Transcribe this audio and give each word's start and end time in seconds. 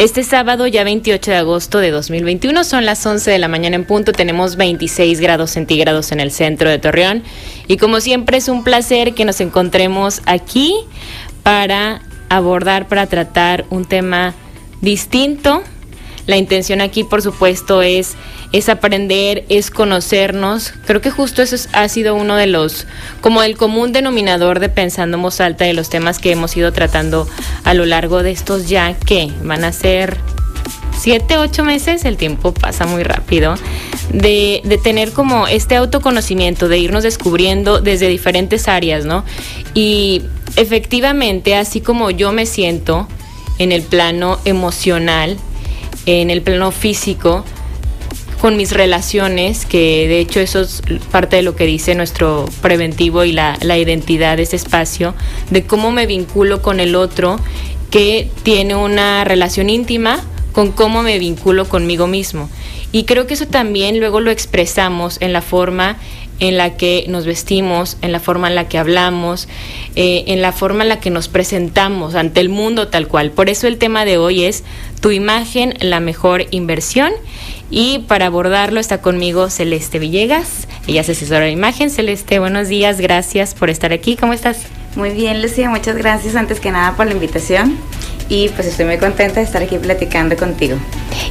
este 0.00 0.24
sábado 0.24 0.66
ya 0.66 0.82
28 0.82 1.30
de 1.30 1.36
agosto 1.36 1.78
de 1.78 1.90
2021, 1.90 2.64
son 2.64 2.86
las 2.86 3.04
11 3.04 3.32
de 3.32 3.38
la 3.38 3.48
mañana 3.48 3.76
en 3.76 3.84
punto, 3.84 4.12
tenemos 4.12 4.56
26 4.56 5.20
grados 5.20 5.50
centígrados 5.50 6.10
en 6.10 6.20
el 6.20 6.30
centro 6.30 6.70
de 6.70 6.78
Torreón 6.78 7.22
y 7.68 7.76
como 7.76 8.00
siempre 8.00 8.38
es 8.38 8.48
un 8.48 8.64
placer 8.64 9.12
que 9.12 9.26
nos 9.26 9.42
encontremos 9.42 10.22
aquí 10.24 10.74
para 11.42 12.00
abordar, 12.30 12.88
para 12.88 13.08
tratar 13.08 13.66
un 13.68 13.84
tema 13.84 14.32
distinto. 14.80 15.62
La 16.26 16.36
intención 16.36 16.80
aquí, 16.80 17.04
por 17.04 17.22
supuesto, 17.22 17.82
es 17.82 18.16
es 18.52 18.68
aprender, 18.68 19.44
es 19.48 19.70
conocernos. 19.70 20.72
Creo 20.86 21.00
que 21.00 21.10
justo 21.10 21.42
eso 21.42 21.56
ha 21.72 21.88
sido 21.88 22.14
uno 22.14 22.36
de 22.36 22.46
los, 22.46 22.86
como 23.20 23.42
el 23.42 23.56
común 23.56 23.92
denominador 23.92 24.60
de 24.60 24.68
Pensando 24.68 25.18
en 25.18 25.42
Alta 25.42 25.64
de 25.64 25.74
los 25.74 25.88
temas 25.88 26.18
que 26.18 26.32
hemos 26.32 26.56
ido 26.56 26.72
tratando 26.72 27.28
a 27.64 27.74
lo 27.74 27.86
largo 27.86 28.22
de 28.22 28.32
estos 28.32 28.68
ya 28.68 28.94
que 28.94 29.32
van 29.42 29.64
a 29.64 29.72
ser 29.72 30.18
siete, 30.98 31.38
ocho 31.38 31.64
meses, 31.64 32.04
el 32.04 32.16
tiempo 32.16 32.52
pasa 32.52 32.86
muy 32.86 33.02
rápido, 33.04 33.54
de, 34.12 34.60
de, 34.64 34.76
tener 34.76 35.12
como 35.12 35.46
este 35.46 35.76
autoconocimiento, 35.76 36.68
de 36.68 36.78
irnos 36.78 37.02
descubriendo 37.02 37.80
desde 37.80 38.08
diferentes 38.08 38.68
áreas, 38.68 39.06
¿no? 39.06 39.24
Y 39.72 40.22
efectivamente, 40.56 41.54
así 41.56 41.80
como 41.80 42.10
yo 42.10 42.32
me 42.32 42.44
siento 42.44 43.08
en 43.58 43.72
el 43.72 43.82
plano 43.82 44.38
emocional, 44.44 45.38
en 46.06 46.30
el 46.30 46.42
plano 46.42 46.70
físico, 46.72 47.44
con 48.40 48.56
mis 48.56 48.72
relaciones, 48.72 49.66
que 49.66 50.08
de 50.08 50.18
hecho 50.18 50.40
eso 50.40 50.60
es 50.60 50.82
parte 51.10 51.36
de 51.36 51.42
lo 51.42 51.56
que 51.56 51.66
dice 51.66 51.94
nuestro 51.94 52.46
preventivo 52.62 53.24
y 53.24 53.32
la, 53.32 53.58
la 53.60 53.76
identidad 53.76 54.38
de 54.38 54.44
ese 54.44 54.56
espacio, 54.56 55.14
de 55.50 55.64
cómo 55.64 55.92
me 55.92 56.06
vinculo 56.06 56.62
con 56.62 56.80
el 56.80 56.94
otro 56.94 57.38
que 57.90 58.30
tiene 58.42 58.76
una 58.76 59.24
relación 59.24 59.68
íntima 59.68 60.24
con 60.52 60.72
cómo 60.72 61.02
me 61.02 61.18
vinculo 61.18 61.68
conmigo 61.68 62.06
mismo. 62.06 62.48
Y 62.92 63.04
creo 63.04 63.26
que 63.26 63.34
eso 63.34 63.46
también 63.46 64.00
luego 64.00 64.20
lo 64.20 64.30
expresamos 64.30 65.18
en 65.20 65.32
la 65.32 65.42
forma 65.42 65.96
en 66.40 66.56
la 66.56 66.76
que 66.76 67.04
nos 67.08 67.26
vestimos, 67.26 67.96
en 68.02 68.12
la 68.12 68.20
forma 68.20 68.48
en 68.48 68.54
la 68.54 68.68
que 68.68 68.78
hablamos, 68.78 69.48
eh, 69.94 70.24
en 70.26 70.42
la 70.42 70.52
forma 70.52 70.82
en 70.82 70.88
la 70.88 71.00
que 71.00 71.10
nos 71.10 71.28
presentamos 71.28 72.14
ante 72.14 72.40
el 72.40 72.48
mundo 72.48 72.88
tal 72.88 73.06
cual. 73.06 73.30
Por 73.30 73.48
eso 73.48 73.66
el 73.66 73.78
tema 73.78 74.04
de 74.04 74.18
hoy 74.18 74.44
es 74.44 74.64
tu 75.00 75.10
imagen, 75.10 75.74
la 75.80 76.00
mejor 76.00 76.46
inversión. 76.50 77.12
Y 77.70 78.00
para 78.08 78.26
abordarlo 78.26 78.80
está 78.80 79.00
conmigo 79.00 79.48
Celeste 79.48 80.00
Villegas. 80.00 80.66
Ella 80.88 81.02
es 81.02 81.08
asesora 81.10 81.44
de 81.44 81.52
imagen. 81.52 81.90
Celeste, 81.90 82.40
buenos 82.40 82.68
días. 82.68 83.00
Gracias 83.00 83.54
por 83.54 83.70
estar 83.70 83.92
aquí. 83.92 84.16
¿Cómo 84.16 84.32
estás? 84.32 84.64
Muy 84.96 85.10
bien, 85.10 85.40
Lucía. 85.40 85.70
Muchas 85.70 85.96
gracias 85.96 86.34
antes 86.34 86.58
que 86.58 86.72
nada 86.72 86.96
por 86.96 87.06
la 87.06 87.12
invitación 87.12 87.78
y 88.30 88.48
pues 88.48 88.66
estoy 88.68 88.86
muy 88.86 88.96
contenta 88.96 89.40
de 89.40 89.42
estar 89.42 89.62
aquí 89.62 89.76
platicando 89.76 90.34
contigo. 90.36 90.78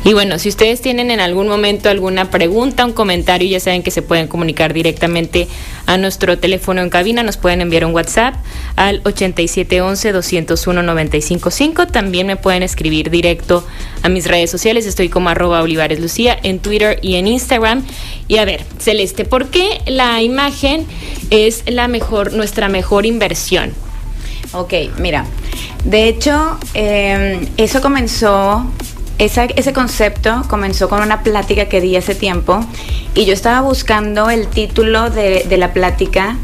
Y 0.03 0.13
bueno, 0.13 0.37
si 0.37 0.49
ustedes 0.49 0.81
tienen 0.81 1.09
en 1.11 1.21
algún 1.21 1.47
momento 1.47 1.87
alguna 1.89 2.29
pregunta, 2.29 2.85
un 2.85 2.91
comentario, 2.91 3.49
ya 3.49 3.61
saben 3.61 3.83
que 3.83 3.91
se 3.91 4.01
pueden 4.01 4.27
comunicar 4.27 4.73
directamente 4.73 5.47
a 5.85 5.97
nuestro 5.97 6.37
teléfono 6.37 6.81
en 6.81 6.89
cabina, 6.89 7.23
nos 7.23 7.37
pueden 7.37 7.61
enviar 7.61 7.85
un 7.85 7.95
WhatsApp 7.95 8.35
al 8.75 9.01
8711-201-955. 9.03 11.89
También 11.89 12.27
me 12.27 12.35
pueden 12.35 12.63
escribir 12.63 13.09
directo 13.09 13.65
a 14.03 14.09
mis 14.09 14.27
redes 14.27 14.51
sociales, 14.51 14.85
estoy 14.85 15.07
como 15.07 15.29
arroba 15.29 15.61
Olivares 15.61 16.01
Lucía 16.01 16.37
en 16.43 16.59
Twitter 16.59 16.99
y 17.01 17.15
en 17.15 17.27
Instagram. 17.27 17.85
Y 18.27 18.35
a 18.37 18.45
ver, 18.45 18.65
Celeste, 18.77 19.23
¿por 19.23 19.47
qué 19.47 19.79
la 19.87 20.21
imagen 20.21 20.85
es 21.29 21.63
la 21.65 21.87
mejor, 21.87 22.33
nuestra 22.33 22.67
mejor 22.67 23.05
inversión? 23.05 23.71
Ok, 24.51 24.73
mira, 24.97 25.25
de 25.83 26.07
hecho, 26.07 26.57
eh, 26.73 27.47
eso 27.57 27.81
comenzó, 27.81 28.65
esa, 29.19 29.45
ese 29.45 29.73
concepto 29.73 30.43
comenzó 30.49 30.89
con 30.89 31.01
una 31.01 31.21
plática 31.21 31.65
que 31.65 31.81
di 31.81 31.95
hace 31.95 32.15
tiempo 32.15 32.65
y 33.13 33.25
yo 33.25 33.33
estaba 33.33 33.61
buscando 33.61 34.29
el 34.29 34.47
título 34.47 35.09
de, 35.09 35.45
de 35.47 35.57
la 35.57 35.71
plática 35.73 36.37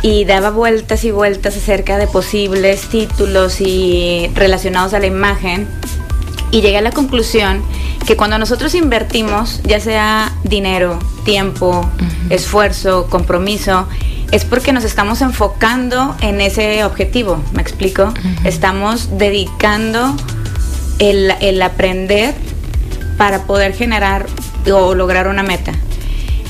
y 0.00 0.24
daba 0.26 0.50
vueltas 0.50 1.02
y 1.04 1.10
vueltas 1.10 1.56
acerca 1.56 1.98
de 1.98 2.06
posibles 2.06 2.82
títulos 2.82 3.60
y 3.60 4.30
relacionados 4.34 4.94
a 4.94 5.00
la 5.00 5.06
imagen 5.06 5.66
y 6.52 6.60
llegué 6.60 6.76
a 6.76 6.82
la 6.82 6.92
conclusión 6.92 7.62
que 8.06 8.16
cuando 8.16 8.38
nosotros 8.38 8.74
invertimos, 8.74 9.60
ya 9.64 9.80
sea 9.80 10.32
dinero, 10.44 10.98
tiempo, 11.24 11.80
uh 11.80 11.82
-huh. 11.82 12.30
esfuerzo, 12.30 13.08
compromiso, 13.08 13.88
es 14.30 14.44
porque 14.44 14.72
nos 14.72 14.84
estamos 14.84 15.20
enfocando 15.20 16.16
en 16.20 16.40
ese 16.40 16.84
objetivo, 16.84 17.42
¿me 17.52 17.62
explico? 17.62 18.04
Uh 18.04 18.06
-huh. 18.06 18.46
Estamos 18.46 19.16
dedicando 19.18 20.14
el, 20.98 21.32
el, 21.40 21.62
aprender 21.62 22.34
para 23.16 23.42
poder 23.44 23.74
generar 23.74 24.26
o 24.72 24.94
lograr 24.94 25.28
una 25.28 25.42
meta. 25.42 25.72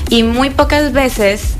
Y 0.09 0.23
muy 0.23 0.49
pocas 0.49 0.93
veces 0.93 1.55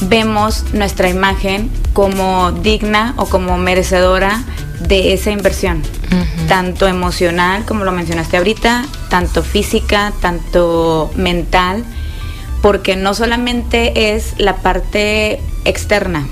vemos 0.00 0.64
nuestra 0.72 1.08
imagen 1.08 1.70
como 1.92 2.52
digna 2.52 3.14
o 3.16 3.26
como 3.26 3.56
merecedora 3.58 4.42
de 4.80 5.12
esa 5.12 5.30
inversión, 5.30 5.78
uh 5.78 6.14
-huh. 6.14 6.48
tanto 6.48 6.88
emocional, 6.88 7.64
como 7.64 7.84
lo 7.84 7.92
mencionaste 7.92 8.36
ahorita, 8.36 8.84
tanto 9.08 9.42
física, 9.42 10.12
tanto 10.20 11.10
mental 11.16 11.84
porque 12.64 12.96
no 12.96 13.12
solamente 13.12 14.14
es 14.14 14.32
la 14.38 14.56
parte 14.56 15.38
externa, 15.66 16.26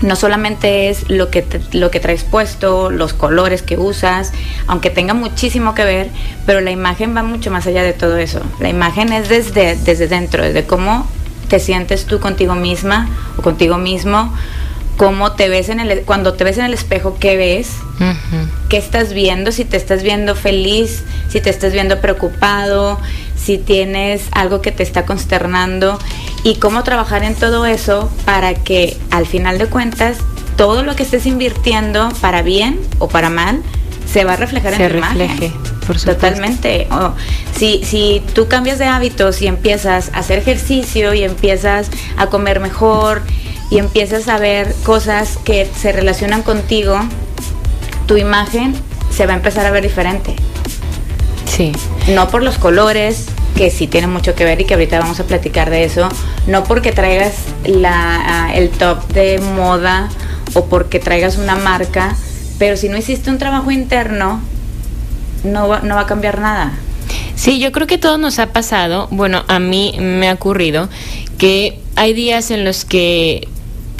no 0.00 0.16
solamente 0.16 0.88
es 0.88 1.10
lo 1.10 1.30
que, 1.30 1.42
te, 1.42 1.60
lo 1.76 1.90
que 1.90 2.00
traes 2.00 2.24
puesto, 2.24 2.90
los 2.90 3.12
colores 3.12 3.60
que 3.60 3.76
usas, 3.76 4.32
aunque 4.68 4.88
tenga 4.88 5.12
muchísimo 5.12 5.74
que 5.74 5.84
ver, 5.84 6.08
pero 6.46 6.62
la 6.62 6.70
imagen 6.70 7.14
va 7.14 7.22
mucho 7.22 7.50
más 7.50 7.66
allá 7.66 7.82
de 7.82 7.92
todo 7.92 8.16
eso. 8.16 8.40
La 8.58 8.70
imagen 8.70 9.12
es 9.12 9.28
desde, 9.28 9.76
desde 9.76 10.08
dentro, 10.08 10.42
desde 10.42 10.64
cómo 10.64 11.06
te 11.48 11.60
sientes 11.60 12.06
tú 12.06 12.20
contigo 12.20 12.54
misma 12.54 13.10
o 13.36 13.42
contigo 13.42 13.76
mismo, 13.76 14.34
cómo 14.96 15.32
te 15.32 15.50
ves 15.50 15.68
en 15.68 15.80
el 15.80 16.02
cuando 16.02 16.34
te 16.34 16.44
ves 16.44 16.56
en 16.58 16.66
el 16.66 16.74
espejo 16.74 17.16
qué 17.18 17.38
ves 17.38 17.76
uh 18.00 18.04
-huh. 18.04 18.48
qué 18.68 18.76
estás 18.76 19.14
viendo 19.14 19.50
si 19.50 19.64
te 19.64 19.78
estás 19.78 20.02
viendo 20.02 20.34
feliz 20.34 21.04
si 21.30 21.40
te 21.40 21.48
estás 21.48 21.72
viendo 21.72 22.02
preocupado 22.02 23.00
si 23.42 23.58
tienes 23.58 24.22
algo 24.32 24.60
que 24.60 24.72
te 24.72 24.82
está 24.82 25.06
consternando 25.06 25.98
y 26.44 26.56
cómo 26.56 26.82
trabajar 26.82 27.22
en 27.24 27.34
todo 27.34 27.66
eso 27.66 28.10
para 28.24 28.54
que 28.54 28.96
al 29.10 29.26
final 29.26 29.58
de 29.58 29.66
cuentas 29.66 30.18
todo 30.56 30.82
lo 30.82 30.94
que 30.96 31.02
estés 31.02 31.26
invirtiendo 31.26 32.10
para 32.20 32.42
bien 32.42 32.80
o 32.98 33.08
para 33.08 33.30
mal 33.30 33.62
se 34.10 34.24
va 34.24 34.34
a 34.34 34.36
reflejar 34.36 34.74
se 34.74 34.84
en 34.84 34.90
tu 34.90 34.96
refleje, 34.96 35.46
imagen. 35.46 35.52
Por 35.86 35.98
supuesto. 35.98 36.14
Totalmente. 36.14 36.86
Oh, 36.90 37.12
si, 37.56 37.82
si 37.84 38.22
tú 38.34 38.48
cambias 38.48 38.78
de 38.78 38.86
hábitos 38.86 39.40
y 39.40 39.46
empiezas 39.46 40.10
a 40.12 40.18
hacer 40.18 40.38
ejercicio 40.38 41.14
y 41.14 41.22
empiezas 41.22 41.90
a 42.16 42.26
comer 42.26 42.60
mejor 42.60 43.22
y 43.70 43.78
empiezas 43.78 44.28
a 44.28 44.38
ver 44.38 44.74
cosas 44.84 45.38
que 45.44 45.68
se 45.74 45.92
relacionan 45.92 46.42
contigo, 46.42 46.98
tu 48.06 48.16
imagen 48.16 48.74
se 49.10 49.26
va 49.26 49.32
a 49.32 49.36
empezar 49.36 49.64
a 49.64 49.70
ver 49.70 49.82
diferente. 49.82 50.34
Sí. 51.56 51.72
No 52.14 52.28
por 52.28 52.42
los 52.42 52.58
colores, 52.58 53.26
que 53.56 53.70
sí 53.70 53.86
tiene 53.86 54.06
mucho 54.06 54.34
que 54.34 54.44
ver 54.44 54.60
y 54.60 54.64
que 54.64 54.74
ahorita 54.74 55.00
vamos 55.00 55.18
a 55.20 55.24
platicar 55.24 55.68
de 55.68 55.84
eso, 55.84 56.08
no 56.46 56.64
porque 56.64 56.92
traigas 56.92 57.34
la, 57.64 58.46
uh, 58.48 58.56
el 58.56 58.70
top 58.70 59.06
de 59.08 59.40
moda 59.40 60.08
o 60.54 60.66
porque 60.66 61.00
traigas 61.00 61.36
una 61.36 61.56
marca, 61.56 62.16
pero 62.58 62.76
si 62.76 62.88
no 62.88 62.96
hiciste 62.96 63.30
un 63.30 63.38
trabajo 63.38 63.70
interno, 63.70 64.40
no 65.44 65.68
va, 65.68 65.80
no 65.80 65.96
va 65.96 66.02
a 66.02 66.06
cambiar 66.06 66.40
nada. 66.40 66.72
Sí, 67.34 67.58
yo 67.58 67.72
creo 67.72 67.86
que 67.86 67.98
todo 67.98 68.16
nos 68.16 68.38
ha 68.38 68.52
pasado, 68.52 69.08
bueno, 69.10 69.44
a 69.48 69.58
mí 69.58 69.94
me 69.98 70.28
ha 70.28 70.34
ocurrido 70.34 70.88
que 71.36 71.80
hay 71.96 72.12
días 72.12 72.50
en 72.50 72.64
los 72.64 72.84
que 72.84 73.48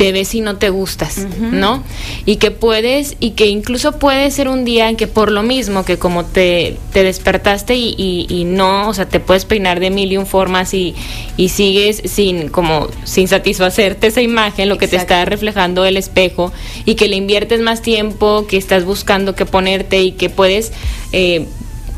te 0.00 0.12
ves 0.12 0.34
y 0.34 0.40
no 0.40 0.56
te 0.56 0.70
gustas, 0.70 1.18
uh 1.18 1.20
-huh. 1.28 1.50
¿no? 1.50 1.84
Y 2.24 2.36
que 2.36 2.50
puedes, 2.50 3.18
y 3.20 3.32
que 3.32 3.48
incluso 3.48 3.98
puede 3.98 4.30
ser 4.30 4.48
un 4.48 4.64
día 4.64 4.88
en 4.88 4.96
que 4.96 5.06
por 5.06 5.30
lo 5.30 5.42
mismo 5.42 5.84
que 5.84 5.98
como 5.98 6.24
te, 6.24 6.78
te 6.94 7.02
despertaste 7.02 7.74
y, 7.76 7.94
y, 7.98 8.24
y, 8.30 8.44
no, 8.44 8.88
o 8.88 8.94
sea, 8.94 9.06
te 9.06 9.20
puedes 9.20 9.44
peinar 9.44 9.78
de 9.78 9.90
mil 9.90 10.10
y 10.10 10.16
un 10.16 10.24
formas 10.24 10.72
y, 10.72 10.94
y 11.36 11.50
sigues 11.50 12.00
sin, 12.06 12.48
como, 12.48 12.88
sin 13.04 13.28
satisfacerte 13.28 14.06
esa 14.06 14.22
imagen, 14.22 14.70
lo 14.70 14.78
que 14.78 14.88
te 14.88 14.96
está 14.96 15.22
reflejando 15.26 15.84
el 15.84 15.98
espejo, 15.98 16.50
y 16.86 16.94
que 16.94 17.06
le 17.06 17.16
inviertes 17.16 17.60
más 17.60 17.82
tiempo, 17.82 18.46
que 18.48 18.56
estás 18.56 18.86
buscando 18.86 19.34
que 19.34 19.44
ponerte 19.44 20.00
y 20.02 20.12
que 20.12 20.30
puedes... 20.30 20.72
Eh, 21.12 21.46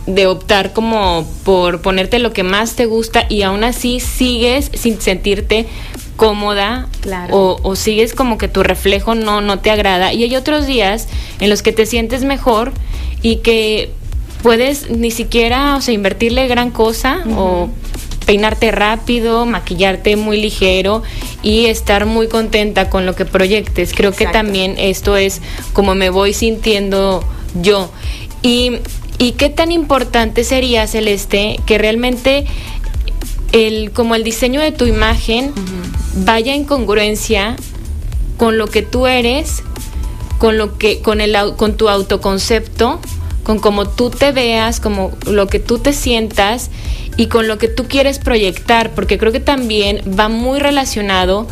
de 0.04 0.26
optar 0.26 0.72
como 0.72 1.24
por 1.44 1.80
ponerte 1.80 2.18
lo 2.18 2.32
que 2.32 2.42
más 2.42 2.74
te 2.74 2.86
gusta 2.86 3.24
y 3.28 3.42
aún 3.42 3.62
así 3.62 4.00
sigues 4.00 4.68
sin 4.74 5.00
sentirte 5.00 5.66
cómoda 6.16 6.88
o, 7.30 7.76
sigues 7.76 8.14
como 8.14 8.38
que 8.38 8.48
tu 8.48 8.62
reflejo 8.62 9.14
no, 9.14 9.40
no 9.40 9.58
te 9.60 9.70
agrada. 9.70 10.12
Y 10.12 10.24
hay 10.24 10.36
otros 10.36 10.66
días 10.66 11.08
en 11.40 11.50
los 11.50 11.62
que 11.62 11.72
te 11.72 11.86
sientes 11.86 12.24
mejor 12.24 12.72
y 13.22 13.36
que 13.36 13.90
puedes 14.42 14.90
ni 14.90 15.10
siquiera, 15.10 15.76
o 15.76 15.80
sea, 15.80 15.94
invertirle 15.94 16.48
gran 16.48 16.70
cosa 16.70 17.22
o 17.36 17.68
peinarte 18.26 18.70
rápido, 18.70 19.46
maquillarte 19.46 20.16
muy 20.16 20.40
ligero 20.40 21.02
y 21.42 21.66
estar 21.66 22.06
muy 22.06 22.28
contenta 22.28 22.88
con 22.88 23.06
lo 23.06 23.14
que 23.14 23.24
proyectes. 23.24 23.92
Creo 23.94 24.12
que 24.12 24.26
también 24.26 24.76
esto 24.78 25.16
es 25.16 25.40
como 25.72 25.94
me 25.94 26.10
voy 26.10 26.32
sintiendo 26.32 27.24
yo. 27.60 27.90
Y, 28.42 28.78
y 29.18 29.32
qué 29.32 29.50
tan 29.50 29.72
importante 29.72 30.44
sería, 30.44 30.86
Celeste, 30.86 31.58
que 31.66 31.78
realmente 31.78 32.46
el, 33.52 33.92
como 33.92 34.14
el 34.14 34.24
diseño 34.24 34.60
de 34.60 34.72
tu 34.72 34.86
imagen 34.86 35.52
vaya 36.14 36.54
en 36.54 36.64
congruencia 36.64 37.56
con 38.36 38.58
lo 38.58 38.66
que 38.66 38.82
tú 38.82 39.06
eres, 39.06 39.62
con 40.38 40.58
lo 40.58 40.78
que, 40.78 41.00
con 41.00 41.20
el 41.20 41.36
con 41.56 41.76
tu 41.76 41.88
autoconcepto, 41.88 43.00
con 43.42 43.58
cómo 43.58 43.88
tú 43.88 44.10
te 44.10 44.32
veas, 44.32 44.80
como 44.80 45.12
lo 45.26 45.46
que 45.46 45.58
tú 45.58 45.78
te 45.78 45.92
sientas 45.92 46.70
y 47.16 47.26
con 47.26 47.48
lo 47.48 47.58
que 47.58 47.68
tú 47.68 47.84
quieres 47.88 48.18
proyectar, 48.18 48.90
porque 48.90 49.18
creo 49.18 49.32
que 49.32 49.40
también 49.40 50.02
va 50.18 50.28
muy 50.28 50.58
relacionado 50.58 51.46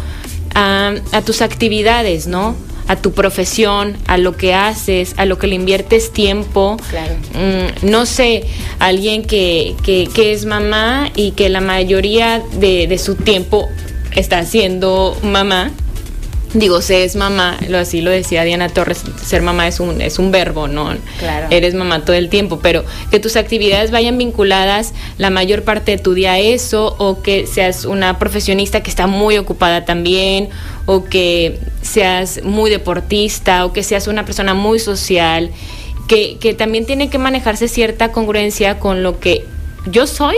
a, 0.55 0.95
a 1.13 1.23
tus 1.23 1.43
actividades, 1.43 2.27
¿no? 2.27 2.57
a 2.91 2.97
tu 2.97 3.13
profesión, 3.13 3.97
a 4.09 4.19
lo 4.19 4.37
que 4.37 4.53
haces, 4.53 5.15
a 5.17 5.25
lo 5.25 5.39
que 5.39 5.47
le 5.47 5.55
inviertes 5.55 6.13
tiempo. 6.13 6.77
Claro. 6.91 7.15
Mm, 7.35 7.89
no 7.89 8.05
sé, 8.05 8.43
alguien 8.81 9.23
que, 9.23 9.77
que, 9.85 10.09
que, 10.13 10.33
es 10.33 10.45
mamá 10.45 11.09
y 11.15 11.31
que 11.31 11.49
la 11.51 11.61
mayoría 11.61 12.43
de, 12.59 12.89
de 12.89 12.99
su 12.99 13.15
tiempo 13.15 13.69
está 14.15 14.45
siendo 14.45 15.17
mamá 15.23 15.73
digo, 16.55 16.83
se 16.83 17.05
es 17.05 17.17
mamá, 17.17 17.59
lo 17.69 17.79
así 17.79 18.01
lo 18.01 18.11
decía 18.11 18.43
Diana 18.43 18.69
Torres, 18.69 19.03
ser 19.25 19.43
mamá 19.43 19.69
es 19.69 19.79
un, 19.81 20.01
es 20.01 20.19
un 20.19 20.33
verbo, 20.33 20.67
¿no? 20.67 20.95
Claro. 21.19 21.47
Eres 21.51 21.75
mamá 21.75 22.05
todo 22.05 22.17
el 22.17 22.29
tiempo, 22.29 22.59
pero 22.61 22.85
que 23.11 23.21
tus 23.21 23.37
actividades 23.37 23.91
vayan 23.91 24.19
vinculadas 24.19 24.93
la 25.19 25.31
mayor 25.31 25.63
parte 25.63 25.93
de 25.93 25.99
tu 25.99 26.15
día 26.15 26.33
a 26.33 26.39
eso, 26.39 26.97
o 26.99 27.23
que 27.23 27.47
seas 27.47 27.85
una 27.85 28.19
profesionista 28.19 28.83
que 28.83 28.91
está 28.91 29.07
muy 29.07 29.39
ocupada 29.39 29.85
también, 29.85 30.49
o 30.87 31.05
que 31.05 31.59
seas 31.83 32.43
muy 32.43 32.71
deportista, 32.71 33.65
o 33.65 33.73
que 33.73 33.83
seas 33.83 34.09
una 34.09 34.25
persona 34.25 34.55
muy 34.55 34.81
social, 34.81 35.51
que, 36.09 36.39
que 36.39 36.55
también 36.55 36.85
tiene 36.87 37.11
que 37.11 37.19
manejarse 37.19 37.69
cierta 37.69 38.11
congruencia 38.11 38.81
con 38.81 39.05
lo 39.05 39.21
que 39.21 39.45
yo 39.87 40.09
soy 40.09 40.37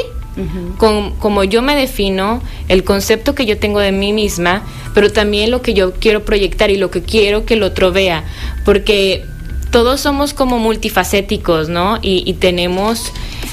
con, 0.79 1.13
como 1.17 1.45
yo 1.45 1.63
me 1.63 1.77
defino, 1.77 2.43
el 2.69 2.85
concepto 2.85 3.35
que 3.35 3.47
yo 3.47 3.59
tengo 3.59 3.81
de 3.81 3.93
mí 3.93 4.13
misma, 4.13 4.63
pero 4.95 5.13
también 5.13 5.51
lo 5.51 5.63
que 5.63 5.75
yo 5.75 5.93
quiero 5.95 6.25
proyectar 6.25 6.71
y 6.71 6.77
lo 6.77 6.91
que 6.91 7.03
quiero 7.03 7.45
que 7.45 7.55
el 7.55 7.63
otro 7.63 7.93
vea, 7.93 8.25
porque 8.65 9.25
todos 9.71 10.01
somos 10.01 10.35
como 10.35 10.59
multifacéticos, 10.59 11.69
¿no? 11.69 11.99
Y, 12.03 12.23
y 12.27 12.35
tenemos 12.35 13.13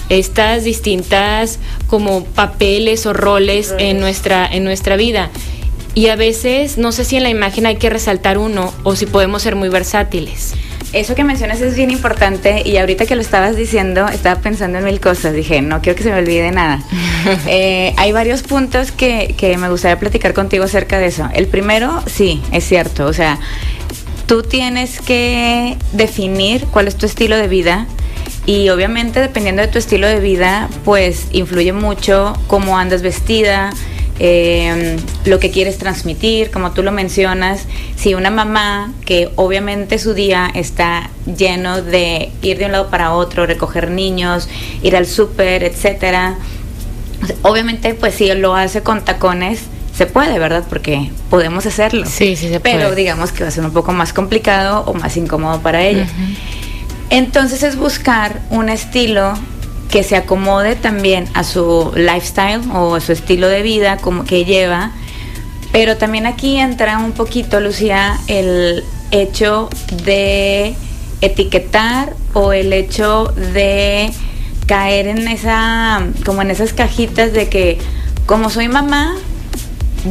estas 0.09 0.63
distintas 0.63 1.59
como 1.87 2.25
papeles 2.25 3.05
o 3.05 3.13
roles, 3.13 3.69
roles, 3.69 3.83
En, 3.87 3.99
nuestra, 3.99 4.47
en 4.47 4.63
nuestra 4.63 4.97
vida. 4.97 5.29
Y 5.95 6.07
a 6.07 6.15
veces 6.15 6.77
no 6.77 6.91
sé 6.91 7.03
si 7.03 7.17
en 7.17 7.23
la 7.23 7.29
imagen 7.29 7.65
hay 7.65 7.77
que 7.77 7.89
resaltar 7.89 8.37
uno 8.37 8.73
o 8.83 8.95
si 8.95 9.05
podemos 9.05 9.41
ser 9.41 9.55
muy 9.55 9.69
versátiles. 9.69 10.53
Eso 10.91 11.13
que 11.13 11.23
mencionas 11.23 11.61
es 11.61 11.75
bien 11.75 11.91
importante 11.91 12.63
y 12.65 12.77
ahorita 12.77 13.05
que 13.05 13.15
lo 13.15 13.21
estabas 13.21 13.55
diciendo 13.55 14.07
estaba 14.07 14.41
pensando 14.41 14.79
en 14.79 14.85
mil 14.85 14.99
cosas. 14.99 15.33
Dije, 15.33 15.61
no 15.61 15.81
quiero 15.81 15.95
que 15.95 16.03
se 16.03 16.11
me 16.11 16.17
olvide 16.17 16.51
nada. 16.51 16.81
eh, 17.47 17.93
hay 17.97 18.11
varios 18.11 18.41
puntos 18.41 18.91
que, 18.91 19.35
que 19.37 19.57
me 19.57 19.69
gustaría 19.69 19.99
platicar 19.99 20.33
contigo 20.33 20.63
acerca 20.63 20.97
de 20.97 21.07
eso. 21.07 21.29
El 21.33 21.47
primero, 21.47 22.03
sí, 22.07 22.41
es 22.51 22.67
cierto. 22.67 23.05
O 23.05 23.13
sea, 23.13 23.39
tú 24.25 24.41
tienes 24.41 24.99
que 24.99 25.77
definir 25.93 26.65
cuál 26.65 26.87
es 26.87 26.95
tu 26.95 27.05
estilo 27.05 27.37
de 27.37 27.47
vida 27.47 27.85
y 28.45 28.69
obviamente 28.69 29.19
dependiendo 29.19 29.61
de 29.61 29.67
tu 29.67 29.77
estilo 29.77 30.07
de 30.07 30.19
vida, 30.19 30.69
pues 30.83 31.27
influye 31.31 31.71
mucho 31.71 32.33
cómo 32.47 32.79
andas 32.79 33.03
vestida, 33.03 33.71
eh, 34.19 34.97
lo 35.25 35.39
que 35.39 35.49
quieres 35.49 35.77
transmitir, 35.77 36.51
como 36.51 36.71
tú 36.71 36.83
lo 36.83 36.91
mencionas, 36.91 37.65
si 37.95 38.13
una 38.13 38.29
mamá 38.29 38.93
que 39.05 39.29
obviamente 39.35 39.97
su 39.97 40.13
día 40.13 40.51
está 40.53 41.09
lleno 41.25 41.81
de 41.81 42.29
ir 42.41 42.57
de 42.57 42.65
un 42.65 42.73
lado 42.73 42.89
para 42.89 43.13
otro, 43.13 43.45
recoger 43.45 43.89
niños, 43.91 44.49
ir 44.81 44.95
al 44.95 45.05
súper, 45.07 45.63
etcétera, 45.63 46.37
obviamente 47.43 47.93
pues 47.93 48.15
si 48.15 48.31
lo 48.33 48.55
hace 48.55 48.81
con 48.83 49.03
tacones, 49.05 49.61
se 49.95 50.05
puede, 50.05 50.39
¿verdad? 50.39 50.63
Porque 50.69 51.11
podemos 51.29 51.65
hacerlo. 51.65 52.05
Sí, 52.05 52.35
sí 52.37 52.47
se 52.47 52.59
puede. 52.59 52.75
Pero 52.75 52.95
digamos 52.95 53.31
que 53.31 53.43
va 53.43 53.49
a 53.49 53.51
ser 53.51 53.65
un 53.65 53.71
poco 53.71 53.91
más 53.91 54.13
complicado 54.13 54.83
o 54.85 54.93
más 54.93 55.17
incómodo 55.17 55.59
para. 55.59 55.79
Uh 55.79 55.83
-huh. 55.83 56.07
Entonces 57.09 57.63
es 57.63 57.75
buscar 57.75 58.41
un 58.49 58.69
estilo 58.69 59.33
que 59.89 60.03
se 60.03 60.15
acomode 60.15 60.75
también 60.75 61.27
a 61.33 61.43
su 61.43 61.91
lifestyle 61.95 62.61
o 62.71 62.95
a 62.95 63.01
su 63.01 63.11
estilo 63.11 63.47
de 63.47 63.61
vida 63.61 63.97
como 63.97 64.23
que 64.23 64.45
lleva. 64.45 64.91
Pero 65.71 65.97
también 65.97 66.25
aquí 66.25 66.57
entra 66.57 66.97
un 66.99 67.11
poquito, 67.11 67.59
Lucía, 67.59 68.19
el 68.27 68.83
hecho 69.11 69.69
de 70.03 70.75
etiquetar 71.21 72.13
o 72.33 72.53
el 72.53 72.73
hecho 72.73 73.33
de 73.53 74.11
caer 74.67 75.07
en 75.07 75.27
esa, 75.27 76.03
como 76.25 76.41
en 76.41 76.51
esas 76.51 76.73
cajitas 76.73 77.33
de 77.33 77.49
que 77.49 77.79
como 78.25 78.49
soy 78.51 78.67
mamá, 78.67 79.15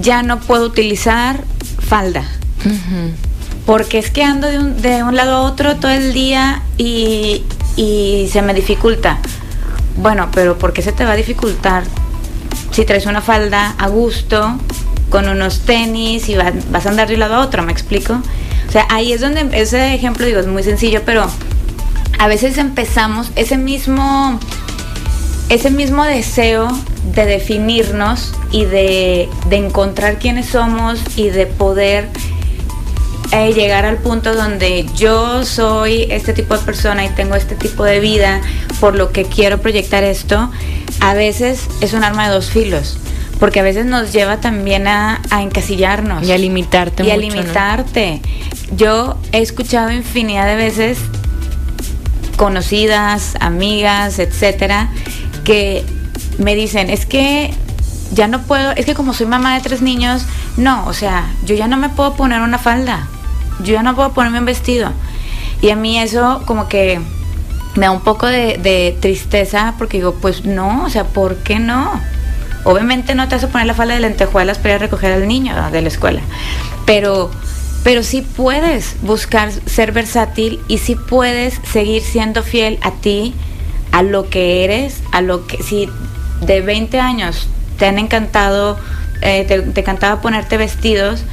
ya 0.01 0.23
no 0.23 0.41
puedo 0.41 0.67
utilizar 0.67 1.41
falda. 1.79 2.25
Uh 2.65 2.69
-huh. 2.69 3.13
Porque 3.65 3.99
es 3.99 4.11
que 4.11 4.25
ando 4.25 4.49
de 4.49 4.59
un, 4.59 4.83
de 4.83 5.03
un, 5.03 5.15
lado 5.15 5.37
a 5.37 5.41
otro 5.43 5.77
todo 5.77 5.93
el 5.93 6.13
día 6.13 6.63
y, 6.77 7.45
y 7.77 8.29
se 8.33 8.43
me 8.43 8.55
dificulta. 8.55 9.19
Bueno, 9.99 10.29
pero 10.33 10.57
¿por 10.57 10.73
qué 10.73 10.81
se 10.81 10.93
te 10.93 11.05
va 11.05 11.13
a 11.13 11.17
dificultar 11.17 11.83
si 12.71 12.85
traes 12.85 13.07
una 13.07 13.21
falda 13.21 13.75
a 13.79 13.89
gusto, 13.89 14.57
con 15.11 15.29
unos 15.29 15.61
tenis 15.61 16.29
y 16.29 16.37
va, 16.37 16.53
vas 16.71 16.87
a 16.87 16.91
andar 16.91 17.09
de 17.09 17.15
un 17.15 17.21
lado 17.21 17.35
a 17.35 17.41
otro? 17.41 17.65
¿Me 17.65 17.73
explico? 17.73 18.15
O 18.69 18.73
sea, 18.73 18.87
ahí 18.91 19.13
es 19.13 19.21
donde 19.21 19.49
ese 19.61 19.95
ejemplo, 19.95 20.25
digo, 20.25 20.39
es 20.39 20.47
muy 20.47 20.63
sencillo, 20.63 21.03
pero 21.05 21.27
a 22.19 22.29
veces 22.29 22.59
empezamos 22.59 23.33
ese 23.35 23.59
mismo, 23.59 24.39
ese 25.49 25.71
mismo 25.71 26.05
deseo 26.05 26.69
de 27.15 27.27
definirnos 27.27 28.35
y 28.53 28.67
de, 28.67 29.29
de 29.49 29.57
encontrar 29.57 30.19
quiénes 30.19 30.47
somos 30.47 31.01
y 31.17 31.31
de 31.31 31.47
poder 31.47 32.09
eh, 33.33 33.53
llegar 33.53 33.85
al 33.85 33.99
punto 33.99 34.35
donde 34.35 34.87
yo 34.97 35.45
soy 35.45 36.07
este 36.11 36.33
tipo 36.33 36.57
de 36.57 36.65
persona 36.65 37.05
y 37.05 37.11
tengo 37.11 37.35
este 37.35 37.55
tipo 37.55 37.85
de 37.85 38.01
vida, 38.01 38.41
por 38.81 38.97
lo 38.97 39.13
que 39.13 39.25
quiero 39.25 39.59
proyectar 39.59 40.05
esto, 40.05 40.51
a 41.01 41.15
veces 41.15 41.69
es 41.81 41.93
un 41.93 42.05
arma 42.05 42.29
de 42.29 42.35
dos 42.35 42.51
filos. 42.51 42.99
Porque 43.39 43.61
a 43.61 43.63
veces 43.63 43.87
nos 43.87 44.13
lleva 44.13 44.39
también 44.39 44.89
a, 44.89 45.23
a 45.31 45.43
encasillarnos. 45.43 46.27
Y 46.27 46.33
a 46.33 46.39
limitarte. 46.39 47.05
Y 47.05 47.07
mucho, 47.07 47.15
a 47.15 47.19
limitarte. 47.19 48.21
¿no? 48.25 48.77
Yo 48.77 49.17
he 49.31 49.41
escuchado 49.41 49.93
infinidad 49.93 50.47
de 50.47 50.57
veces 50.57 50.99
conocidas, 52.37 53.35
amigas, 53.41 54.19
etcétera, 54.19 54.89
que 55.45 55.85
me 56.39 56.55
dicen, 56.55 56.89
es 56.89 57.05
que 57.05 57.53
ya 58.13 58.29
no 58.29 58.43
puedo, 58.43 58.73
es 58.73 58.87
que 58.87 58.95
como 58.95 59.13
soy 59.13 59.27
mamá 59.27 59.55
de 59.55 59.61
tres 59.61 59.83
niños, 59.83 60.25
no, 60.57 60.87
o 60.87 60.95
sea, 60.95 61.31
yo 61.45 61.55
ya 61.55 61.69
no 61.69 61.77
me 61.77 61.89
puedo 61.91 62.15
poner 62.15 62.41
una 62.41 62.59
falda, 62.59 63.09
yo 63.61 63.75
ya 63.75 63.83
no 63.83 63.95
puedo 63.95 64.13
ponerme 64.13 64.39
un 64.39 64.45
vestido. 64.45 64.93
Y 65.61 65.71
a 65.71 65.77
mí 65.77 65.99
eso 65.99 66.43
como 66.47 66.69
que 66.69 67.01
me 67.75 67.87
da 67.87 67.93
un 67.93 68.01
poco 68.01 68.27
de, 68.27 68.97
tristeza 69.01 69.75
porque 69.79 69.99
digo, 69.99 70.15
pues 70.15 70.45
no, 70.45 70.85
o 70.85 70.91
sea, 70.91 71.05
¿por 71.05 71.37
qué 71.37 71.59
no? 71.59 72.01
Obviamente 72.65 73.15
no 73.15 73.29
te 73.29 73.37
vas 73.37 73.45
a 73.45 73.49
poner 73.49 73.67
la 73.67 73.75
falda 73.75 73.95
de 73.95 74.01
lentejuelas 74.01 74.59
para 74.59 74.71
ir 74.71 74.75
a 74.77 74.79
recoger 74.79 75.13
al 75.13 75.29
niño 75.29 75.55
de 75.71 75.81
la 75.81 75.89
escuela, 75.89 76.21
pero, 76.85 77.31
pero 77.85 78.03
sí 78.03 78.23
puedes 78.23 78.97
buscar 79.03 79.51
ser 79.53 79.93
versátil 79.93 80.61
y 80.69 80.79
sí 80.79 80.97
puedes 80.97 81.61
seguir 81.71 82.03
siendo 82.03 82.43
fiel 82.43 82.79
a 82.83 82.91
ti, 82.91 83.35
a 83.93 84.03
lo 84.03 84.29
que 84.29 84.65
eres, 84.65 85.01
a 85.13 85.23
lo 85.23 85.47
que 85.47 85.63
si 85.63 85.89
de 86.41 86.61
20 86.61 87.01
años 87.01 87.49
te 87.79 87.87
han 87.87 87.99
encantado, 87.99 88.79
eh, 89.23 89.45
te, 89.47 89.61
te 89.61 89.81
encantaba 89.81 90.21
ponerte 90.21 90.57
vestidos, 90.57 91.25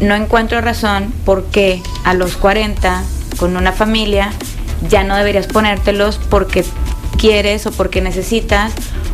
no 0.00 0.14
encuentro 0.14 0.60
razón 0.60 1.12
por 1.24 1.46
qué 1.46 1.82
a 2.04 2.14
los 2.14 2.36
40, 2.36 3.02
con 3.38 3.56
una 3.56 3.72
familia, 3.72 4.32
ya 4.88 5.04
no 5.04 5.16
deberías 5.16 5.46
ponértelos 5.46 6.18
porque 6.30 6.64
quieres 7.18 7.66
o 7.66 7.72
porque 7.72 8.00
necesitas 8.00 8.72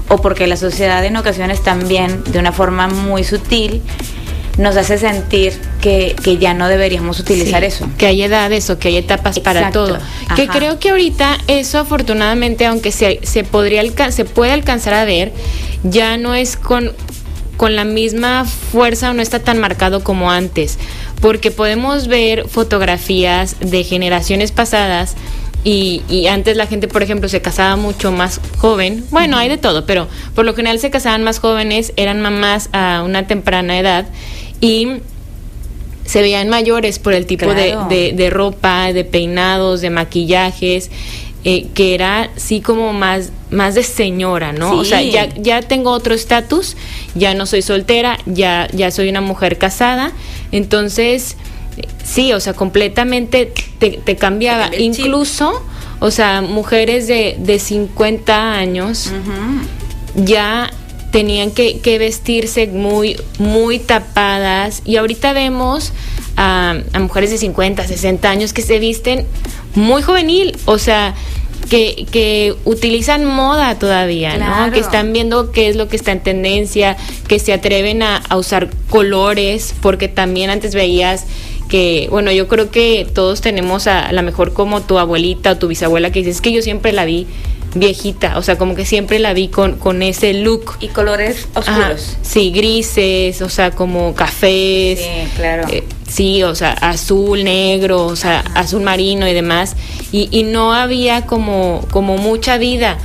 o 0.09 0.19
porque 0.19 0.47
la 0.47 0.57
sociedad 0.57 1.05
en 1.05 1.17
ocasiones 1.17 1.63
también, 1.63 2.23
de 2.25 2.39
una 2.39 2.53
forma 2.53 2.89
muy 2.89 3.25
sutil, 3.25 3.83
nos 4.59 4.77
hace 4.77 4.99
sentir 4.99 5.59
que, 5.81 6.15
ya 6.39 6.53
no 6.53 6.69
deberíamos 6.69 7.19
utilizar 7.19 7.65
eso. 7.65 7.89
Que 7.97 8.07
hay 8.07 8.23
edades 8.23 8.69
o 8.69 8.79
que 8.79 8.89
hay 8.89 8.99
etapas 8.99 9.41
para 9.41 9.71
todo. 9.71 9.99
Que 10.37 10.47
creo 10.47 10.79
que 10.79 10.91
ahorita 10.91 11.39
eso 11.47 11.79
afortunadamente, 11.79 12.67
aunque 12.67 12.93
se, 12.93 13.21
se, 13.23 13.45
podría 13.45 13.83
se 14.11 14.25
puede 14.25 14.53
alcanzar 14.53 14.95
a 14.95 15.05
ver, 15.05 15.33
ya 15.85 16.19
no 16.19 16.35
es 16.35 16.57
con, 16.57 16.93
con 17.57 17.77
la 17.77 17.85
misma 17.85 18.45
fuerza 18.45 19.11
o 19.11 19.15
no 19.15 19.23
está 19.23 19.41
tan 19.41 19.59
marcado 19.59 20.03
como 20.03 20.31
antes. 20.31 20.79
Porque 21.21 21.51
podemos 21.51 22.09
ver 22.09 22.49
fotografías 22.49 23.57
de 23.61 23.85
generaciones 23.85 24.53
pasadas 24.53 25.15
y, 25.65 26.27
antes 26.29 26.57
la 26.57 26.67
gente, 26.67 26.89
por 26.89 27.03
ejemplo, 27.03 27.29
se 27.29 27.41
casaba 27.41 27.77
mucho 27.77 28.11
más 28.11 28.41
joven. 28.59 29.05
Bueno, 29.11 29.37
hay 29.37 29.49
de 29.49 29.59
todo, 29.59 29.87
pero 29.87 30.09
por 30.35 30.45
lo 30.45 30.55
general 30.55 30.81
se 30.81 30.91
casaban 30.91 31.23
más 31.23 31.39
jóvenes, 31.39 31.93
eran 31.97 32.21
mamás 32.21 32.69
a 32.73 33.03
una 33.05 33.27
temprana 33.29 33.79
edad 33.79 34.07
y 34.61 34.89
se 36.05 36.21
veían 36.21 36.49
mayores 36.49 36.99
por 36.99 37.15
el 37.15 37.27
tipo 37.27 37.55
de, 37.55 38.31
ropa, 38.31 38.93
de 38.93 39.05
peinados, 39.05 39.81
de 39.81 39.91
maquillajes. 39.91 40.91
Eh, 41.45 41.67
que 41.75 41.95
era 41.95 42.31
sí 42.37 42.61
como 42.61 42.93
más, 42.93 43.33
más 43.53 43.75
de 43.75 43.83
señora, 43.83 44.53
¿no? 44.53 44.73
O 44.73 44.85
sea, 44.85 45.03
ya, 45.03 45.29
ya 45.35 45.63
tengo 45.63 45.91
otro 45.91 46.15
estatus, 46.15 46.77
ya 47.15 47.35
no 47.35 47.47
soy 47.47 47.63
soltera, 47.63 48.19
ya, 48.27 48.69
ya 48.73 48.91
soy 48.91 49.09
una 49.09 49.21
mujer 49.21 49.59
casada, 49.59 50.13
entonces 50.51 51.37
Sí, 52.05 52.33
o 52.33 52.41
sea, 52.41 52.53
completamente 52.53 53.53
te, 53.79 54.17
cambiaba. 54.17 54.71
Incluso, 54.77 55.65
o 56.01 56.11
sea, 56.11 56.43
mujeres 56.43 57.07
de, 57.07 57.37
de 57.39 57.59
50 57.59 58.53
años 58.53 59.11
ya 60.15 60.71
tenían 61.11 61.53
que, 61.53 61.99
vestirse 61.99 62.67
muy, 62.67 63.17
muy 63.39 63.79
tapadas. 63.79 64.83
Y 64.85 64.97
ahorita 64.97 65.33
vemos 65.33 65.93
a, 66.37 66.75
mujeres 66.99 67.31
de 67.31 67.39
50, 67.39 67.87
60 67.87 68.29
años 68.29 68.53
que 68.53 68.63
se 68.63 68.79
visten 68.79 69.27
muy 69.75 70.03
juvenil. 70.03 70.59
O 70.65 70.79
sea, 70.79 71.15
que, 71.73 72.05
que, 72.13 72.55
utilizan 72.67 73.25
moda 73.25 73.79
todavía, 73.79 74.37
¿no? 74.37 74.71
Que 74.73 74.79
están 74.79 75.15
viendo 75.15 75.53
qué 75.53 75.71
es 75.71 75.77
lo 75.77 75.89
que 75.89 75.97
está 75.97 76.13
en 76.13 76.21
tendencia, 76.21 76.99
que 77.29 77.39
se 77.39 77.55
atreven 77.55 78.03
a, 78.03 78.19
a, 78.19 78.37
usar 78.37 78.69
colores, 78.91 79.75
porque 79.81 80.07
también 80.07 80.51
antes 80.51 80.75
veías 80.75 81.25
que, 81.71 82.09
bueno, 82.11 82.31
yo 82.31 82.47
creo 82.47 82.71
que 82.71 83.07
todos 83.15 83.41
tenemos 83.41 83.87
a, 83.87 84.13
la 84.13 84.21
mejor 84.21 84.53
como 84.53 84.83
tu 84.83 84.99
abuelita 84.99 85.53
o 85.53 85.57
tu 85.57 85.69
bisabuela 85.69 86.13
que 86.13 86.19
dices 86.19 86.43
que 86.43 86.53
yo 86.53 86.61
siempre 86.61 86.93
la 86.93 87.07
vi 87.07 87.27
viejita, 87.75 88.39
o 88.39 88.43
sea, 88.43 88.59
como 88.59 88.75
que 88.75 88.85
siempre 88.85 89.19
la 89.19 89.33
vi 89.33 89.49
con, 89.49 89.79
con 89.79 90.03
ese 90.03 90.35
look. 90.35 90.77
Y 90.81 90.89
colores 90.89 91.49
oscuros. 91.55 92.17
sí, 92.23 92.51
grises, 92.51 93.41
o 93.43 93.49
sea, 93.49 93.71
como 93.71 94.15
cafés. 94.15 95.01
Sí, 95.01 95.29
claro. 95.37 95.69
Eh, 95.71 95.85
sí, 96.09 96.43
o 96.43 96.55
sea, 96.55 96.73
azul, 96.73 97.45
negro, 97.45 98.07
o 98.07 98.17
sea, 98.17 98.41
azul 98.55 98.83
marino 98.83 99.27
y 99.29 99.33
demás. 99.33 99.77
Y, 100.11 100.29
y 100.31 100.43
no 100.43 100.75
había 100.75 101.27
como, 101.27 101.87
como 101.91 102.19
mucha 102.19 102.59
vida. 102.59 102.99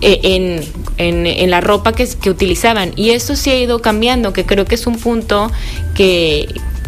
Eh, 0.00 0.20
en, 0.22 0.60
en, 0.98 1.26
en, 1.26 1.50
la 1.50 1.62
ropa 1.62 1.92
que, 1.92 2.06
que 2.06 2.28
utilizaban. 2.28 2.92
Y 2.94 3.10
esto 3.10 3.36
sí 3.36 3.50
ha 3.50 3.58
ido 3.58 3.80
cambiando, 3.80 4.34
que 4.34 4.44
creo 4.44 4.66
que 4.66 4.74
es 4.74 4.86
un 4.86 4.98
punto 4.98 5.50
que, 5.94 6.46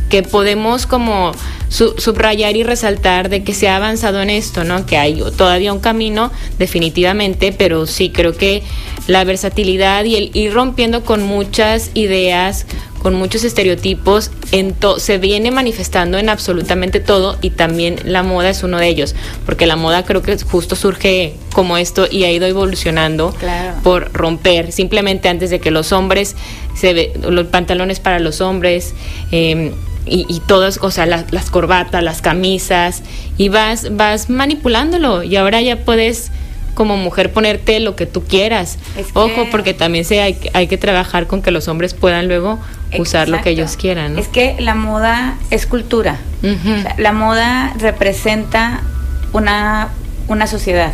que 0.08 0.22
podemos 0.22 0.86
como 0.86 1.32
subrayar 1.68 2.56
y 2.56 2.62
resaltar 2.62 3.28
de 3.28 3.42
que 3.42 3.52
se 3.52 3.68
ha 3.68 3.76
avanzado 3.76 4.22
en 4.22 4.30
esto, 4.30 4.64
¿no? 4.64 4.86
Que 4.86 4.98
hay 4.98 5.22
todavía 5.36 5.72
un 5.72 5.80
camino, 5.80 6.30
definitivamente, 6.58 7.52
pero 7.52 7.86
sí 7.86 8.10
creo 8.10 8.36
que 8.36 8.62
la 9.08 9.24
versatilidad 9.24 10.04
y 10.04 10.16
el 10.16 10.30
ir 10.34 10.54
rompiendo 10.54 11.04
con 11.04 11.22
muchas 11.22 11.90
ideas, 11.94 12.66
con 13.02 13.14
muchos 13.14 13.44
estereotipos, 13.44 14.30
en 14.52 14.74
se 14.98 15.18
viene 15.18 15.50
manifestando 15.50 16.18
en 16.18 16.28
absolutamente 16.28 17.00
todo 17.00 17.36
y 17.42 17.50
también 17.50 18.00
la 18.04 18.22
moda 18.22 18.50
es 18.50 18.62
uno 18.62 18.78
de 18.78 18.88
ellos, 18.88 19.14
porque 19.44 19.66
la 19.66 19.76
moda 19.76 20.04
creo 20.04 20.22
que 20.22 20.36
justo 20.38 20.76
surge 20.76 21.34
como 21.52 21.76
esto 21.76 22.06
y 22.10 22.24
ha 22.24 22.32
ido 22.32 22.46
evolucionando 22.46 23.34
por 23.82 24.12
romper, 24.12 24.72
simplemente 24.72 25.28
antes 25.28 25.50
de 25.50 25.60
que 25.60 25.70
los 25.70 25.92
hombres, 25.92 26.36
se 26.74 26.94
ve, 26.94 27.12
los 27.28 27.46
pantalones 27.46 28.00
para 28.00 28.18
los 28.18 28.40
hombres, 28.40 28.94
eh, 29.30 29.72
y, 30.06 30.24
y 30.28 30.40
todas, 30.40 30.78
o 30.82 30.90
sea, 30.90 31.06
las 31.06 31.50
corbatas, 31.50 32.02
las 32.02 32.22
camisas, 32.22 33.02
y 33.36 33.48
vas, 33.48 33.94
vas 33.96 34.30
manipulándolo 34.30 35.22
y 35.22 35.36
ahora 35.36 35.60
ya 35.60 35.84
puedes 35.84 36.30
como 36.76 36.96
mujer 36.96 37.32
ponerte 37.32 37.80
lo 37.80 37.96
que 37.96 38.06
tú 38.06 38.22
quieras. 38.22 38.78
Ojo, 39.14 39.46
porque 39.50 39.74
también 39.74 40.04
se 40.04 40.20
hay, 40.20 40.38
hay, 40.52 40.68
que 40.68 40.76
trabajar 40.78 41.26
con 41.26 41.42
que 41.42 41.50
los 41.50 41.66
hombres 41.66 41.94
puedan 41.94 42.28
luego 42.28 42.60
usar 42.98 43.28
lo 43.28 43.40
que 43.40 43.50
ellos 43.50 43.76
quieran. 43.76 44.16
Es 44.16 44.28
que 44.28 44.54
la 44.60 44.76
moda 44.76 45.36
es 45.50 45.66
cultura. 45.66 46.18
la 46.98 47.12
moda 47.12 47.74
representa 47.78 48.82
una, 49.32 49.88
una 50.28 50.46
sociedad. 50.46 50.92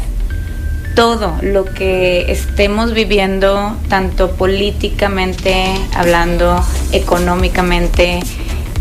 Todo 0.95 1.37
lo 1.43 1.65
que 1.65 2.31
estemos 2.31 2.93
viviendo, 2.93 3.77
tanto 3.89 4.33
políticamente 4.33 5.67
hablando, 5.95 6.63
económicamente, 6.93 8.21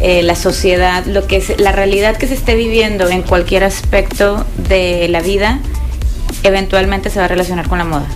eh, 0.01 0.23
la 0.23 0.35
sociedad, 0.35 1.05
lo 1.05 1.27
que 1.27 1.37
es 1.37 1.59
la 1.59 1.71
realidad 1.71 2.17
que 2.17 2.27
se 2.27 2.33
esté 2.33 2.55
viviendo 2.55 3.07
en 3.09 3.21
cualquier 3.21 3.63
aspecto 3.63 4.45
de 4.57 5.07
la 5.09 5.21
vida, 5.21 5.59
eventualmente 6.41 7.11
se 7.11 7.19
va 7.19 7.25
a 7.25 7.27
relacionar 7.27 7.67
con 7.67 7.77
la 7.77 7.83
moda. 7.83 8.07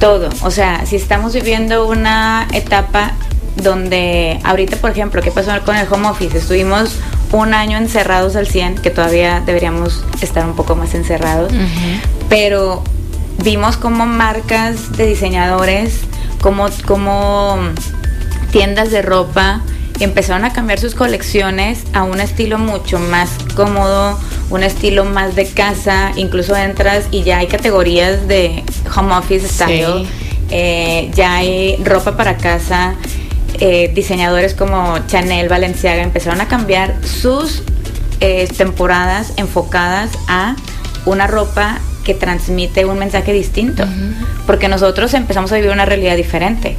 Todo. 0.00 0.28
O 0.42 0.50
sea, 0.50 0.84
si 0.84 0.96
estamos 0.96 1.32
viviendo 1.32 1.86
una 1.86 2.46
etapa 2.52 3.12
donde 3.56 4.38
ahorita, 4.44 4.76
por 4.76 4.90
ejemplo, 4.90 5.22
¿qué 5.22 5.30
pasó 5.30 5.50
con 5.64 5.76
el 5.76 5.90
home 5.90 6.08
office? 6.08 6.36
Estuvimos 6.36 6.96
un 7.32 7.54
año 7.54 7.78
encerrados 7.78 8.36
al 8.36 8.46
100, 8.46 8.76
que 8.76 8.90
todavía 8.90 9.42
deberíamos 9.44 10.04
estar 10.20 10.44
un 10.44 10.54
poco 10.54 10.76
más 10.76 10.94
encerrados, 10.94 11.52
pero 12.28 12.82
vimos 13.42 13.78
como 13.78 14.04
marcas 14.04 14.96
de 14.96 15.06
diseñadores, 15.06 16.00
como, 16.42 16.66
como 16.86 17.58
tiendas 18.52 18.90
de 18.90 19.00
ropa, 19.00 19.62
empezaron 20.00 20.44
a 20.44 20.52
cambiar 20.52 20.78
sus 20.78 20.94
colecciones 20.94 21.84
a 21.92 22.02
un 22.02 22.20
estilo 22.20 22.58
mucho 22.58 22.98
más 22.98 23.30
cómodo, 23.54 24.18
un 24.50 24.62
estilo 24.62 25.04
más 25.04 25.34
de 25.34 25.46
casa, 25.46 26.12
incluso 26.16 26.56
entras 26.56 27.08
y 27.10 27.22
ya 27.22 27.38
hay 27.38 27.46
categorías 27.46 28.28
de 28.28 28.62
home 28.94 29.14
office 29.14 29.48
style, 29.48 30.06
eh, 30.50 31.10
ya 31.14 31.36
hay 31.36 31.76
ropa 31.82 32.16
para 32.16 32.36
casa, 32.36 32.94
eh, 33.58 33.90
diseñadores 33.94 34.54
como 34.54 34.98
Chanel, 35.06 35.48
Valenciaga 35.48 36.02
empezaron 36.02 36.40
a 36.40 36.48
cambiar 36.48 36.94
sus 37.04 37.62
eh, 38.20 38.48
temporadas 38.56 39.32
enfocadas 39.36 40.10
a 40.28 40.56
una 41.06 41.26
ropa 41.26 41.78
que 42.04 42.14
transmite 42.14 42.84
un 42.84 42.98
mensaje 42.98 43.32
distinto, 43.32 43.84
porque 44.46 44.68
nosotros 44.68 45.12
empezamos 45.14 45.50
a 45.52 45.56
vivir 45.56 45.70
una 45.70 45.86
realidad 45.86 46.16
diferente 46.16 46.76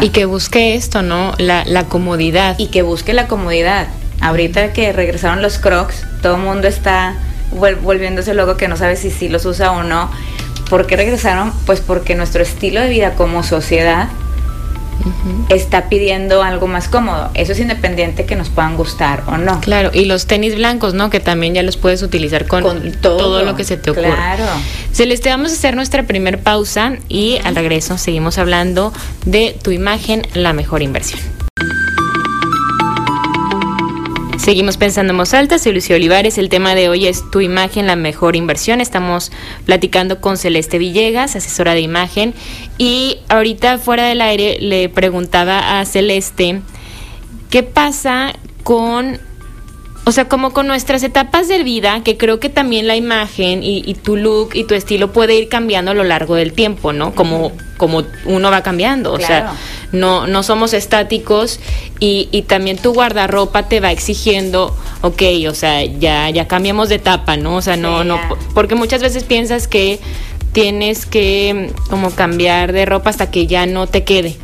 y 0.00 0.10
que 0.10 0.24
busque 0.24 0.74
esto, 0.74 1.02
¿no? 1.02 1.34
La, 1.38 1.64
la 1.64 1.84
comodidad. 1.84 2.58
Y 2.58 2.68
que 2.68 2.82
busque 2.82 3.12
la 3.12 3.28
comodidad. 3.28 3.88
Ahorita 4.20 4.72
que 4.72 4.92
regresaron 4.92 5.42
los 5.42 5.58
crocs, 5.58 6.06
todo 6.22 6.36
el 6.36 6.42
mundo 6.42 6.68
está 6.68 7.16
volviéndose 7.50 8.34
loco 8.34 8.56
que 8.56 8.68
no 8.68 8.76
sabe 8.76 8.96
si 8.96 9.10
sí 9.10 9.28
los 9.28 9.44
usa 9.44 9.72
o 9.72 9.82
no. 9.82 10.10
¿Por 10.70 10.86
qué 10.86 10.96
regresaron? 10.96 11.52
Pues 11.66 11.80
porque 11.80 12.14
nuestro 12.14 12.42
estilo 12.42 12.80
de 12.80 12.88
vida 12.88 13.14
como 13.14 13.42
sociedad 13.42 14.08
está 15.48 15.88
pidiendo 15.88 16.42
algo 16.42 16.66
más 16.66 16.88
cómodo. 16.88 17.30
Eso 17.34 17.52
es 17.52 17.60
independiente 17.60 18.24
que 18.24 18.36
nos 18.36 18.48
puedan 18.48 18.76
gustar 18.76 19.24
o 19.26 19.36
no. 19.36 19.60
Claro, 19.60 19.90
y 19.92 20.04
los 20.04 20.26
tenis 20.26 20.54
blancos, 20.54 20.94
¿no? 20.94 21.10
Que 21.10 21.20
también 21.20 21.54
ya 21.54 21.62
los 21.62 21.76
puedes 21.76 22.02
utilizar 22.02 22.46
con, 22.46 22.92
todo, 23.00 23.42
lo 23.42 23.56
que 23.56 23.64
se 23.64 23.76
te 23.76 23.90
ocurra. 23.90 24.14
Claro. 24.14 24.44
Celeste, 24.92 25.30
vamos 25.30 25.50
a 25.52 25.54
hacer 25.54 25.74
nuestra 25.74 26.04
primer 26.04 26.38
pausa 26.40 26.94
y 27.08 27.38
al 27.44 27.54
regreso 27.54 27.98
seguimos 27.98 28.38
hablando 28.38 28.92
de 29.26 29.56
tu 29.62 29.70
imagen, 29.70 30.26
la 30.34 30.52
mejor 30.52 30.82
inversión. 30.82 31.20
Seguimos 34.42 34.76
pensando 34.76 35.12
en 35.12 35.18
voz 35.18 35.34
alta, 35.34 35.56
soy 35.60 35.72
Lucía 35.72 35.94
Olivares. 35.94 36.36
El 36.36 36.48
tema 36.48 36.74
de 36.74 36.88
hoy 36.88 37.06
es 37.06 37.30
tu 37.30 37.40
imagen, 37.40 37.86
la 37.86 37.94
mejor 37.94 38.34
inversión. 38.34 38.80
Estamos 38.80 39.30
platicando 39.66 40.20
con 40.20 40.36
Celeste 40.36 40.78
Villegas, 40.78 41.36
asesora 41.36 41.74
de 41.74 41.80
imagen. 41.80 42.34
Y 42.76 43.18
ahorita 43.28 43.78
fuera 43.78 44.04
del 44.08 44.20
aire 44.20 44.56
le 44.58 44.88
preguntaba 44.88 45.78
a 45.78 45.84
Celeste, 45.84 46.60
¿qué 47.50 47.62
pasa 47.62 48.32
con 48.64 49.20
o 50.04 50.10
sea, 50.10 50.28
como 50.28 50.52
con 50.52 50.66
nuestras 50.66 51.02
etapas 51.04 51.46
de 51.46 51.62
vida, 51.62 52.02
que 52.02 52.16
creo 52.16 52.40
que 52.40 52.48
también 52.48 52.88
la 52.88 52.96
imagen 52.96 53.60
y, 53.62 53.94
tu 53.94 54.16
look 54.16 54.50
y 54.54 54.64
tu 54.64 54.74
estilo 54.74 55.12
puede 55.12 55.36
ir 55.36 55.48
cambiando 55.48 55.92
a 55.92 55.94
lo 55.94 56.02
largo 56.02 56.34
del 56.34 56.52
tiempo, 56.52 56.92
¿no? 56.92 57.14
Como, 57.14 57.52
como 57.76 58.02
uno 58.24 58.50
va 58.50 58.62
cambiando, 58.62 59.12
o 59.12 59.20
sea, 59.20 59.54
no, 59.92 60.26
no 60.26 60.42
somos 60.42 60.74
estáticos 60.74 61.60
y, 62.00 62.28
y, 62.32 62.42
también 62.42 62.78
tu 62.78 62.92
guardarropa 62.92 63.68
te 63.68 63.78
va 63.78 63.92
exigiendo, 63.92 64.76
ok, 65.02 65.22
o 65.48 65.54
sea, 65.54 65.84
ya, 65.84 66.28
ya 66.30 66.48
cambiamos 66.48 66.88
de 66.88 66.96
etapa, 66.96 67.36
¿no? 67.36 67.56
O 67.56 67.62
sea, 67.62 67.76
no, 67.76 68.02
no, 68.02 68.18
porque 68.54 68.74
muchas 68.74 69.02
veces 69.02 69.22
piensas 69.22 69.68
que 69.68 70.00
tienes 70.52 71.06
que 71.06 71.72
como 71.88 72.10
cambiar 72.10 72.72
de 72.72 72.86
ropa 72.86 73.10
hasta 73.10 73.30
que 73.30 73.46
ya 73.46 73.66
no 73.66 73.86
te 73.86 74.04
quede 74.04 74.36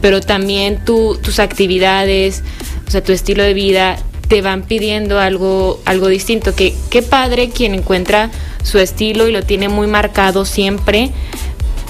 pero 0.00 0.20
también 0.20 0.84
tus 0.84 1.38
actividades, 1.38 2.42
o 2.88 2.90
sea, 2.90 3.04
tu 3.04 3.12
estilo 3.12 3.44
de 3.44 3.54
vida 3.54 3.98
te 4.32 4.40
van 4.40 4.62
pidiendo 4.62 5.20
algo, 5.20 5.78
algo 5.84 6.08
distinto. 6.08 6.54
Que 6.54 6.74
qué 6.88 7.02
padre 7.02 7.50
quien 7.50 7.74
encuentra 7.74 8.30
su 8.62 8.78
estilo 8.78 9.28
y 9.28 9.30
lo 9.30 9.42
tiene 9.42 9.68
muy 9.68 9.86
marcado 9.86 10.46
siempre. 10.46 11.10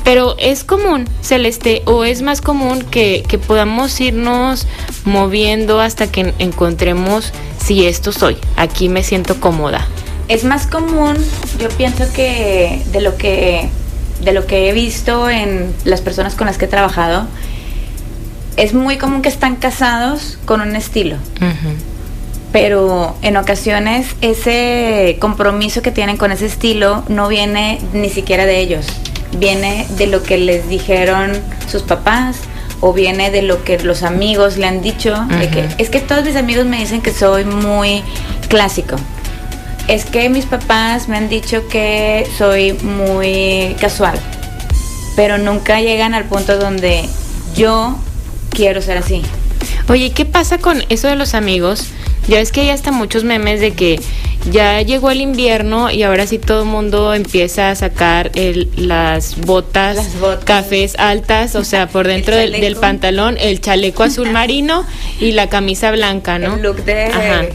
Pero 0.02 0.34
es 0.40 0.64
común, 0.64 1.08
Celeste, 1.22 1.82
o 1.84 2.02
es 2.02 2.20
más 2.22 2.40
común 2.40 2.82
que, 2.82 3.22
que 3.28 3.38
podamos 3.38 4.00
irnos 4.00 4.66
moviendo 5.04 5.78
hasta 5.78 6.08
que 6.11 6.34
encontremos 6.40 7.32
si 7.64 7.87
esto 7.87 8.11
soy, 8.11 8.37
aquí 8.56 8.88
me 8.88 9.04
siento 9.04 9.38
cómoda. 9.38 9.87
Es 10.26 10.42
más 10.42 10.66
común, 10.66 11.14
yo 11.61 11.68
pienso 11.68 12.12
que 12.12 12.82
de 12.90 13.02
lo 13.02 13.16
que 13.18 13.68
de 14.20 14.32
lo 14.32 14.49
que 14.49 14.68
he 14.68 14.72
visto 14.72 15.30
en 15.30 15.72
las 15.84 16.00
personas 16.00 16.34
con 16.34 16.49
las 16.49 16.58
que 16.58 16.64
he 16.64 16.68
trabajado, 16.68 17.28
es 18.56 18.75
muy 18.75 18.99
común 18.99 19.22
que 19.22 19.28
están 19.28 19.54
casados 19.54 20.38
con 20.44 20.61
un 20.61 20.75
estilo 20.75 21.18
pero 22.52 23.16
en 23.23 23.37
ocasiones 23.37 24.14
ese 24.21 25.16
compromiso 25.18 25.82
que 25.82 25.90
tienen 25.90 26.18
con 26.18 26.30
ese 26.30 26.47
estilo 26.47 27.02
no 27.09 27.28
viene 27.28 27.80
ni 27.94 28.11
siquiera 28.11 28.44
de 28.44 28.61
ellos, 28.61 28.87
viene 29.38 29.87
de 29.97 30.06
lo 30.06 30.23
que 30.23 30.37
les 30.37 30.68
dijeron 30.68 31.32
sus 31.66 31.82
papás 31.82 32.37
o 32.80 32.92
viene 32.92 33.30
de 33.30 33.42
lo 33.42 33.64
que 33.64 33.78
los 33.78 34.02
amigos 34.02 34.59
le 34.59 34.66
han 34.66 34.82
dicho, 34.82 35.14
que 35.52 35.68
es 35.78 35.88
que 35.88 36.00
todos 36.00 36.25
mis 36.25 36.37
amigos 36.37 36.66
me 36.66 36.78
dicen 36.78 37.00
que 37.00 37.12
soy 37.12 37.44
muy 37.44 38.02
clásico. 38.49 38.97
Es 39.88 40.04
que 40.04 40.28
mis 40.28 40.47
papás 40.47 41.09
me 41.09 41.16
han 41.16 41.28
dicho 41.28 41.66
que 41.68 42.28
soy 42.37 42.73
muy 42.73 43.76
casual, 43.80 44.18
pero 45.16 45.38
nunca 45.38 45.80
llegan 45.80 46.12
al 46.14 46.25
punto 46.25 46.59
donde 46.59 47.09
yo 47.54 47.97
quiero 48.50 48.82
ser 48.82 48.99
así. 48.99 49.23
Oye, 49.88 50.11
¿qué 50.11 50.25
pasa 50.25 50.59
con 50.59 50.82
eso 50.88 51.09
de 51.09 51.16
los 51.16 51.35
amigos? 51.35 51.88
Ya 52.28 52.40
es 52.40 52.52
que 52.52 52.62
hay 52.62 52.70
hasta 52.70 52.92
muchos 52.92 53.24
memes 53.24 53.60
de 53.60 53.72
que 53.72 54.00
ya 54.50 54.82
llegó 54.82 55.10
el 55.10 55.20
invierno 55.20 55.90
y 55.90 56.02
ahora 56.02 56.26
sí 56.26 56.38
todo 56.38 56.62
el 56.62 56.68
mundo 56.68 57.14
empieza 57.14 57.70
a 57.70 57.74
sacar 57.74 58.32
las, 58.76 59.40
botas, 59.40 59.98
cafés 60.44 60.96
altas, 60.98 61.54
o 61.54 61.64
sea, 61.64 61.88
por 61.88 62.06
dentro 62.08 62.36
del, 62.36 62.76
pantalón, 62.76 63.36
el 63.38 63.60
chaleco 63.60 64.02
azul 64.02 64.30
marino 64.32 64.84
y 65.20 65.32
la 65.32 65.48
camisa 65.48 65.90
blanca, 65.90 66.38
¿no? 66.38 66.56
El 66.56 66.62
look 66.62 66.84
de, 66.84 67.52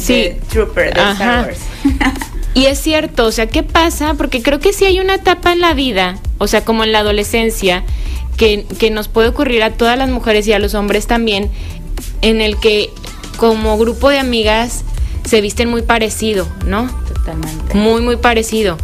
sí. 0.00 0.32
Trooper 0.50 0.94
de 0.94 1.00
Star 1.12 1.46
Wars. 1.46 1.60
y 2.54 2.66
es 2.66 2.78
cierto, 2.78 3.26
o 3.26 3.32
sea, 3.32 3.46
¿qué 3.46 3.62
pasa? 3.62 4.14
Porque 4.14 4.42
creo 4.42 4.60
que 4.60 4.72
sí 4.72 4.84
hay 4.84 5.00
una 5.00 5.16
etapa 5.16 5.52
en 5.52 5.60
la 5.60 5.74
vida, 5.74 6.18
o 6.38 6.46
sea, 6.46 6.64
como 6.64 6.84
en 6.84 6.92
la 6.92 7.00
adolescencia, 7.00 7.84
que, 8.36 8.66
que 8.78 8.90
nos 8.90 9.08
puede 9.08 9.28
ocurrir 9.28 9.62
a 9.62 9.70
todas 9.72 9.96
las 9.96 10.10
mujeres 10.10 10.46
y 10.46 10.52
a 10.52 10.58
los 10.58 10.74
hombres 10.74 11.06
también, 11.06 11.50
en 12.22 12.40
el 12.40 12.56
que 12.56 12.90
como 13.36 13.76
grupo 13.78 14.10
de 14.10 14.18
amigas 14.18 14.84
se 15.24 15.40
visten 15.40 15.68
muy 15.68 15.82
parecido, 15.82 16.46
¿no? 16.66 16.90
Totalmente. 17.08 17.74
Muy, 17.74 18.02
muy 18.02 18.16
parecido. 18.16 18.76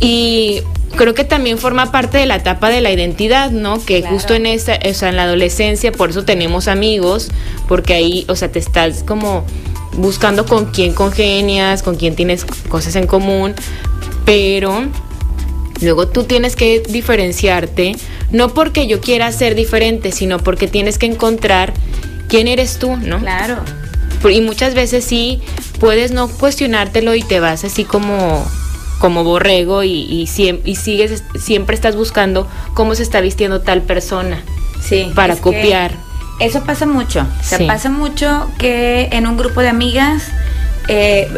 Y 0.00 0.62
creo 0.96 1.14
que 1.14 1.24
también 1.24 1.58
forma 1.58 1.90
parte 1.92 2.18
de 2.18 2.26
la 2.26 2.36
etapa 2.36 2.70
de 2.70 2.80
la 2.80 2.90
identidad, 2.90 3.50
¿no? 3.50 3.84
Que 3.84 4.02
justo 4.02 4.34
en 4.34 4.46
esa, 4.46 4.78
o 4.88 4.94
sea, 4.94 5.08
en 5.08 5.16
la 5.16 5.24
adolescencia, 5.24 5.92
por 5.92 6.10
eso 6.10 6.24
tenemos 6.24 6.68
amigos, 6.68 7.28
porque 7.68 7.94
ahí, 7.94 8.24
o 8.28 8.36
sea, 8.36 8.50
te 8.50 8.58
estás 8.58 9.02
como 9.02 9.44
buscando 9.96 10.46
con 10.46 10.66
quién 10.66 10.94
congenias, 10.94 11.82
con 11.82 11.96
quién 11.96 12.14
tienes 12.14 12.44
cosas 12.68 12.96
en 12.96 13.06
común, 13.06 13.54
pero 14.24 14.84
luego 15.80 16.08
tú 16.08 16.24
tienes 16.24 16.56
que 16.56 16.80
diferenciarte, 16.80 17.96
no 18.30 18.54
porque 18.54 18.86
yo 18.86 19.00
quiera 19.00 19.30
ser 19.32 19.54
diferente, 19.54 20.12
sino 20.12 20.38
porque 20.38 20.68
tienes 20.68 20.98
que 20.98 21.06
encontrar 21.06 21.74
quién 22.32 22.48
eres 22.48 22.78
tú, 22.78 22.96
¿no? 22.96 23.18
Claro. 23.18 23.58
Y 24.24 24.40
muchas 24.40 24.74
veces 24.74 25.04
sí 25.04 25.42
puedes 25.78 26.12
no 26.12 26.28
cuestionártelo 26.28 27.14
y 27.14 27.22
te 27.22 27.40
vas 27.40 27.62
así 27.62 27.84
como 27.84 28.42
como 28.98 29.22
borrego 29.22 29.82
y, 29.82 29.90
y, 29.90 30.26
sigues 30.76 31.24
siempre 31.38 31.74
estás 31.74 31.94
buscando 31.94 32.48
cómo 32.72 32.94
se 32.94 33.02
está 33.02 33.20
vistiendo 33.20 33.60
tal 33.60 33.82
persona. 33.82 34.42
Sí. 34.80 35.12
Para 35.14 35.36
copiar. 35.36 35.92
Eso 36.40 36.64
pasa 36.64 36.86
mucho. 36.86 37.26
Se 37.42 37.66
pasa 37.66 37.90
mucho 37.90 38.48
que 38.58 39.10
en 39.12 39.26
un 39.26 39.36
grupo 39.36 39.60
de 39.60 39.68
amigas 39.68 40.28
eh, 40.88 41.28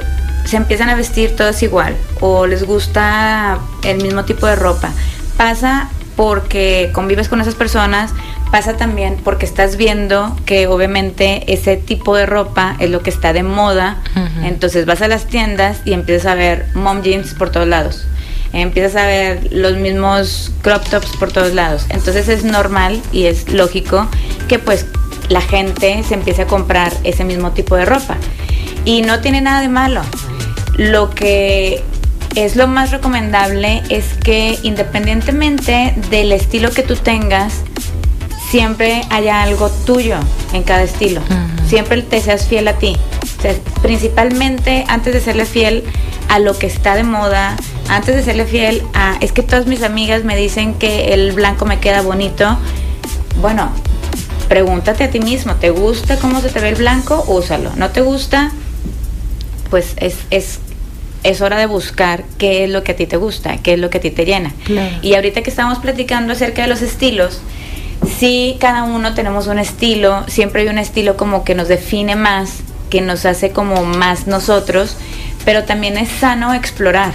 se 0.44 0.56
empiezan 0.56 0.90
a 0.90 0.94
vestir 0.94 1.34
todas 1.34 1.60
igual 1.64 1.96
o 2.20 2.46
les 2.46 2.62
gusta 2.62 3.58
el 3.82 4.00
mismo 4.00 4.24
tipo 4.24 4.46
de 4.46 4.54
ropa. 4.54 4.92
Pasa 5.36 5.88
porque 6.14 6.90
convives 6.92 7.28
con 7.28 7.40
esas 7.40 7.56
personas, 7.56 8.12
pasa 8.54 8.76
también 8.76 9.16
porque 9.24 9.46
estás 9.46 9.76
viendo 9.76 10.36
que 10.46 10.68
obviamente 10.68 11.52
ese 11.52 11.76
tipo 11.76 12.14
de 12.14 12.24
ropa 12.24 12.76
es 12.78 12.88
lo 12.88 13.02
que 13.02 13.10
está 13.10 13.32
de 13.32 13.42
moda, 13.42 14.00
entonces 14.44 14.86
vas 14.86 15.02
a 15.02 15.08
las 15.08 15.26
tiendas 15.26 15.78
y 15.84 15.92
empiezas 15.92 16.26
a 16.26 16.36
ver 16.36 16.66
mom 16.72 17.02
jeans 17.02 17.34
por 17.34 17.50
todos 17.50 17.66
lados, 17.66 18.06
empiezas 18.52 18.94
a 18.94 19.06
ver 19.06 19.48
los 19.50 19.76
mismos 19.78 20.52
crop 20.62 20.88
tops 20.88 21.16
por 21.16 21.32
todos 21.32 21.52
lados, 21.52 21.86
entonces 21.88 22.28
es 22.28 22.44
normal 22.44 23.02
y 23.10 23.24
es 23.24 23.48
lógico 23.48 24.06
que 24.46 24.60
pues 24.60 24.86
la 25.28 25.40
gente 25.40 26.04
se 26.04 26.14
empiece 26.14 26.42
a 26.42 26.46
comprar 26.46 26.92
ese 27.02 27.24
mismo 27.24 27.50
tipo 27.50 27.74
de 27.74 27.86
ropa. 27.86 28.18
Y 28.84 29.02
no 29.02 29.18
tiene 29.18 29.40
nada 29.40 29.62
de 29.62 29.68
malo. 29.68 30.02
Lo 30.76 31.10
que 31.10 31.82
es 32.36 32.54
lo 32.54 32.68
más 32.68 32.92
recomendable 32.92 33.82
es 33.88 34.14
que 34.22 34.56
independientemente 34.62 35.92
del 36.08 36.30
estilo 36.30 36.70
que 36.70 36.84
tú 36.84 36.94
tengas, 36.94 37.64
siempre 38.54 39.02
haya 39.10 39.42
algo 39.42 39.68
tuyo 39.68 40.14
en 40.52 40.62
cada 40.62 40.84
estilo. 40.84 41.20
Siempre 41.66 42.02
te 42.02 42.20
seas 42.20 42.46
fiel 42.46 42.68
a 42.68 42.74
ti. 42.74 42.96
principalmente 43.82 44.84
antes 44.86 45.12
de 45.12 45.20
serle 45.20 45.44
fiel 45.44 45.82
a 46.28 46.38
lo 46.38 46.56
que 46.56 46.68
está 46.68 46.94
de 46.94 47.02
moda, 47.02 47.56
antes 47.88 48.14
de 48.14 48.22
serle 48.22 48.46
fiel 48.46 48.84
a, 48.94 49.16
es 49.20 49.32
que 49.32 49.42
todas 49.42 49.66
mis 49.66 49.82
amigas 49.82 50.22
me 50.22 50.36
dicen 50.36 50.74
que 50.74 51.12
el 51.14 51.32
blanco 51.32 51.66
me 51.66 51.80
queda 51.80 52.02
bonito. 52.02 52.56
Bueno, 53.40 53.72
pregúntate 54.48 55.02
a 55.02 55.10
ti 55.10 55.18
mismo, 55.18 55.56
¿te 55.56 55.70
gusta 55.70 56.16
cómo 56.18 56.40
se 56.40 56.48
te 56.48 56.60
ve 56.60 56.68
el 56.68 56.76
blanco? 56.76 57.24
Úsalo. 57.26 57.72
¿No 57.74 57.90
te 57.90 58.02
gusta? 58.02 58.52
Pues 59.68 59.94
es, 59.96 60.14
es 60.30 60.60
es 61.24 61.40
hora 61.40 61.56
de 61.56 61.66
buscar 61.66 62.22
qué 62.38 62.64
es 62.64 62.70
lo 62.70 62.84
que 62.84 62.92
a 62.92 62.96
ti 62.96 63.06
te 63.06 63.16
gusta, 63.16 63.56
qué 63.56 63.72
es 63.72 63.78
lo 63.80 63.90
que 63.90 63.98
a 63.98 64.00
ti 64.00 64.10
te 64.10 64.26
llena. 64.26 64.52
Y 65.02 65.14
ahorita 65.14 65.42
que 65.42 65.50
estamos 65.50 65.78
platicando 65.78 66.34
acerca 66.34 66.62
de 66.62 66.68
los 66.68 66.82
estilos, 66.82 67.40
sí, 68.18 68.56
cada 68.60 68.84
uno 68.84 69.14
tenemos 69.14 69.46
un 69.46 69.58
estilo, 69.58 70.24
siempre 70.28 70.62
hay 70.62 70.68
un 70.68 70.78
estilo 70.78 71.16
como 71.16 71.44
que 71.44 71.54
nos 71.54 71.68
define 71.68 72.16
más, 72.16 72.60
que 72.90 73.00
nos 73.00 73.26
hace 73.26 73.50
como 73.50 73.84
más 73.84 74.26
nosotros, 74.26 74.96
pero 75.44 75.64
también 75.64 75.96
es 75.96 76.08
sano 76.08 76.54
explorar, 76.54 77.12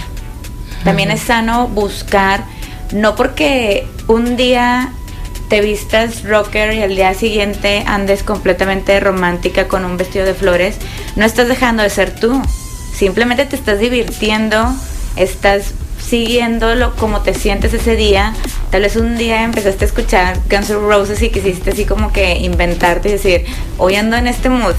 también 0.84 1.10
es 1.10 1.20
sano 1.20 1.68
buscar, 1.68 2.44
no 2.92 3.16
porque 3.16 3.86
un 4.06 4.36
día 4.36 4.92
te 5.50 5.60
vistas 5.60 6.22
rocker 6.22 6.74
y 6.74 6.82
al 6.82 6.94
día 6.94 7.12
siguiente 7.12 7.82
andes 7.86 8.22
completamente 8.22 8.98
romántica 9.00 9.66
con 9.66 9.84
un 9.84 9.96
vestido 9.96 10.24
de 10.24 10.34
flores, 10.34 10.76
no 11.16 11.24
estás 11.24 11.48
dejando 11.48 11.82
de 11.82 11.90
ser 11.90 12.14
tú. 12.14 12.40
Simplemente 12.94 13.46
te 13.46 13.56
estás 13.56 13.80
divirtiendo, 13.80 14.72
estás 15.16 15.74
siguiéndolo 16.10 16.96
como 16.96 17.20
te 17.20 17.34
sientes 17.34 17.72
ese 17.72 17.94
día. 17.94 18.34
Tal 18.70 18.82
vez 18.82 18.96
un 18.96 19.16
día 19.16 19.44
empezaste 19.44 19.84
a 19.84 19.88
escuchar 19.88 20.38
Guns 20.50 20.70
N' 20.70 20.80
Roses 20.80 21.22
y 21.22 21.30
quisiste 21.30 21.70
así 21.70 21.84
como 21.84 22.12
que 22.12 22.36
inventarte 22.38 23.08
y 23.08 23.12
decir, 23.12 23.44
hoy 23.78 23.94
ando 23.94 24.16
en 24.16 24.26
este 24.26 24.48
mood. 24.48 24.74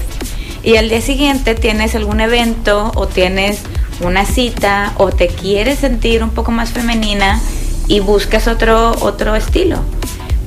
Y 0.62 0.76
al 0.76 0.90
día 0.90 1.00
siguiente 1.00 1.54
tienes 1.54 1.94
algún 1.94 2.20
evento 2.20 2.92
o 2.94 3.08
tienes 3.08 3.60
una 4.02 4.26
cita 4.26 4.92
o 4.98 5.10
te 5.10 5.28
quieres 5.28 5.78
sentir 5.78 6.22
un 6.22 6.30
poco 6.30 6.52
más 6.52 6.70
femenina 6.70 7.40
y 7.88 8.00
buscas 8.00 8.46
otro, 8.46 8.92
otro 9.00 9.34
estilo. 9.34 9.78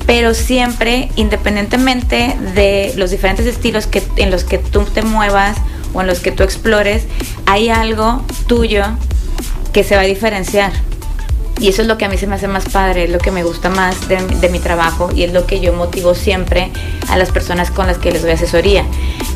Pero 0.06 0.34
siempre, 0.34 1.10
independientemente 1.16 2.36
de 2.54 2.92
los 2.96 3.10
diferentes 3.10 3.44
estilos 3.46 3.88
que, 3.88 4.04
en 4.18 4.30
los 4.30 4.44
que 4.44 4.58
tú 4.58 4.84
te 4.84 5.02
muevas 5.02 5.56
o 5.92 6.00
en 6.00 6.06
los 6.06 6.20
que 6.20 6.30
tú 6.30 6.44
explores, 6.44 7.06
hay 7.44 7.70
algo 7.70 8.24
tuyo 8.46 8.84
que 9.76 9.84
se 9.84 9.94
va 9.94 10.00
a 10.00 10.06
diferenciar. 10.06 10.72
Y 11.60 11.68
eso 11.68 11.82
es 11.82 11.88
lo 11.88 11.98
que 11.98 12.06
a 12.06 12.08
mí 12.08 12.16
se 12.16 12.26
me 12.26 12.36
hace 12.36 12.48
más 12.48 12.64
padre, 12.64 13.04
es 13.04 13.10
lo 13.10 13.18
que 13.18 13.30
me 13.30 13.42
gusta 13.42 13.68
más 13.68 14.08
de, 14.08 14.48
mi 14.48 14.58
trabajo 14.58 15.10
y 15.14 15.22
es 15.22 15.34
lo 15.34 15.46
que 15.46 15.60
yo 15.60 15.74
motivo 15.74 16.14
siempre 16.14 16.70
a 17.10 17.18
las 17.18 17.30
personas 17.30 17.70
con 17.70 17.86
las 17.86 17.98
que 17.98 18.10
les 18.10 18.22
doy 18.22 18.30
asesoría. 18.30 18.86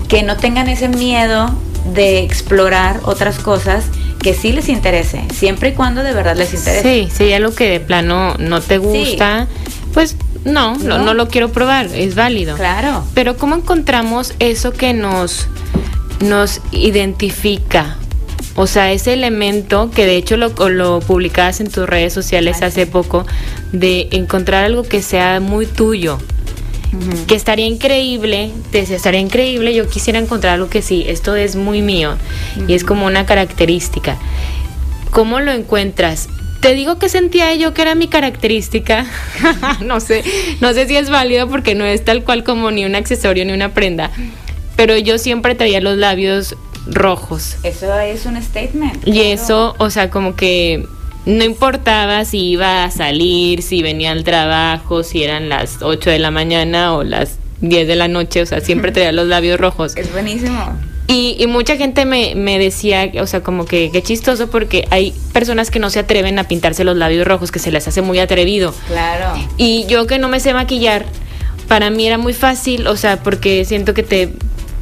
Que 0.09 0.23
no 0.23 0.39
tengan 0.39 0.71
ese 0.71 0.89
miedo 0.89 1.55
de 1.93 2.21
explorar 2.21 3.01
otras 3.05 3.39
cosas 3.39 3.85
que 4.23 4.33
sí 4.33 4.53
les 4.53 4.71
interese, 4.71 5.27
siempre 5.31 5.69
y 5.69 5.73
cuando 5.73 6.03
de 6.03 6.15
verdad 6.15 6.37
les 6.37 6.55
interese. 6.55 6.83
Sí, 6.83 7.15
si 7.15 7.35
algo 7.35 7.55
que 7.55 7.69
de 7.69 7.81
plano 7.81 8.35
no 8.39 8.63
te 8.63 8.79
gusta, 8.79 9.47
pues 9.93 10.17
no, 10.47 10.79
no, 10.79 10.97
no, 11.01 11.13
lo 11.13 11.29
quiero 11.29 11.53
probar, 11.53 11.85
es 11.85 12.15
válido. 12.15 12.57
Claro. 12.57 13.05
Pero 13.13 13.37
¿cómo 13.37 13.57
encontramos 13.57 14.33
eso 14.39 14.73
que 14.73 14.95
nos 14.95 15.49
nos 16.21 16.61
identifica. 16.73 17.97
O 18.57 18.67
sea, 18.67 18.93
ese 18.93 19.13
elemento 19.13 19.91
que 19.91 20.07
de 20.07 20.17
hecho 20.17 20.37
lo, 20.37 20.51
lo 20.69 21.01
publicabas 21.01 21.61
en 21.61 21.71
tus 21.71 21.89
redes 21.89 22.13
sociales 22.13 22.63
hace 22.63 22.87
poco, 22.87 23.27
de 23.73 24.09
encontrar 24.13 24.65
algo 24.65 24.83
que 24.83 25.03
sea 25.03 25.41
muy 25.41 25.67
tuyo. 25.67 26.19
que 27.29 27.37
estaría 27.37 27.67
increíble, 27.67 28.51
te 28.73 28.79
decía, 28.79 28.97
estaría 28.97 29.21
increíble, 29.21 29.73
yo 29.73 29.89
quisiera 29.89 30.19
encontrar 30.19 30.55
algo 30.55 30.69
que 30.69 30.83
sí, 30.83 31.05
esto 31.07 31.37
es 31.37 31.55
muy 31.55 31.83
mío 31.83 32.17
y 32.67 32.75
es 32.75 32.83
como 32.83 33.07
una 33.07 33.27
característica. 33.27 34.19
¿Cómo 35.11 35.39
lo 35.41 35.53
encuentras? 35.53 36.29
Te 36.61 36.75
digo 36.75 36.99
que 36.99 37.09
sentía 37.09 37.55
yo 37.55 37.73
que 37.73 37.83
era 37.83 37.95
mi 37.95 38.09
característica. 38.09 39.07
no 39.81 40.01
sé, 40.01 40.25
no 40.61 40.73
sé 40.73 40.87
si 40.87 40.97
es 40.97 41.11
válido 41.11 41.49
porque 41.49 41.75
no 41.75 41.85
es 41.85 42.05
tal 42.05 42.25
cual 42.25 42.43
como 42.45 42.71
ni 42.71 42.85
un 42.85 42.97
accesorio 42.97 43.45
ni 43.45 43.53
una 43.53 43.73
prenda. 43.73 44.11
Pero 44.77 44.99
yo 44.99 45.19
siempre 45.19 45.55
traía 45.55 45.81
los 45.81 45.97
labios 45.97 46.57
rojos. 46.87 47.57
Eso 47.63 47.99
es 47.99 48.27
un 48.27 48.41
statement. 48.43 49.07
Y 49.07 49.21
eso, 49.21 49.75
o 49.79 49.91
sea, 49.91 50.11
como 50.11 50.37
que 50.37 50.87
no 51.27 51.45
importaba 51.45 52.25
si 52.25 52.39
iba 52.51 52.85
a 52.85 52.91
salir, 52.91 53.63
si 53.63 53.83
venía 53.83 54.13
al 54.13 54.25
trabajo, 54.25 55.03
si 55.03 55.23
eran 55.23 55.49
las 55.49 55.83
8 55.83 56.11
de 56.11 56.19
la 56.19 56.31
mañana 56.31 56.95
o 56.95 57.05
las 57.05 57.39
10 57.61 57.87
de 57.87 57.97
la 57.97 58.09
noche, 58.09 58.43
o 58.43 58.47
sea, 58.47 58.61
siempre 58.61 58.93
traía 58.93 59.13
los 59.13 59.27
labios 59.27 59.61
rojos. 59.61 59.97
Es 59.97 60.11
buenísimo. 60.13 60.73
Y, 61.13 61.45
mucha 61.49 61.77
gente 61.77 62.05
me, 62.05 62.59
decía, 62.61 63.11
o 63.21 63.27
sea, 63.27 63.43
como 63.43 63.65
que 63.65 63.91
qué 63.93 64.01
chistoso 64.01 64.49
porque 64.49 64.87
hay 64.93 65.13
personas 65.33 65.73
que 65.73 65.81
no 65.81 65.91
se 65.91 65.99
atreven 65.99 66.39
a 66.39 66.45
pintarse 66.45 66.85
los 66.85 66.97
labios 66.97 67.27
rojos, 67.27 67.51
que 67.51 67.59
se 67.59 67.73
les 67.73 67.89
hace 67.89 68.01
muy 68.01 68.21
atrevido. 68.21 68.73
Claro. 68.87 69.37
Y 69.57 69.87
yo 69.87 70.07
que 70.07 70.21
no 70.21 70.29
me 70.29 70.39
sé 70.39 70.55
maquillar, 70.55 71.05
para 71.67 71.91
mí 71.91 72.07
era 72.07 72.17
muy 72.17 72.33
fácil, 72.33 72.87
o 72.87 72.97
sea, 72.97 73.25
porque 73.25 73.65
siento 73.65 73.93
que 73.93 74.05
te, 74.05 74.33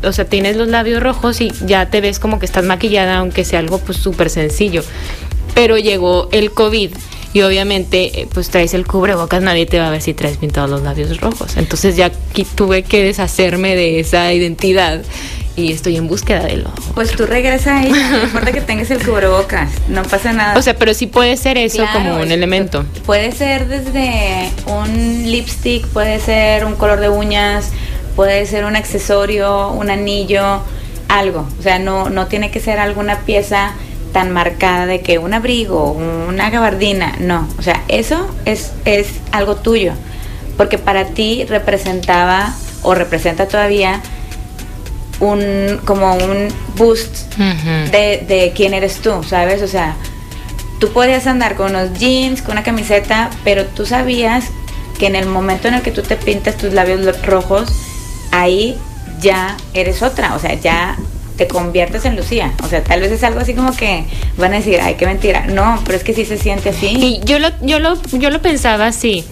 o 0.02 0.12
sea, 0.12 0.24
tienes 0.24 0.56
los 0.56 0.68
labios 0.68 1.02
rojos 1.02 1.40
y 1.40 1.52
ya 1.66 1.90
te 1.90 2.00
ves 2.00 2.18
como 2.18 2.38
que 2.38 2.46
estás 2.46 2.64
maquillada, 2.64 3.18
aunque 3.18 3.44
sea 3.44 3.58
algo 3.58 3.78
pues 3.78 3.98
súper 3.98 4.30
sencillo. 4.30 4.82
Pero 5.54 5.78
llegó 5.78 6.28
el 6.32 6.52
COVID 6.52 6.90
y 7.32 7.42
obviamente 7.42 8.20
eh, 8.20 8.28
pues 8.32 8.48
traes 8.48 8.74
el 8.74 8.86
cubrebocas, 8.86 9.42
nadie 9.42 9.66
te 9.66 9.78
va 9.78 9.88
a 9.88 9.90
ver 9.90 10.02
si 10.02 10.14
traes 10.14 10.36
pintados 10.38 10.70
los 10.70 10.82
labios 10.82 11.20
rojos. 11.20 11.56
Entonces 11.56 11.96
ya 11.96 12.10
tuve 12.54 12.82
que 12.82 13.02
deshacerme 13.02 13.76
de 13.76 14.00
esa 14.00 14.32
identidad 14.32 15.02
y 15.56 15.72
estoy 15.72 15.96
en 15.96 16.06
búsqueda 16.06 16.44
de 16.44 16.58
lo. 16.58 16.70
Pues 16.94 17.10
tú 17.10 17.26
regresa 17.26 17.78
ahí, 17.78 17.90
no 17.90 18.22
importa 18.22 18.52
que 18.52 18.60
tengas 18.60 18.90
el 18.90 19.04
cubrebocas, 19.04 19.70
no 19.88 20.02
pasa 20.04 20.32
nada. 20.32 20.56
O 20.56 20.62
sea, 20.62 20.74
pero 20.76 20.94
sí 20.94 21.06
puede 21.06 21.36
ser 21.36 21.58
eso 21.58 21.84
como 21.92 22.16
un 22.20 22.30
elemento. 22.30 22.84
Puede 23.04 23.32
ser 23.32 23.66
desde 23.66 24.50
un 24.66 25.30
lipstick, 25.30 25.86
puede 25.88 26.20
ser 26.20 26.64
un 26.64 26.76
color 26.76 27.00
de 27.00 27.08
uñas, 27.08 27.72
puede 28.18 28.46
ser 28.46 28.64
un 28.64 28.74
accesorio, 28.74 29.68
un 29.68 29.90
anillo, 29.90 30.60
algo. 31.06 31.46
O 31.56 31.62
sea, 31.62 31.78
no, 31.78 32.10
no 32.10 32.26
tiene 32.26 32.50
que 32.50 32.58
ser 32.58 32.80
alguna 32.80 33.20
pieza 33.20 33.74
tan 34.12 34.32
marcada 34.32 34.86
de 34.86 35.02
que 35.02 35.20
un 35.20 35.34
abrigo, 35.34 35.92
una 35.92 36.50
gabardina, 36.50 37.14
no. 37.20 37.46
O 37.60 37.62
sea, 37.62 37.84
eso 37.86 38.28
es, 38.44 38.72
es 38.84 39.06
algo 39.30 39.54
tuyo. 39.54 39.92
Porque 40.56 40.78
para 40.78 41.04
ti 41.04 41.44
representaba 41.48 42.52
o 42.82 42.96
representa 42.96 43.46
todavía 43.46 44.00
un 45.20 45.80
como 45.84 46.16
un 46.16 46.48
boost 46.76 47.36
de, 47.36 48.24
de 48.26 48.52
quién 48.52 48.74
eres 48.74 48.96
tú, 48.96 49.22
¿sabes? 49.22 49.62
O 49.62 49.68
sea, 49.68 49.94
tú 50.80 50.90
podías 50.90 51.28
andar 51.28 51.54
con 51.54 51.70
unos 51.70 51.96
jeans, 51.96 52.42
con 52.42 52.50
una 52.50 52.64
camiseta, 52.64 53.30
pero 53.44 53.64
tú 53.64 53.86
sabías 53.86 54.46
que 54.98 55.06
en 55.06 55.14
el 55.14 55.26
momento 55.26 55.68
en 55.68 55.74
el 55.74 55.82
que 55.82 55.92
tú 55.92 56.02
te 56.02 56.16
pintas 56.16 56.56
tus 56.56 56.72
labios 56.72 57.22
rojos, 57.22 57.87
ahí 58.30 58.76
ya 59.20 59.56
eres 59.74 60.02
otra, 60.02 60.34
o 60.34 60.38
sea, 60.38 60.54
ya 60.54 60.96
te 61.36 61.46
conviertes 61.46 62.04
en 62.04 62.16
Lucía. 62.16 62.52
O 62.64 62.68
sea, 62.68 62.82
tal 62.82 63.00
vez 63.00 63.12
es 63.12 63.22
algo 63.22 63.40
así 63.40 63.54
como 63.54 63.74
que 63.74 64.04
van 64.36 64.52
a 64.52 64.56
decir, 64.56 64.80
ay, 64.82 64.94
qué 64.94 65.06
mentira. 65.06 65.46
No, 65.46 65.80
pero 65.84 65.96
es 65.96 66.04
que 66.04 66.12
sí 66.12 66.24
se 66.24 66.36
siente 66.36 66.70
así. 66.70 66.88
Y 66.88 67.20
yo 67.24 67.38
lo, 67.38 67.48
yo 67.62 67.78
lo, 67.78 67.96
yo 68.12 68.30
lo 68.30 68.42
pensaba 68.42 68.86
así, 68.86 69.24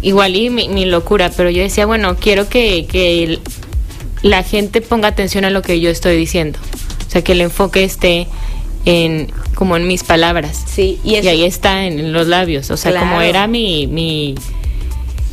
igual 0.00 0.36
y 0.36 0.50
mi, 0.50 0.68
mi 0.68 0.84
locura, 0.84 1.30
pero 1.36 1.50
yo 1.50 1.62
decía, 1.62 1.86
bueno, 1.86 2.16
quiero 2.16 2.48
que, 2.48 2.86
que 2.86 3.40
la 4.22 4.42
gente 4.42 4.80
ponga 4.80 5.08
atención 5.08 5.44
a 5.44 5.50
lo 5.50 5.62
que 5.62 5.80
yo 5.80 5.90
estoy 5.90 6.16
diciendo. 6.16 6.58
O 7.06 7.10
sea, 7.10 7.22
que 7.22 7.32
el 7.32 7.42
enfoque 7.42 7.84
esté 7.84 8.26
en 8.84 9.32
como 9.54 9.76
en 9.76 9.86
mis 9.86 10.04
palabras. 10.04 10.62
Sí, 10.66 10.98
y, 11.04 11.16
ahí 11.16 11.44
está 11.44 11.84
en, 11.86 12.12
los 12.12 12.26
labios. 12.26 12.70
O 12.70 12.76
sea, 12.76 12.98
como 12.98 13.20
era 13.20 13.46
mi, 13.46 13.86
mi, 13.86 14.34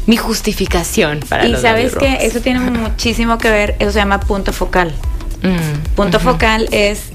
mi 0.07 0.17
justificación 0.17 1.19
para 1.29 1.45
Y 1.45 1.55
sabes 1.55 1.95
que 1.95 2.25
eso 2.25 2.41
tiene 2.41 2.59
muchísimo 2.59 3.37
que 3.37 3.49
ver, 3.49 3.75
eso 3.79 3.91
se 3.91 3.99
llama 3.99 4.19
punto 4.19 4.53
focal. 4.53 4.93
Mm, 5.43 5.95
punto 5.95 6.19
focal 6.19 6.67
es 6.71 7.11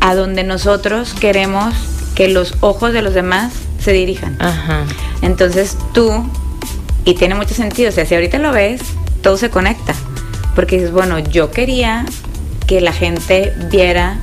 a 0.00 0.14
donde 0.14 0.44
nosotros 0.44 1.14
queremos 1.18 1.74
que 2.14 2.28
los 2.28 2.54
ojos 2.60 2.92
de 2.92 3.02
los 3.02 3.14
demás 3.14 3.52
se 3.78 3.92
dirijan. 3.92 4.36
Ajá. 4.40 4.84
Entonces 5.22 5.76
tú, 5.92 6.28
y 7.04 7.14
tiene 7.14 7.34
mucho 7.34 7.54
sentido, 7.54 7.90
o 7.90 7.92
sea, 7.92 8.06
si 8.06 8.14
ahorita 8.14 8.38
lo 8.38 8.52
ves, 8.52 8.80
todo 9.22 9.36
se 9.36 9.50
conecta 9.50 9.94
porque 10.54 10.76
dices, 10.76 10.92
bueno, 10.92 11.18
yo 11.18 11.50
quería 11.50 12.04
que 12.66 12.80
la 12.80 12.92
gente 12.92 13.52
viera, 13.70 14.18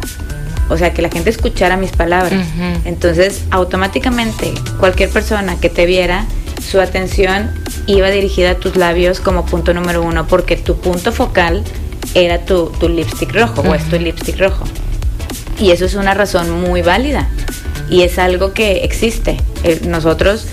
o 0.70 0.78
sea, 0.78 0.94
que 0.94 1.02
la 1.02 1.10
gente 1.10 1.30
escuchara 1.30 1.78
mis 1.78 1.92
palabras. 1.92 2.46
Entonces, 2.86 3.44
automáticamente, 3.52 4.54
cualquier 4.80 5.10
persona 5.10 5.60
que 5.60 5.70
te 5.70 5.86
viera, 5.86 6.26
su 6.62 6.80
atención 6.80 7.52
iba 7.88 8.10
dirigida 8.10 8.52
a 8.52 8.56
tus 8.56 8.76
labios 8.76 9.20
como 9.20 9.46
punto 9.46 9.74
número 9.74 10.02
uno, 10.02 10.28
porque 10.28 10.56
tu 10.56 10.78
punto 10.78 11.12
focal 11.12 11.64
era 12.14 12.46
tu, 12.46 12.72
lipstick 12.88 13.34
rojo, 13.34 13.62
o 13.62 13.76
es 13.76 13.88
tu 13.90 13.98
lipstick 13.98 14.40
rojo. 14.40 14.66
Y 15.60 15.72
eso 15.72 15.86
es 15.86 15.96
una 15.96 16.14
razón 16.14 16.62
muy 16.62 16.82
válida. 16.82 17.28
Y 17.90 18.04
es 18.04 18.20
algo 18.20 18.54
que 18.54 18.84
existe. 18.84 19.38
Eh, 19.64 19.82
nosotros 19.86 20.46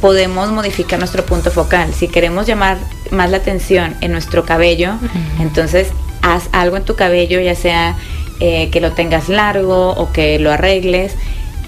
podemos 0.00 0.50
modificar 0.50 0.98
nuestro 0.98 1.24
punto 1.24 1.50
focal. 1.50 1.92
Si 1.92 2.08
queremos 2.08 2.46
llamar 2.46 2.78
más 3.10 3.30
la 3.30 3.38
atención 3.38 3.96
en 4.00 4.12
nuestro 4.12 4.44
cabello, 4.44 4.94
entonces 5.40 5.88
haz 6.22 6.48
algo 6.52 6.76
en 6.76 6.84
tu 6.84 6.94
cabello, 6.94 7.40
ya 7.40 7.54
sea 7.54 7.96
eh, 8.40 8.70
que 8.70 8.80
lo 8.80 8.92
tengas 8.92 9.28
largo 9.28 9.90
o 9.90 10.12
que 10.12 10.38
lo 10.38 10.52
arregles. 10.52 11.14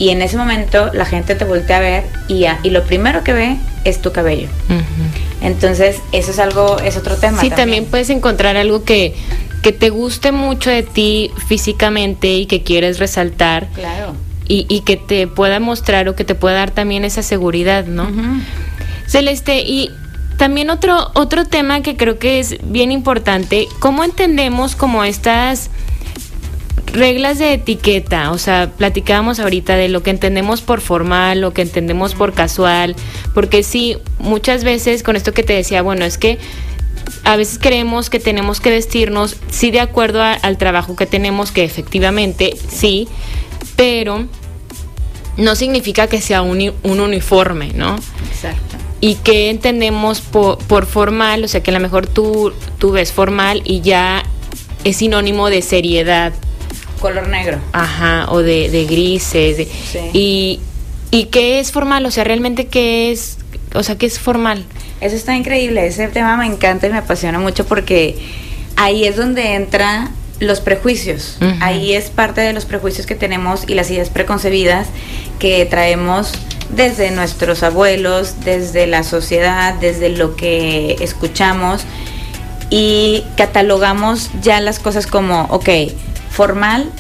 Y 0.01 0.09
en 0.09 0.21
ese 0.21 0.37
momento 0.37 0.91
la 0.93 1.05
gente 1.05 1.37
te 1.37 1.45
voltea 1.45 1.77
a 1.77 1.81
ver 1.81 2.05
y, 2.27 2.47
y 2.65 2.71
lo 2.71 2.83
primero 2.83 3.23
que 3.23 3.33
ve 3.33 3.57
es 3.85 4.03
tu 4.03 4.11
cabello. 4.11 4.49
Entonces, 5.41 6.01
eso 6.11 6.33
es 6.33 6.41
algo, 6.41 6.81
es 6.81 6.97
otro 6.97 7.17
tema. 7.17 7.41
Sí, 7.41 7.51
también, 7.51 7.85
puedes 7.85 8.11
encontrar 8.11 8.57
algo 8.57 8.83
que, 8.83 9.15
que 9.63 9.71
te 9.71 9.91
guste 9.91 10.33
mucho 10.33 10.71
de 10.71 10.83
ti 10.83 11.31
físicamente 11.47 12.35
y 12.35 12.47
que 12.47 12.65
quieres 12.65 12.99
resaltar. 12.99 13.69
Claro 13.75 14.17
y, 14.53 14.81
que 14.81 14.97
te 14.97 15.29
pueda 15.29 15.61
mostrar 15.61 16.09
o 16.09 16.17
que 16.17 16.25
te 16.25 16.35
pueda 16.35 16.57
dar 16.57 16.73
también 16.73 17.05
esa 17.05 17.23
seguridad, 17.23 17.87
¿no? 17.87 18.11
Celeste, 19.07 19.61
y 19.61 19.91
también 20.39 20.71
otro, 20.71 21.13
otro 21.15 21.45
tema 21.45 21.83
que 21.83 21.97
creo 21.97 22.19
que 22.19 22.41
es 22.41 22.57
bien 22.65 22.91
importante, 22.91 23.69
¿cómo 23.79 24.03
entendemos 24.03 24.75
como 24.75 25.05
estas 25.05 25.71
reglas 26.93 27.39
de 27.39 27.55
etiqueta? 27.55 28.33
O 28.33 28.39
sea, 28.39 28.71
platicábamos 28.77 29.41
ahorita 29.41 29.77
de 29.77 29.89
lo 29.89 30.03
que 30.03 30.11
entendemos 30.11 30.63
por 30.63 30.81
formal, 30.81 31.41
lo 31.41 31.53
que 31.53 31.63
entendemos 31.63 32.15
por 32.15 32.33
casual, 32.33 32.97
porque 33.35 33.63
sí, 33.63 33.97
muchas 34.19 34.65
veces 34.65 35.03
con 35.03 35.17
esto 35.17 35.33
que 35.33 35.43
te 35.43 35.53
decía, 35.53 35.83
bueno, 35.83 36.05
es 36.05 36.19
que 36.19 36.39
a 37.25 37.37
veces 37.37 37.59
creemos 37.61 38.11
que 38.11 38.21
tenemos 38.21 38.61
que 38.61 38.71
vestirnos, 38.71 39.37
sí, 39.51 39.71
de 39.71 39.81
acuerdo 39.81 40.23
al 40.23 40.59
trabajo 40.59 40.97
que 40.97 41.07
tenemos, 41.07 41.53
que 41.53 41.65
efectivamente 41.65 42.55
sí, 42.69 43.09
pero 43.77 44.27
no 45.37 45.55
significa 45.55 46.07
que 46.07 46.21
sea 46.21 46.43
un, 46.43 46.73
uniforme, 46.83 47.73
¿no? 47.75 47.97
Exacto. 48.31 48.77
Y 49.01 49.15
que 49.17 49.49
entendemos 49.49 50.21
por, 50.21 50.87
formal, 50.87 51.45
o 51.45 51.49
sea 51.49 51.63
que 51.63 51.71
a 51.71 51.75
lo 51.75 51.81
mejor 51.81 52.07
tú, 52.07 52.53
tú 52.79 52.93
ves 52.93 53.13
formal 53.13 53.63
y 53.65 53.81
ya 53.81 54.23
es 54.85 54.97
sinónimo 54.97 55.49
de 55.49 55.63
seriedad. 55.63 56.33
Color 57.01 57.29
negro. 57.29 57.59
Ajá, 57.73 58.27
o 58.31 58.39
de, 58.39 58.87
grises. 58.89 59.67
sí. 59.91 59.99
y, 60.13 60.61
¿Y 61.11 61.25
qué 61.27 61.59
es 61.59 61.73
formal? 61.73 62.07
O 62.07 62.11
sea, 62.11 62.25
realmente 62.25 62.67
qué 62.67 63.11
es, 63.11 63.39
o 63.75 63.83
sea, 63.83 63.99
qué 63.99 64.07
es 64.07 64.19
formal. 64.19 64.65
Eso 65.01 65.17
está 65.17 65.35
increíble, 65.35 65.87
ese 65.87 66.07
tema 66.09 66.37
me 66.37 66.47
encanta 66.47 66.87
y 66.87 66.91
me 66.91 66.99
apasiona 66.99 67.39
mucho 67.39 67.67
porque 67.67 68.17
ahí 68.77 69.05
es 69.05 69.17
donde 69.17 69.55
entra 69.55 70.11
los 70.39 70.61
prejuicios. 70.61 71.37
Ahí 71.61 71.95
es 71.95 72.11
parte 72.11 72.41
de 72.41 72.53
los 72.53 72.65
prejuicios 72.65 73.07
que 73.07 73.15
tenemos 73.15 73.65
y 73.69 73.75
las 73.75 73.91
ideas 73.91 74.09
preconcebidas 74.09 74.89
que 75.39 75.67
traemos 75.67 76.33
desde 76.71 77.11
nuestros 77.11 77.63
abuelos, 77.63 78.37
desde 78.45 78.87
la 78.87 79.03
sociedad, 79.03 79.75
desde 79.75 80.11
lo 80.11 80.37
que 80.37 80.97
escuchamos 81.01 81.83
y 82.71 83.25
catalogamos 83.37 84.31
ya 84.41 84.61
las 84.61 84.79
cosas 84.79 85.07
como, 85.07 85.43
ok, 85.51 85.69
formal 86.31 86.91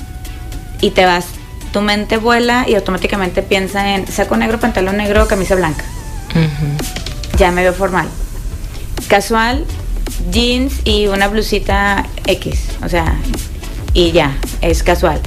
y 0.80 0.90
te 0.90 1.06
vas. 1.06 1.26
Tu 1.72 1.80
mente 1.80 2.16
vuela 2.16 2.66
y 2.68 2.74
automáticamente 2.74 3.42
piensa 3.42 3.94
en 3.94 4.06
saco 4.06 4.36
negro, 4.36 4.58
pantalón 4.58 4.96
negro, 4.96 5.28
camisa 5.28 5.54
blanca. 5.54 5.84
Ya 7.38 7.52
me 7.52 7.62
veo 7.62 7.72
formal. 7.72 8.08
Casual, 9.08 9.64
jeans 10.30 10.80
y 10.84 11.06
una 11.06 11.28
blusita 11.28 12.06
X, 12.26 12.70
o 12.84 12.88
sea, 12.88 13.16
y 13.94 14.12
ya, 14.12 14.36
es 14.60 14.82
casual. 14.82 15.20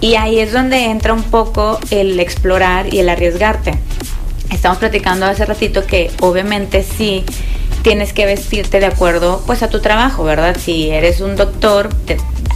Y 0.00 0.16
ahí 0.16 0.40
es 0.40 0.52
donde 0.52 0.86
entra 0.86 1.12
un 1.12 1.22
poco 1.22 1.78
el 1.90 2.18
explorar 2.18 2.92
y 2.92 2.98
el 2.98 3.08
arriesgarte. 3.08 3.78
Estamos 4.50 4.78
platicando 4.78 5.26
hace 5.26 5.44
ratito 5.46 5.86
que 5.86 6.10
obviamente 6.20 6.82
sí 6.82 7.24
tienes 7.82 8.12
que 8.12 8.26
vestirte 8.26 8.80
de 8.80 8.86
acuerdo 8.86 9.42
pues 9.46 9.62
a 9.62 9.68
tu 9.68 9.80
trabajo, 9.80 10.24
¿verdad? 10.24 10.56
Si 10.58 10.90
eres 10.90 11.20
un 11.20 11.36
doctor, 11.36 11.88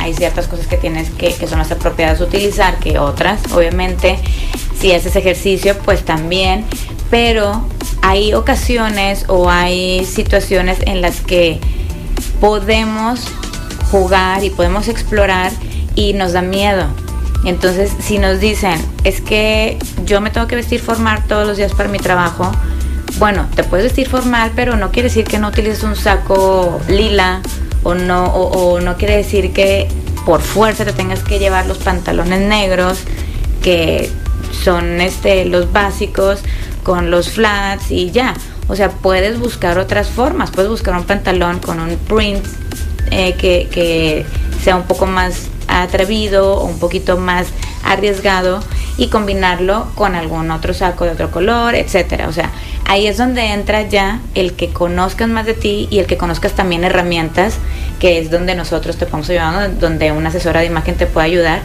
hay 0.06 0.14
ciertas 0.14 0.46
cosas 0.46 0.68
que 0.68 0.76
tienes 0.76 1.10
que, 1.10 1.34
que 1.34 1.48
son 1.48 1.58
más 1.58 1.70
apropiadas 1.72 2.20
utilizar 2.20 2.78
que 2.78 2.98
otras, 2.98 3.40
obviamente. 3.52 4.18
Si 4.78 4.92
haces 4.92 5.16
ejercicio, 5.16 5.76
pues 5.84 6.04
también. 6.04 6.64
Pero 7.10 7.66
hay 8.02 8.32
ocasiones 8.34 9.24
o 9.28 9.50
hay 9.50 10.04
situaciones 10.04 10.78
en 10.86 11.00
las 11.00 11.20
que 11.20 11.58
podemos 12.40 13.20
jugar 13.90 14.44
y 14.44 14.50
podemos 14.50 14.86
explorar 14.86 15.50
y 15.96 16.12
nos 16.12 16.32
da 16.32 16.42
miedo. 16.42 16.86
Entonces, 17.44 17.90
si 18.00 18.18
nos 18.18 18.38
dicen, 18.38 18.80
es 19.02 19.20
que 19.20 19.78
yo 20.04 20.20
me 20.20 20.30
tengo 20.30 20.46
que 20.46 20.54
vestir 20.56 20.80
formal 20.80 21.24
todos 21.26 21.46
los 21.46 21.56
días 21.56 21.72
para 21.72 21.88
mi 21.88 21.98
trabajo, 21.98 22.52
bueno, 23.18 23.48
te 23.54 23.64
puedes 23.64 23.86
vestir 23.86 24.08
formal, 24.08 24.52
pero 24.54 24.76
no 24.76 24.90
quiere 24.92 25.08
decir 25.08 25.24
que 25.24 25.38
no 25.38 25.48
utilices 25.48 25.82
un 25.82 25.96
saco 25.96 26.80
lila 26.88 27.40
o 27.86 27.94
no, 27.94 28.24
o, 28.24 28.80
no 28.80 28.96
quiere 28.96 29.16
decir 29.16 29.52
que 29.52 29.86
por 30.24 30.40
fuerza 30.40 30.84
te 30.84 30.92
tengas 30.92 31.22
que 31.22 31.38
llevar 31.38 31.66
los 31.66 31.78
pantalones 31.78 32.40
negros, 32.40 32.98
que 33.62 34.10
son 34.64 35.00
este, 35.00 35.44
los 35.44 35.72
básicos, 35.72 36.40
con 36.82 37.12
los 37.12 37.30
flats 37.30 37.92
y 37.92 38.10
ya. 38.10 38.34
O 38.66 38.74
sea, 38.74 38.90
puedes 38.90 39.38
buscar 39.38 39.78
otras 39.78 40.08
formas, 40.08 40.50
puedes 40.50 40.68
buscar 40.68 40.96
un 40.96 41.04
pantalón 41.04 41.60
con 41.60 41.78
un 41.78 41.96
print 41.96 42.44
eh, 43.12 43.34
que, 43.34 43.68
que 43.70 44.26
sea 44.64 44.74
un 44.74 44.82
poco 44.82 45.06
más 45.06 45.46
atrevido 45.82 46.54
o 46.54 46.64
un 46.64 46.78
poquito 46.78 47.16
más 47.16 47.48
arriesgado 47.84 48.60
y 48.98 49.08
combinarlo 49.08 49.88
con 49.94 50.14
algún 50.14 50.50
otro 50.50 50.74
saco 50.74 51.04
de 51.04 51.10
otro 51.10 51.30
color, 51.30 51.74
etcétera. 51.74 52.28
O 52.28 52.32
sea, 52.32 52.50
ahí 52.86 53.06
es 53.06 53.18
donde 53.18 53.52
entra 53.52 53.82
ya 53.82 54.20
el 54.34 54.54
que 54.54 54.70
conozcas 54.70 55.28
más 55.28 55.46
de 55.46 55.54
ti 55.54 55.86
y 55.90 55.98
el 55.98 56.06
que 56.06 56.16
conozcas 56.16 56.52
también 56.52 56.84
herramientas, 56.84 57.58
que 58.00 58.18
es 58.18 58.30
donde 58.30 58.54
nosotros 58.54 58.96
te 58.96 59.06
podemos 59.06 59.28
ayudar, 59.30 59.78
donde 59.78 60.12
una 60.12 60.30
asesora 60.30 60.60
de 60.60 60.66
imagen 60.66 60.96
te 60.96 61.06
puede 61.06 61.26
ayudar, 61.26 61.60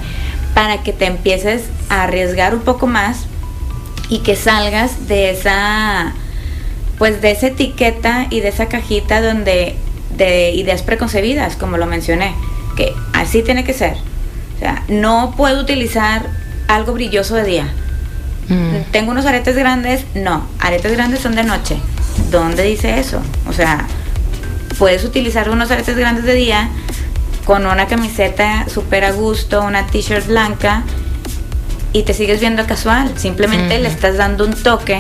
para 0.54 0.84
que 0.84 0.92
te 0.92 1.06
empieces 1.06 1.64
a 1.90 2.04
arriesgar 2.04 2.54
un 2.54 2.62
poco 2.62 2.86
más 2.88 3.26
y 4.10 4.20
que 4.20 4.36
salgas 4.36 5.08
de 5.08 5.32
esa 5.32 6.14
pues 6.98 7.20
de 7.20 7.32
esa 7.32 7.48
etiqueta 7.48 8.28
y 8.30 8.42
de 8.42 8.50
esa 8.50 8.68
cajita 8.68 9.22
donde 9.22 9.76
de 10.16 10.52
ideas 10.52 10.84
preconcebidas, 10.84 11.56
como 11.56 11.78
lo 11.78 11.88
mencioné 11.88 12.36
que 12.82 12.96
así 13.14 13.44
tiene 13.44 13.64
que 13.64 13.74
ser. 13.74 13.94
O 14.56 14.60
sea, 14.60 14.84
no 14.88 15.34
puedo 15.38 15.62
utilizar 15.62 16.26
algo 16.68 16.94
brilloso 16.94 17.36
de 17.36 17.44
día. 17.44 17.74
Mm. 18.48 18.92
Tengo 18.92 19.12
unos 19.12 19.26
aretes 19.26 19.56
grandes, 19.56 20.06
no, 20.16 20.48
aretes 20.60 20.92
grandes 20.94 21.20
son 21.20 21.36
de 21.36 21.44
noche. 21.44 21.78
¿Dónde 22.32 22.64
dice 22.64 23.00
eso? 23.00 23.22
O 23.48 23.54
sea, 23.54 23.86
puedes 24.80 25.04
utilizar 25.04 25.50
unos 25.50 25.70
aretes 25.70 25.96
grandes 25.96 26.26
de 26.26 26.34
día 26.34 26.70
con 27.46 27.66
una 27.66 27.88
camiseta 27.88 28.66
súper 28.68 29.06
a 29.06 29.12
gusto, 29.12 29.62
una 29.62 29.86
t-shirt 29.88 30.28
blanca 30.28 30.84
y 31.94 32.04
te 32.04 32.14
sigues 32.14 32.40
viendo 32.40 32.66
casual. 32.66 33.12
Simplemente 33.18 33.78
le 33.80 33.90
estás 33.90 34.18
dando 34.18 34.46
un 34.46 34.54
toque 34.54 35.00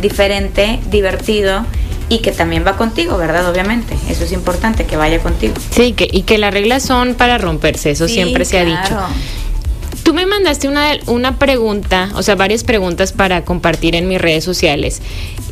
diferente, 0.00 0.80
divertido 0.90 1.64
y 2.10 2.18
que 2.18 2.32
también 2.32 2.66
va 2.66 2.76
contigo, 2.76 3.16
¿verdad? 3.16 3.48
Obviamente, 3.48 3.94
eso 4.08 4.24
es 4.24 4.32
importante, 4.32 4.84
que 4.84 4.96
vaya 4.96 5.20
contigo. 5.20 5.54
Sí, 5.70 5.92
que, 5.92 6.08
y 6.10 6.22
que 6.22 6.38
las 6.38 6.52
reglas 6.52 6.82
son 6.82 7.14
para 7.14 7.38
romperse, 7.38 7.92
eso 7.92 8.08
siempre 8.08 8.44
se 8.44 8.58
ha 8.58 8.64
dicho. 8.64 8.98
Tú 10.02 10.12
me 10.12 10.26
mandaste 10.26 10.66
una, 10.66 10.98
una 11.06 11.38
pregunta, 11.38 12.10
o 12.14 12.22
sea, 12.24 12.34
varias 12.34 12.64
preguntas 12.64 13.12
para 13.12 13.44
compartir 13.44 13.94
en 13.94 14.08
mis 14.08 14.20
redes 14.20 14.42
sociales. 14.42 15.00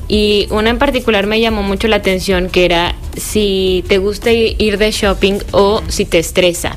Y 0.08 0.48
una 0.50 0.70
en 0.70 0.78
particular 0.78 1.28
me 1.28 1.38
llamó 1.40 1.62
mucho 1.62 1.86
la 1.86 1.96
atención, 1.96 2.48
que 2.48 2.64
era 2.64 2.96
si 3.16 3.84
te 3.88 3.98
gusta 3.98 4.32
ir 4.32 4.78
de 4.78 4.90
shopping 4.90 5.38
o 5.52 5.82
si 5.86 6.06
te 6.06 6.18
estresa. 6.18 6.76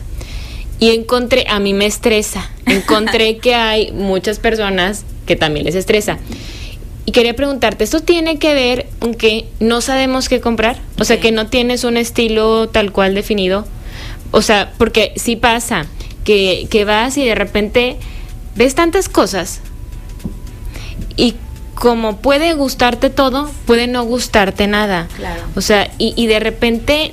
Y 0.79 0.91
encontré, 0.91 1.45
a 1.49 1.59
mí 1.59 1.73
me 1.73 1.87
estresa, 1.87 2.51
encontré 2.67 3.37
que 3.41 3.55
hay 3.55 3.91
muchas 3.93 4.37
personas 4.37 5.05
que 5.25 5.35
también 5.35 5.65
les 5.65 5.75
estresa. 5.75 6.19
Y 7.11 7.13
quería 7.13 7.35
preguntarte, 7.35 7.83
¿esto 7.83 7.99
tiene 7.99 8.39
que 8.39 8.53
ver 8.53 8.87
con 8.99 9.15
que 9.15 9.49
no 9.59 9.81
sabemos 9.81 10.29
qué 10.29 10.39
comprar? 10.39 10.79
O 10.97 11.03
sea, 11.03 11.19
que 11.19 11.33
no 11.33 11.47
tienes 11.47 11.83
un 11.83 11.97
estilo 11.97 12.69
tal 12.69 12.93
cual 12.93 13.15
definido. 13.15 13.67
O 14.31 14.41
sea, 14.41 14.71
porque 14.77 15.11
sí 15.17 15.35
pasa 15.35 15.87
que, 16.23 16.67
que 16.69 16.85
vas 16.85 17.17
y 17.17 17.25
de 17.25 17.35
repente 17.35 17.97
ves 18.55 18.75
tantas 18.75 19.09
cosas 19.09 19.59
y 21.17 21.35
como 21.75 22.19
puede 22.19 22.53
gustarte 22.53 23.09
todo, 23.09 23.51
puede 23.65 23.87
no 23.87 24.05
gustarte 24.05 24.67
nada. 24.67 25.09
Claro. 25.17 25.41
O 25.57 25.59
sea, 25.59 25.91
y, 25.97 26.13
y 26.15 26.27
de 26.27 26.39
repente 26.39 27.11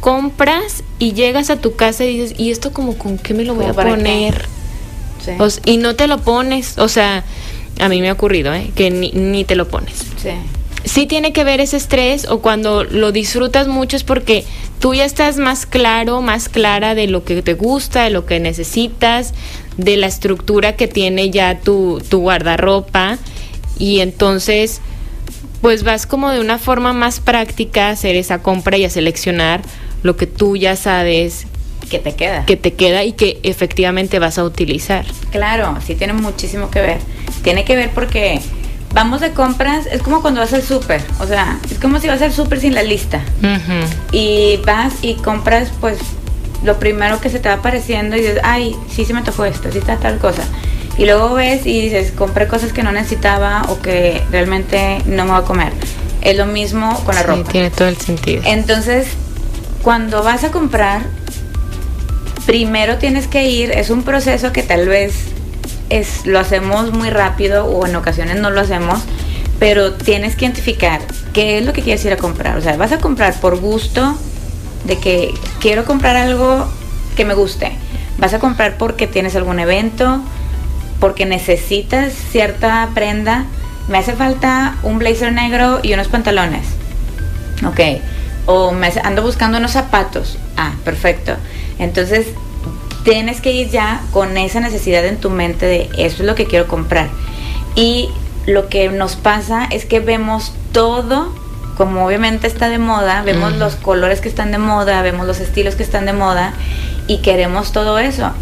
compras 0.00 0.82
y 0.98 1.12
llegas 1.12 1.50
a 1.50 1.60
tu 1.60 1.76
casa 1.76 2.04
y 2.04 2.18
dices, 2.18 2.36
¿y 2.36 2.50
esto 2.50 2.72
como 2.72 2.98
con 2.98 3.16
qué 3.16 3.32
me 3.32 3.44
lo 3.44 3.54
voy 3.54 3.66
a 3.66 3.74
poner? 3.74 4.44
Sí. 5.24 5.60
y 5.64 5.76
no 5.76 5.94
te 5.94 6.08
lo 6.08 6.18
pones. 6.18 6.78
O 6.78 6.88
sea, 6.88 7.22
a 7.78 7.88
mí 7.88 8.00
me 8.00 8.08
ha 8.08 8.12
ocurrido, 8.12 8.52
¿eh? 8.54 8.70
Que 8.74 8.90
ni, 8.90 9.44
te 9.44 9.56
lo 9.56 9.68
pones. 9.68 9.98
Sí. 10.16 10.30
Sí 10.84 11.06
tiene 11.06 11.32
que 11.32 11.42
ver 11.42 11.60
ese 11.60 11.76
estrés 11.76 12.26
o 12.28 12.40
cuando 12.40 12.84
lo 12.84 13.10
disfrutas 13.10 13.66
mucho 13.66 13.96
es 13.96 14.04
porque 14.04 14.44
tú 14.78 14.94
ya 14.94 15.04
estás 15.04 15.36
más 15.36 15.66
claro, 15.66 16.22
más 16.22 16.48
clara 16.48 16.94
de 16.94 17.08
lo 17.08 17.24
que 17.24 17.42
te 17.42 17.54
gusta, 17.54 18.04
de 18.04 18.10
lo 18.10 18.24
que 18.24 18.38
necesitas, 18.38 19.34
de 19.76 19.96
la 19.96 20.06
estructura 20.06 20.76
que 20.76 20.86
tiene 20.86 21.30
ya 21.30 21.58
tu, 21.58 22.00
tu 22.08 22.20
guardarropa 22.20 23.18
y 23.78 23.98
entonces 23.98 24.80
pues 25.60 25.82
vas 25.82 26.06
como 26.06 26.30
de 26.30 26.38
una 26.38 26.58
forma 26.58 26.92
más 26.92 27.18
práctica 27.18 27.88
a 27.88 27.90
hacer 27.90 28.14
esa 28.14 28.40
compra 28.40 28.76
y 28.76 28.84
a 28.84 28.90
seleccionar 28.90 29.62
lo 30.04 30.16
que 30.16 30.28
tú 30.28 30.56
ya 30.56 30.76
sabes 30.76 31.46
que 31.90 31.98
te 31.98 32.14
queda. 32.14 32.44
Que 32.46 32.56
te 32.56 32.74
queda 32.74 33.04
y 33.04 33.12
que 33.12 33.40
efectivamente 33.42 34.18
vas 34.18 34.38
a 34.38 34.44
utilizar. 34.44 35.04
Claro, 35.30 35.76
sí 35.84 35.94
tiene 35.94 36.12
muchísimo 36.12 36.70
que 36.70 36.80
ver. 36.80 36.98
Tiene 37.46 37.64
que 37.64 37.76
ver 37.76 37.90
porque 37.90 38.40
vamos 38.92 39.20
de 39.20 39.30
compras, 39.30 39.86
es 39.86 40.02
como 40.02 40.20
cuando 40.20 40.40
vas 40.40 40.52
al 40.52 40.64
súper, 40.64 41.00
o 41.20 41.28
sea, 41.28 41.60
es 41.70 41.78
como 41.78 42.00
si 42.00 42.08
vas 42.08 42.20
al 42.20 42.32
súper 42.32 42.58
sin 42.58 42.74
la 42.74 42.82
lista. 42.82 43.20
Y 44.10 44.56
vas 44.66 44.94
y 45.00 45.14
compras 45.14 45.70
pues 45.80 45.96
lo 46.64 46.80
primero 46.80 47.20
que 47.20 47.30
se 47.30 47.38
te 47.38 47.48
va 47.48 47.54
apareciendo 47.54 48.16
y 48.16 48.22
dices, 48.22 48.40
ay, 48.42 48.74
sí 48.90 49.04
se 49.04 49.14
me 49.14 49.22
tocó 49.22 49.44
esto, 49.44 49.70
sí 49.70 49.78
está 49.78 49.96
tal 49.96 50.18
cosa. 50.18 50.42
Y 50.98 51.04
luego 51.04 51.34
ves 51.34 51.66
y 51.66 51.82
dices, 51.82 52.10
compré 52.10 52.48
cosas 52.48 52.72
que 52.72 52.82
no 52.82 52.90
necesitaba 52.90 53.62
o 53.68 53.80
que 53.80 54.20
realmente 54.32 55.00
no 55.06 55.24
me 55.24 55.30
voy 55.30 55.40
a 55.42 55.44
comer. 55.44 55.72
Es 56.22 56.36
lo 56.36 56.46
mismo 56.46 56.98
con 57.04 57.14
la 57.14 57.20
sí, 57.20 57.28
ropa. 57.28 57.52
Tiene 57.52 57.70
todo 57.70 57.86
el 57.86 57.96
sentido. 57.96 58.42
Entonces, 58.44 59.06
cuando 59.82 60.24
vas 60.24 60.42
a 60.42 60.50
comprar, 60.50 61.02
primero 62.44 62.96
tienes 62.96 63.28
que 63.28 63.48
ir, 63.48 63.70
es 63.70 63.90
un 63.90 64.02
proceso 64.02 64.52
que 64.52 64.64
tal 64.64 64.88
vez 64.88 65.35
es, 65.90 66.26
lo 66.26 66.38
hacemos 66.38 66.92
muy 66.92 67.10
rápido 67.10 67.66
o 67.66 67.86
en 67.86 67.96
ocasiones 67.96 68.36
no 68.36 68.50
lo 68.50 68.60
hacemos, 68.60 69.00
pero 69.58 69.94
tienes 69.94 70.36
que 70.36 70.44
identificar 70.44 71.00
qué 71.32 71.58
es 71.58 71.64
lo 71.64 71.72
que 71.72 71.82
quieres 71.82 72.04
ir 72.04 72.12
a 72.12 72.16
comprar. 72.16 72.56
O 72.56 72.60
sea, 72.60 72.76
vas 72.76 72.92
a 72.92 72.98
comprar 72.98 73.34
por 73.40 73.58
gusto 73.58 74.16
de 74.84 74.98
que 74.98 75.34
quiero 75.60 75.84
comprar 75.84 76.16
algo 76.16 76.66
que 77.16 77.24
me 77.24 77.34
guste. 77.34 77.72
Vas 78.18 78.34
a 78.34 78.38
comprar 78.38 78.78
porque 78.78 79.06
tienes 79.06 79.36
algún 79.36 79.58
evento, 79.58 80.22
porque 81.00 81.26
necesitas 81.26 82.12
cierta 82.30 82.88
prenda. 82.94 83.44
Me 83.88 83.98
hace 83.98 84.14
falta 84.14 84.76
un 84.82 84.98
blazer 84.98 85.32
negro 85.32 85.80
y 85.82 85.92
unos 85.92 86.08
pantalones. 86.08 86.66
Ok. 87.66 88.00
O 88.46 88.72
me 88.72 88.92
ando 89.02 89.22
buscando 89.22 89.58
unos 89.58 89.72
zapatos. 89.72 90.38
Ah, 90.56 90.72
perfecto. 90.84 91.36
Entonces, 91.78 92.28
tienes 93.06 93.40
que 93.40 93.52
ir 93.52 93.70
ya 93.70 94.02
con 94.12 94.36
esa 94.36 94.58
necesidad 94.58 95.06
en 95.06 95.18
tu 95.18 95.30
mente 95.30 95.64
de 95.64 95.88
eso 95.96 96.22
es 96.22 96.26
lo 96.26 96.34
que 96.34 96.46
quiero 96.46 96.66
comprar. 96.66 97.08
Y 97.76 98.08
lo 98.46 98.68
que 98.68 98.88
nos 98.88 99.14
pasa 99.14 99.64
es 99.70 99.84
que 99.84 100.00
vemos 100.00 100.52
todo, 100.72 101.32
como 101.76 102.04
obviamente 102.04 102.48
está 102.48 102.68
de 102.68 102.78
moda, 102.78 103.22
vemos 103.22 103.52
los 103.54 103.76
colores 103.76 104.20
que 104.20 104.28
están 104.28 104.50
de 104.50 104.58
moda, 104.58 105.02
vemos 105.02 105.24
los 105.24 105.38
estilos 105.38 105.76
que 105.76 105.84
están 105.84 106.04
de 106.04 106.14
moda 106.14 106.52
y 107.06 107.18
queremos 107.18 107.70
todo 107.70 108.00
eso. 108.00 108.32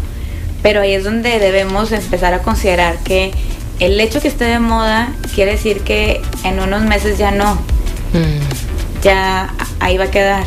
Pero 0.63 0.81
ahí 0.81 0.93
es 0.93 1.03
donde 1.03 1.37
debemos 1.37 1.91
empezar 1.91 2.33
a 2.33 2.39
considerar 2.39 2.97
que 3.03 3.31
el 3.79 3.99
hecho 3.99 4.19
que 4.19 4.29
esté 4.29 4.45
de 4.45 4.57
moda 4.57 5.13
quiere 5.35 5.51
decir 5.51 5.81
que 5.81 6.23
en 6.43 6.59
unos 6.59 6.81
meses 6.81 7.19
ya 7.19 7.29
no. 7.29 7.53
Mm. 8.13 9.03
Ya 9.03 9.53
ahí 9.79 9.99
va 9.99 10.05
a 10.05 10.11
quedar. 10.11 10.43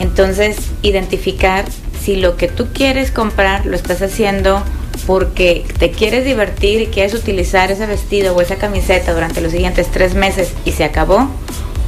Entonces, 0.00 0.56
identificar 0.80 1.66
si 2.04 2.16
lo 2.16 2.36
que 2.36 2.48
tú 2.48 2.68
quieres 2.74 3.10
comprar 3.10 3.64
lo 3.64 3.74
estás 3.74 4.02
haciendo 4.02 4.62
porque 5.06 5.64
te 5.78 5.90
quieres 5.90 6.26
divertir 6.26 6.82
y 6.82 6.86
quieres 6.88 7.14
utilizar 7.14 7.70
ese 7.70 7.86
vestido 7.86 8.36
o 8.36 8.42
esa 8.42 8.56
camiseta 8.56 9.14
durante 9.14 9.40
los 9.40 9.52
siguientes 9.52 9.90
tres 9.90 10.14
meses 10.14 10.52
y 10.66 10.72
se 10.72 10.84
acabó, 10.84 11.28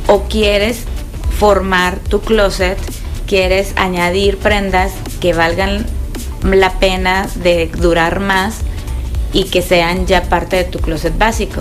o 0.07 0.23
quieres 0.23 0.85
formar 1.39 1.99
tu 1.99 2.21
closet, 2.21 2.79
quieres 3.27 3.75
añadir 3.77 4.39
prendas 4.39 4.93
que 5.21 5.35
valgan 5.35 5.85
la 6.43 6.79
pena 6.79 7.29
de 7.43 7.71
durar 7.79 8.21
más 8.21 8.61
y 9.35 9.45
que 9.45 9.61
sean 9.61 10.07
ya 10.07 10.23
parte 10.23 10.57
de 10.57 10.65
tu 10.65 10.79
closet 10.79 11.17
básico. 11.19 11.61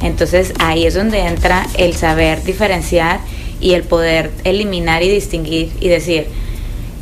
Entonces 0.00 0.54
ahí 0.58 0.86
es 0.86 0.94
donde 0.94 1.20
entra 1.20 1.66
el 1.78 1.94
saber 1.94 2.42
diferenciar 2.42 3.20
y 3.60 3.74
el 3.74 3.84
poder 3.84 4.32
eliminar 4.42 5.04
y 5.04 5.08
distinguir 5.08 5.72
y 5.78 5.88
decir, 5.88 6.26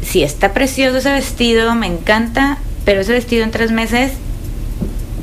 si 0.02 0.22
está 0.22 0.52
precioso 0.52 0.98
ese 0.98 1.12
vestido, 1.12 1.74
me 1.74 1.86
encanta, 1.86 2.58
pero 2.84 3.00
ese 3.00 3.12
vestido 3.12 3.44
en 3.44 3.50
tres 3.50 3.70
meses 3.70 4.12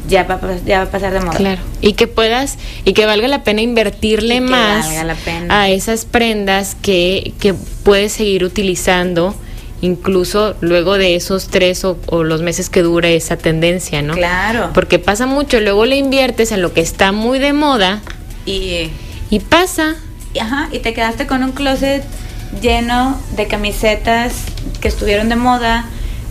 ya 0.08 0.24
va, 0.24 0.40
ya 0.66 0.80
va 0.80 0.86
a 0.86 0.92
pasar 0.92 1.13
de 1.13 1.20
moda. 1.20 1.38
Claro. 1.38 1.62
Y 1.82 1.94
que 1.94 2.08
puedas, 2.08 2.58
y 2.86 2.94
que 2.94 3.06
valga 3.06 3.28
la 3.28 3.44
pena 3.44 3.62
invertirle 3.62 4.42
más 4.42 4.88
a 5.50 5.70
esas 5.70 6.06
prendas 6.06 6.76
que, 6.82 7.34
que 7.40 7.54
puedes 7.84 8.13
seguir 8.13 8.44
utilizando 8.44 9.36
incluso 9.82 10.56
luego 10.62 10.98
de 10.98 11.16
esos 11.16 11.50
tres 11.50 11.86
o, 11.86 11.98
los 12.24 12.42
meses 12.42 12.70
que 12.70 12.82
dure 12.82 13.16
esa 13.16 13.38
tendencia, 13.38 14.02
¿no? 14.02 14.16
Claro. 14.16 14.72
Porque 14.74 14.98
pasa 14.98 15.28
mucho, 15.28 15.60
luego 15.60 15.86
le 15.86 15.98
inviertes 15.98 16.52
en 16.52 16.62
lo 16.62 16.74
que 16.74 16.82
está 16.82 17.12
muy 17.12 17.38
de 17.38 17.54
moda 17.54 18.02
y, 18.46 18.90
y 19.30 19.40
pasa. 19.40 19.96
Ajá, 20.40 20.70
y 20.72 20.80
te 20.80 20.94
quedaste 20.94 21.28
con 21.28 21.44
un 21.44 21.52
closet 21.52 22.04
lleno 22.62 23.20
de 23.36 23.48
camisetas 23.48 24.34
que 24.80 24.88
estuvieron 24.88 25.30
de 25.30 25.36
moda, 25.36 25.86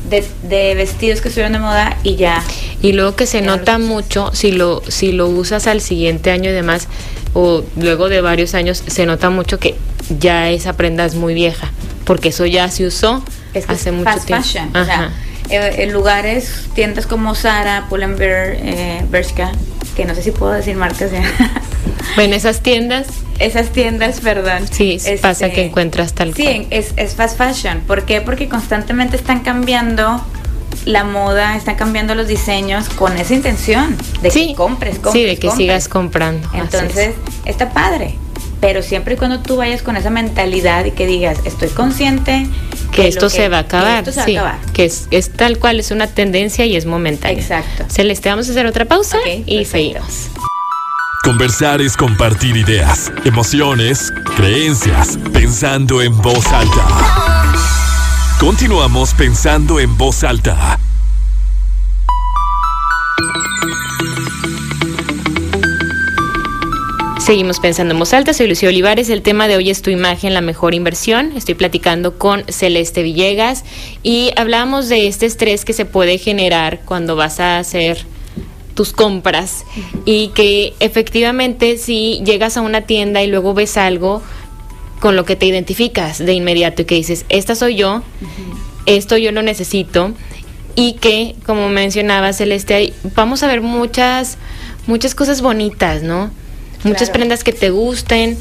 de, 0.09 0.75
vestidos 0.75 1.21
que 1.21 1.29
estuvieron 1.29 1.53
de 1.53 1.59
moda 1.59 1.97
y 2.03 2.17
ya. 2.17 2.43
Y 2.83 2.93
luego 2.93 3.17
que 3.17 3.27
se 3.27 3.43
nota 3.43 3.79
mucho 3.79 4.31
si 4.33 4.53
lo, 4.53 4.83
si 4.89 5.13
lo 5.13 5.29
usas 5.29 5.67
al 5.67 5.81
siguiente 5.81 6.31
año 6.31 6.51
y 6.51 6.53
demás, 6.53 6.89
o 7.35 7.65
luego 7.77 8.09
de 8.09 8.21
varios 8.21 8.55
años, 8.55 8.83
se 8.87 9.07
nota 9.07 9.31
mucho 9.31 9.59
que 9.59 9.77
ya 10.19 10.51
esa 10.51 10.75
prenda 10.75 11.05
es 11.05 11.15
muy 11.15 11.35
vieja, 11.35 11.71
porque 12.05 12.29
eso 12.29 12.47
ya 12.47 12.69
se 12.71 12.87
usó 12.87 13.23
hace 13.69 13.93
mucho 13.93 14.11
tiempo. 14.25 14.45
Fashion, 14.45 14.77
o 14.77 14.85
sea, 14.85 15.11
eh, 15.51 15.77
en 15.79 15.93
lugares, 15.93 16.67
tiendas 16.75 17.07
como 17.07 17.35
Zara, 17.35 17.87
Pull&Bear, 17.89 18.57
eh, 18.59 19.05
Bershka, 19.11 19.53
que 19.97 20.05
no 20.05 20.15
sé 20.15 20.23
si 20.23 20.31
puedo 20.31 20.53
decir 20.53 20.77
marcas 20.77 21.11
ya. 21.13 21.23
Bueno, 22.15 22.35
esas 22.35 22.61
tiendas. 22.61 23.07
Esas 23.39 23.71
tiendas, 23.71 24.21
perdón. 24.21 24.67
Sí, 24.71 24.99
pasa 25.21 25.47
que 25.47 25.53
este, 25.53 25.67
encuentras 25.67 26.15
tal 26.15 26.35
Sí, 26.35 26.67
es, 26.71 26.93
es 26.97 27.15
fast 27.15 27.37
fashion. 27.37 27.81
¿Por 27.87 28.05
qué? 28.05 28.21
Porque 28.21 28.49
constantemente 28.49 29.17
están 29.17 29.41
cambiando 29.41 30.25
la 30.87 31.05
moda, 31.05 31.57
están 31.57 31.75
cambiando 31.75 32.15
los 32.15 32.29
diseños 32.29 32.89
con 32.89 33.17
esa 33.17 33.35
intención 33.35 33.97
de 34.23 34.31
que 34.31 34.55
compres, 34.55 34.99
compres. 34.99 35.13
Sí, 35.13 35.23
de 35.25 35.37
que 35.37 35.51
sigas 35.51 35.89
comprando. 35.89 36.49
Entonces, 36.55 37.15
está 37.45 37.71
padre. 37.71 38.15
Pero 38.61 38.83
siempre 38.83 39.15
y 39.15 39.17
cuando 39.19 39.41
tú 39.41 39.57
vayas 39.57 39.83
con 39.83 39.97
esa 39.97 40.09
mentalidad 40.09 40.87
y 40.87 40.93
que 40.93 41.07
digas, 41.07 41.39
estoy 41.45 41.69
consciente 41.69 42.47
que 42.91 43.07
esto 43.07 43.29
se 43.29 43.49
va 43.49 43.59
a 43.59 43.61
acabar. 43.61 44.03
Que 44.03 44.11
esto 44.11 44.23
se 44.23 44.35
va 44.35 44.41
a 44.41 44.53
acabar. 44.55 44.73
Que 44.73 44.85
es, 44.87 45.09
es, 45.11 45.31
tal 45.31 45.59
cual, 45.59 45.79
es 45.79 45.91
una 45.91 46.07
tendencia 46.07 46.65
y 46.65 46.77
es 46.77 46.87
momentánea. 46.87 47.39
Exacto. 47.39 47.85
Celeste, 47.89 48.31
vamos 48.31 48.49
a 48.49 48.53
hacer 48.53 48.65
otra 48.67 48.87
pausa 48.87 49.19
y 49.45 49.65
seguimos. 49.67 50.31
Conversar 51.27 51.83
es 51.83 51.97
compartir 51.97 52.57
ideas, 52.57 53.13
emociones, 53.25 54.13
creencias, 54.37 55.19
pensando 55.33 56.01
en 56.01 56.17
voz 56.23 56.47
alta. 56.53 56.87
Continuamos 58.39 59.13
pensando 59.13 59.81
en 59.81 59.99
voz 59.99 60.23
alta. 60.23 60.79
Seguimos 67.19 67.59
pensando 67.59 67.93
en 67.95 67.99
voz 67.99 68.15
alta, 68.15 68.33
soy 68.33 68.47
Lucía 68.47 68.69
Olivares, 68.69 69.09
el 69.09 69.23
tema 69.23 69.49
de 69.49 69.57
hoy 69.57 69.71
es 69.71 69.83
tu 69.83 69.91
imagen, 69.91 70.33
la 70.33 70.43
mejor 70.43 70.75
inversión. 70.75 71.33
Estoy 71.37 71.57
platicando 71.57 72.19
con 72.19 72.45
Celeste 72.47 73.03
Villegas 73.03 73.65
y 74.05 74.31
hablamos 74.37 74.89
de 74.89 75.09
este 75.09 75.27
estrés 75.27 75.65
que 75.65 75.73
se 75.73 75.87
puede 75.87 76.19
generar 76.19 76.83
cuando 76.85 77.17
vas 77.17 77.41
a 77.41 77.59
hacer 77.59 78.07
tus 78.77 78.93
compras 78.93 79.65
y 80.05 80.29
que 80.29 80.75
efectivamente 80.79 81.79
si 81.79 82.23
llegas 82.25 82.57
a 82.57 82.61
una 82.61 82.83
tienda 82.83 83.23
y 83.25 83.27
luego 83.27 83.55
ves 83.55 83.77
algo 83.77 84.23
con 85.01 85.17
lo 85.17 85.25
que 85.25 85.35
te 85.35 85.47
identificas 85.47 86.19
de 86.19 86.33
inmediato 86.35 86.83
y 86.83 86.85
que 86.85 86.95
dices, 86.95 87.25
esta 87.29 87.57
soy 87.57 87.75
yo, 87.75 88.03
esto 88.87 89.17
yo 89.17 89.33
lo 89.33 89.43
necesito 89.43 90.13
y 90.77 90.93
que 90.93 91.35
como 91.45 91.69
mencionaba 91.69 92.33
Celeste, 92.33 92.93
vamos 93.17 93.43
a 93.43 93.49
ver 93.49 93.63
muchas 93.63 94.39
muchas 94.87 95.17
cosas 95.17 95.41
bonitas, 95.43 96.03
¿no? 96.03 96.31
Muchas 96.85 97.11
prendas 97.11 97.43
que 97.43 97.53
te 97.53 97.71
gusten 97.71 98.39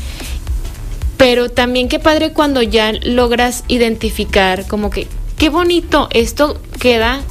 pero 1.18 1.50
también 1.50 1.88
qué 1.88 1.98
padre 2.00 2.34
cuando 2.34 2.62
ya 2.62 2.92
logras 2.92 3.64
identificar 3.68 4.68
como 4.68 4.90
que 4.90 5.08
qué 5.38 5.50
bonito 5.50 6.10
esto 6.12 6.60
queda 6.80 7.22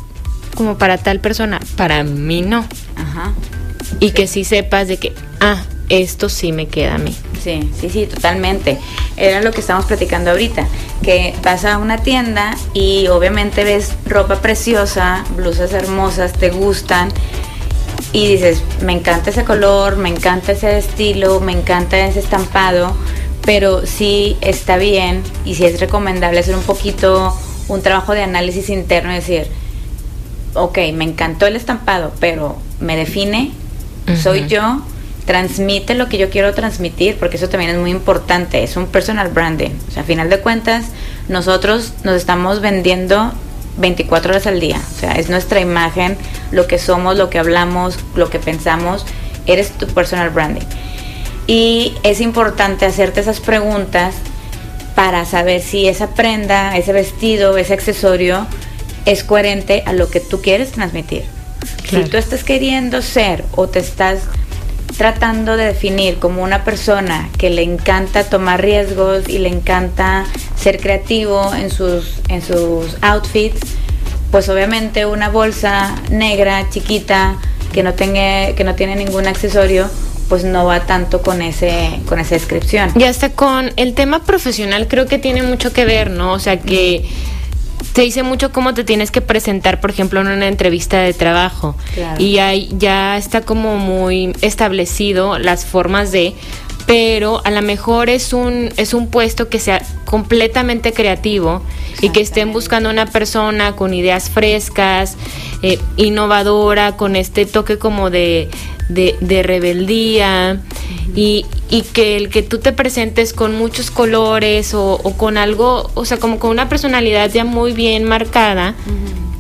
como 0.55 0.79
para 0.79 0.99
tal 0.99 1.21
persona, 1.21 1.61
para 1.77 2.05
mí 2.05 2.41
no. 2.41 2.67
Ajá. 3.15 3.33
Y 4.01 4.11
que 4.11 4.27
sí 4.27 4.45
sepas 4.45 4.89
de 4.89 4.97
que, 4.97 5.13
ah, 5.41 5.63
esto 5.89 6.29
sí 6.29 6.53
me 6.53 6.67
queda 6.67 6.97
a 6.97 6.99
mí. 6.99 7.15
Sí, 7.43 7.71
sí, 7.79 7.91
sí, 7.91 8.07
totalmente. 8.07 8.79
Era 9.17 9.43
lo 9.43 9.53
que 9.53 9.61
estamos 9.61 9.85
platicando 9.85 10.31
ahorita, 10.31 10.67
que 11.03 11.35
vas 11.43 11.65
a 11.65 11.79
una 11.79 11.99
tienda 11.99 12.57
y 12.73 13.07
obviamente 13.09 13.65
ves 13.65 13.93
ropa 14.07 14.41
preciosa, 14.41 15.25
blusas 15.37 15.73
hermosas, 15.73 16.33
te 16.33 16.51
gustan 16.51 17.11
y 18.13 18.29
dices, 18.29 18.63
me 18.83 18.93
encanta 18.93 19.31
ese 19.31 19.45
color, 19.45 19.97
me 19.97 20.09
encanta 20.09 20.53
ese 20.53 20.79
estilo, 20.79 21.41
me 21.41 21.53
encanta 21.53 21.99
ese 21.99 22.21
estampado, 22.21 22.97
pero 23.45 23.87
sí 23.87 24.37
está 24.41 24.77
bien 24.77 25.23
y 25.45 25.55
sí 25.55 25.65
es 25.67 25.81
recomendable 25.81 26.41
hacer 26.41 26.57
un 26.57 26.63
poquito 26.63 27.37
un 27.69 27.83
trabajo 27.83 28.13
de 28.13 28.23
análisis 28.23 28.71
interno 28.71 29.13
y 29.13 29.17
decir, 29.17 29.49
ok, 30.55 30.79
me 30.95 31.05
encantó 31.05 31.47
el 31.47 31.57
estampado, 31.57 32.13
pero 32.21 32.57
me 32.81 32.97
define, 32.97 33.53
soy 34.23 34.47
yo, 34.47 34.83
transmite 35.27 35.95
lo 35.95 36.09
que 36.09 36.19
yo 36.19 36.31
quiero 36.31 36.53
transmitir, 36.55 37.17
porque 37.17 37.37
eso 37.37 37.49
también 37.49 37.71
es 37.71 37.79
muy 37.79 37.91
importante, 37.91 38.63
es 38.63 38.77
un 38.77 38.87
personal 38.87 39.29
branding. 39.29 39.71
O 39.89 39.91
sea, 39.91 40.03
a 40.03 40.07
final 40.07 40.31
de 40.31 40.41
cuentas, 40.41 40.87
nosotros 41.29 41.95
nos 42.05 42.17
estamos 42.17 42.61
vendiendo 42.61 43.33
24 43.79 44.33
horas 44.33 44.47
al 44.47 44.61
día. 44.61 44.81
O 44.97 45.01
sea, 45.01 45.13
es 45.13 45.31
nuestra 45.31 45.61
imagen, 45.61 46.17
lo 46.51 46.67
que 46.67 46.79
somos, 46.79 47.17
lo 47.17 47.31
que 47.31 47.39
hablamos, 47.39 47.99
lo 48.15 48.31
que 48.31 48.39
pensamos, 48.39 49.07
eres 49.47 49.71
tu 49.73 49.87
personal 49.87 50.31
branding. 50.31 50.67
Y 51.47 51.95
es 52.03 52.21
importante 52.21 52.87
hacerte 52.87 53.21
esas 53.21 53.41
preguntas 53.41 54.15
para 54.95 55.25
saber 55.25 55.61
si 55.61 55.89
esa 55.89 56.15
prenda, 56.15 56.77
ese 56.77 56.93
vestido, 56.93 57.57
ese 57.59 57.75
accesorio 57.75 58.47
es 59.07 59.25
coherente 59.25 59.83
a 59.87 59.93
lo 59.93 60.11
que 60.11 60.21
tú 60.21 60.41
quieres 60.41 60.73
transmitir. 60.73 61.25
Si 61.89 62.05
tú 62.05 62.17
estás 62.17 62.45
queriendo 62.45 63.03
ser 63.03 63.45
o 63.53 63.69
te 63.69 63.79
estás 63.79 64.21
tratando 64.97 65.57
de 65.57 65.67
definir 65.67 66.19
como 66.19 66.43
una 66.43 66.65
persona 66.65 67.29
que 67.39 67.51
le 67.51 67.63
encanta 67.63 68.25
tomar 68.25 68.63
riesgos 68.63 69.29
y 69.29 69.39
le 69.39 69.49
encanta 69.49 70.25
ser 70.57 70.81
creativo 70.81 71.53
en 71.55 71.71
sus, 71.71 72.21
en 72.29 72.43
sus 72.43 72.97
outfits, 73.01 73.61
pues 74.31 74.49
obviamente 74.49 75.07
una 75.07 75.29
bolsa 75.29 75.95
negra, 76.11 76.69
chiquita, 76.71 77.37
que 77.73 77.83
no, 77.83 77.95
tenga, 77.95 78.55
que 78.55 78.65
no 78.65 78.75
tiene 78.75 78.97
ningún 78.97 79.27
accesorio, 79.27 79.89
pues 80.29 80.45
no 80.45 80.65
va 80.65 80.87
tanto 80.87 81.23
con 81.23 81.43
ese 81.43 82.01
con 82.07 82.19
esa 82.19 82.35
descripción. 82.35 82.91
Y 82.99 83.05
hasta 83.05 83.31
con 83.31 83.73
el 83.77 83.95
tema 83.95 84.25
profesional 84.25 84.89
creo 84.89 85.07
que 85.07 85.19
tiene 85.19 85.43
mucho 85.43 85.73
que 85.73 85.85
ver, 85.85 86.11
¿no? 86.11 86.33
O 86.33 86.39
sea 86.39 86.59
que 86.59 87.05
te 87.95 88.03
dice 88.03 88.25
mucho 88.25 88.51
cómo 88.51 88.75
te 88.75 88.83
tienes 88.83 89.13
que 89.13 89.21
presentar, 89.21 89.81
por 89.81 89.89
ejemplo, 89.89 90.21
en 90.21 90.27
una 90.27 90.49
entrevista 90.49 91.01
de 91.01 91.15
trabajo. 91.15 91.77
Y 92.19 92.39
ahí 92.39 92.69
ya 92.77 93.17
está 93.17 93.43
como 93.43 93.77
muy 93.77 94.35
establecido 94.41 95.39
las 95.39 95.65
formas 95.65 96.11
de, 96.11 96.35
pero 96.87 97.41
a 97.45 97.53
lo 97.53 97.63
mejor 97.63 98.11
es 98.11 98.33
un, 98.33 98.71
es 98.77 98.95
un 98.95 99.07
puesto 99.11 99.49
que 99.49 99.61
sea 99.61 99.81
completamente 100.15 100.93
creativo 100.93 101.61
y 102.01 102.11
que 102.11 102.21
estén 102.21 102.53
buscando 102.53 102.89
una 102.89 103.07
persona 103.07 103.75
con 103.75 103.93
ideas 103.93 104.31
frescas, 104.31 105.17
eh, 105.63 105.81
innovadora, 105.97 106.97
con 106.97 107.17
este 107.17 107.47
toque 107.47 107.79
como 107.79 108.11
de, 108.11 108.49
de, 108.89 109.43
rebeldía 109.43 110.61
y, 111.17 111.45
y, 111.69 111.83
que 111.83 112.17
el 112.17 112.29
que 112.29 112.45
tú 112.45 112.59
te 112.61 112.71
presentes 112.71 113.33
con 113.33 113.59
muchos 113.59 113.91
colores 113.91 114.73
o, 114.73 114.99
con 115.17 115.37
algo, 115.37 115.91
o 115.95 116.05
sea, 116.05 116.19
como 116.19 116.39
con 116.39 116.51
una 116.51 116.69
personalidad 116.69 117.29
ya 117.33 117.45
muy 117.45 117.73
bien 117.73 118.05
marcada, 118.05 118.77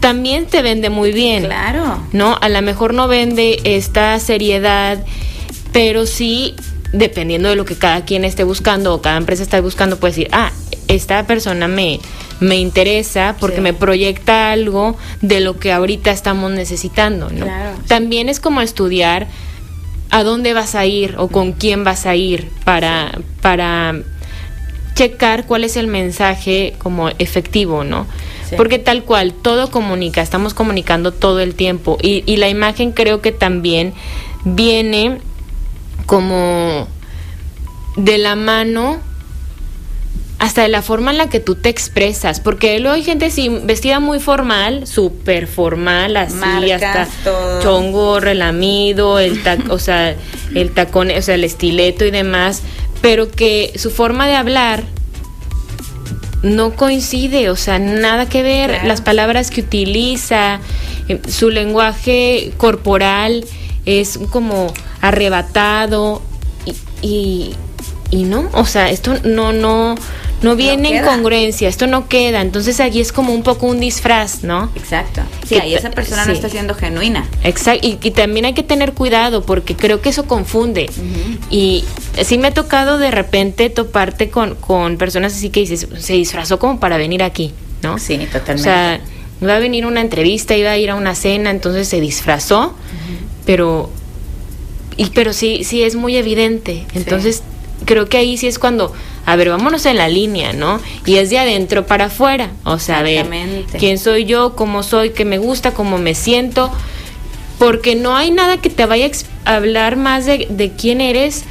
también 0.01 0.47
te 0.47 0.61
vende 0.61 0.91
muy 0.91 1.13
bien. 1.13 1.45
Claro. 1.45 2.01
¿No? 2.11 2.37
A 2.41 2.49
lo 2.49 2.61
mejor 2.63 2.95
no 2.95 3.07
vende 3.07 3.61
esta 3.63 4.19
seriedad, 4.19 5.05
pero 5.73 6.05
sí, 6.05 6.57
dependiendo 6.93 7.49
de 7.49 7.55
lo 7.55 7.65
que 7.65 7.77
cada 7.77 8.05
quien 8.05 8.25
esté 8.25 8.43
buscando 8.43 8.93
o 8.93 9.03
cada 9.03 9.19
empresa 9.19 9.45
esté 9.45 9.61
buscando, 9.61 9.99
puede 9.99 10.13
decir, 10.13 10.29
ah, 10.33 10.51
esta 10.89 11.27
persona 11.27 11.69
me, 11.69 12.01
me 12.41 12.57
interesa 12.57 13.37
porque 13.39 13.61
me 13.61 13.73
proyecta 13.73 14.53
algo 14.53 14.97
de 15.21 15.41
lo 15.41 15.59
que 15.59 15.73
ahorita 15.73 16.11
estamos 16.11 16.51
necesitando, 16.51 17.31
¿no? 17.31 17.47
También 17.87 18.29
es 18.29 18.41
como 18.41 18.61
estudiar 18.61 19.29
a 20.11 20.23
dónde 20.23 20.53
vas 20.53 20.75
a 20.75 20.87
ir 20.87 21.17
o 21.19 21.29
con 21.29 21.53
quién 21.53 21.85
vas 21.85 22.07
a 22.07 22.15
ir 22.15 22.49
para, 22.65 23.19
para 23.41 23.95
checar 24.95 25.47
cuál 25.47 25.65
es 25.65 25.77
el 25.77 25.87
mensaje 25.87 26.75
como 26.79 27.09
efectivo, 27.19 27.85
¿no? 27.85 28.07
Porque 28.57 28.79
tal 28.79 29.03
cual, 29.03 29.33
todo 29.33 29.71
comunica, 29.71 30.23
estamos 30.23 30.55
comunicando 30.55 31.13
todo 31.13 31.41
el 31.41 31.57
tiempo 31.57 31.99
y, 32.01 32.23
y 32.25 32.37
la 32.37 32.49
imagen 32.49 32.93
creo 32.93 33.21
que 33.21 33.33
también 33.33 33.95
viene 34.45 35.19
como 36.07 36.87
de 37.97 38.19
la 38.19 38.37
mano 38.37 39.01
hasta 40.39 40.63
de 40.63 40.69
la 40.69 40.83
forma 40.83 41.11
en 41.11 41.19
la 41.19 41.29
que 41.29 41.41
tú 41.41 41.55
te 41.55 41.69
expresas, 41.69 42.41
porque 42.41 42.79
luego 42.81 42.95
hay 42.95 43.05
gente 43.05 43.27
así, 43.27 43.49
vestida 43.49 44.01
muy 44.01 44.21
formal, 44.21 44.87
súper 44.87 45.47
formal, 45.47 46.17
así, 46.17 46.71
hasta 46.71 47.09
chongo, 47.63 48.21
relamido, 48.21 49.19
el 49.19 49.41
o 49.71 49.79
sea, 49.79 50.17
el 50.55 50.73
tacón, 50.73 51.11
o 51.11 51.23
sea, 51.23 51.37
el 51.37 51.45
estileto 51.45 52.05
y 52.05 52.11
demás, 52.11 52.63
pero 53.01 53.31
que 53.31 53.73
su 53.77 53.91
forma 53.91 54.27
de 54.27 54.35
hablar 54.35 54.85
no 56.43 56.77
coincide, 56.77 57.49
o 57.49 57.57
sea, 57.57 57.79
nada 57.79 58.29
que 58.29 58.43
ver, 58.43 58.85
las 58.85 59.01
palabras 59.01 59.51
que 59.51 59.63
utiliza, 59.63 60.61
eh, 61.09 61.21
su 61.27 61.49
lenguaje 61.49 62.53
corporal 62.59 63.45
es 63.87 64.19
como 64.31 64.73
arrebatado 65.01 66.21
y, 66.67 66.75
y 67.07 67.55
no, 68.13 68.49
o 68.53 68.65
sea, 68.65 68.91
esto 68.91 69.15
no, 69.25 69.53
no, 69.53 69.97
no 70.43 70.57
viene 70.57 70.99
en 70.99 71.05
congruencia, 71.05 71.69
esto 71.69 71.87
no 71.87 72.07
queda. 72.09 72.41
Entonces 72.43 72.79
allí 72.81 73.01
es 73.01 73.13
como 73.13 73.33
un 73.33 73.43
poco 73.43 73.67
un 73.67 73.81
disfraz, 73.81 74.45
¿no? 74.45 74.71
Exacto. 74.77 75.23
Sí, 75.47 75.57
ahí 75.57 75.75
esa 75.75 75.91
persona 75.91 76.25
no 76.25 76.33
está 76.33 76.49
siendo 76.49 76.75
genuina. 76.75 77.27
Exacto. 77.43 77.87
Y, 77.87 78.11
también 78.13 78.45
hay 78.45 78.53
que 78.53 78.63
tener 78.63 78.93
cuidado 78.93 79.45
porque 79.45 79.75
creo 79.75 80.01
que 80.01 80.11
eso 80.11 80.27
confunde. 80.27 80.89
Y 81.51 81.85
sí 82.23 82.39
me 82.39 82.49
ha 82.49 82.55
tocado 82.55 82.99
de 82.99 83.11
repente 83.11 83.71
toparte 83.71 84.31
con, 84.31 84.55
con 84.55 84.97
personas 84.97 85.35
así 85.35 85.51
que 85.51 85.61
dices, 85.61 85.89
se 85.99 86.13
disfrazó 86.13 86.59
como 86.59 86.79
para 86.79 86.97
venir 86.97 87.23
aquí, 87.23 87.53
¿no? 87.83 87.99
Sí, 87.99 88.19
totalmente. 88.19 88.61
O 88.61 88.65
sea, 88.65 89.01
iba 89.41 89.57
a 89.57 89.59
venir 89.59 89.87
una 89.87 90.01
entrevista, 90.01 90.57
iba 90.57 90.71
a 90.71 90.79
ir 90.79 90.91
a 90.91 90.95
una 90.95 91.15
cena, 91.15 91.51
entonces 91.51 91.89
se 91.89 92.01
disfrazó, 92.01 92.75
pero 93.45 93.91
y 94.97 95.07
pero 95.07 95.33
sí 95.33 95.65
sí 95.65 95.83
es 95.83 95.97
muy 95.97 96.17
evidente. 96.17 96.85
Entonces, 96.95 97.43
creo 97.85 98.09
que 98.09 98.17
ahí 98.17 98.37
sí 98.37 98.47
es 98.47 98.59
cuando 98.59 98.93
a 99.27 99.37
ver, 99.37 99.49
vámonos 99.49 99.87
en 99.87 99.97
la 99.97 100.09
línea, 100.09 100.53
¿no? 100.53 100.81
Y 101.07 101.17
es 101.17 101.31
de 101.31 101.39
adentro 101.39 101.87
para 101.87 102.07
afuera, 102.07 102.51
o 102.65 102.79
sea, 102.79 102.99
a 102.99 103.03
ver, 103.03 103.27
quién 103.79 103.99
soy 103.99 104.27
yo, 104.27 104.55
cómo 104.55 104.83
soy, 104.83 105.11
qué 105.11 105.25
me 105.25 105.39
gusta, 105.39 105.73
cómo 105.73 105.99
me 105.99 106.15
siento, 106.15 106.71
porque 107.59 107.95
no 107.95 108.17
hay 108.17 108.31
nada 108.31 108.59
que 108.59 108.69
te 108.69 108.85
vaya 108.85 109.11
a 109.45 109.57
hablar 109.57 109.97
más 109.97 110.27
de, 110.27 110.47
de 110.51 110.73
quién 110.73 111.01
eres 111.01 111.45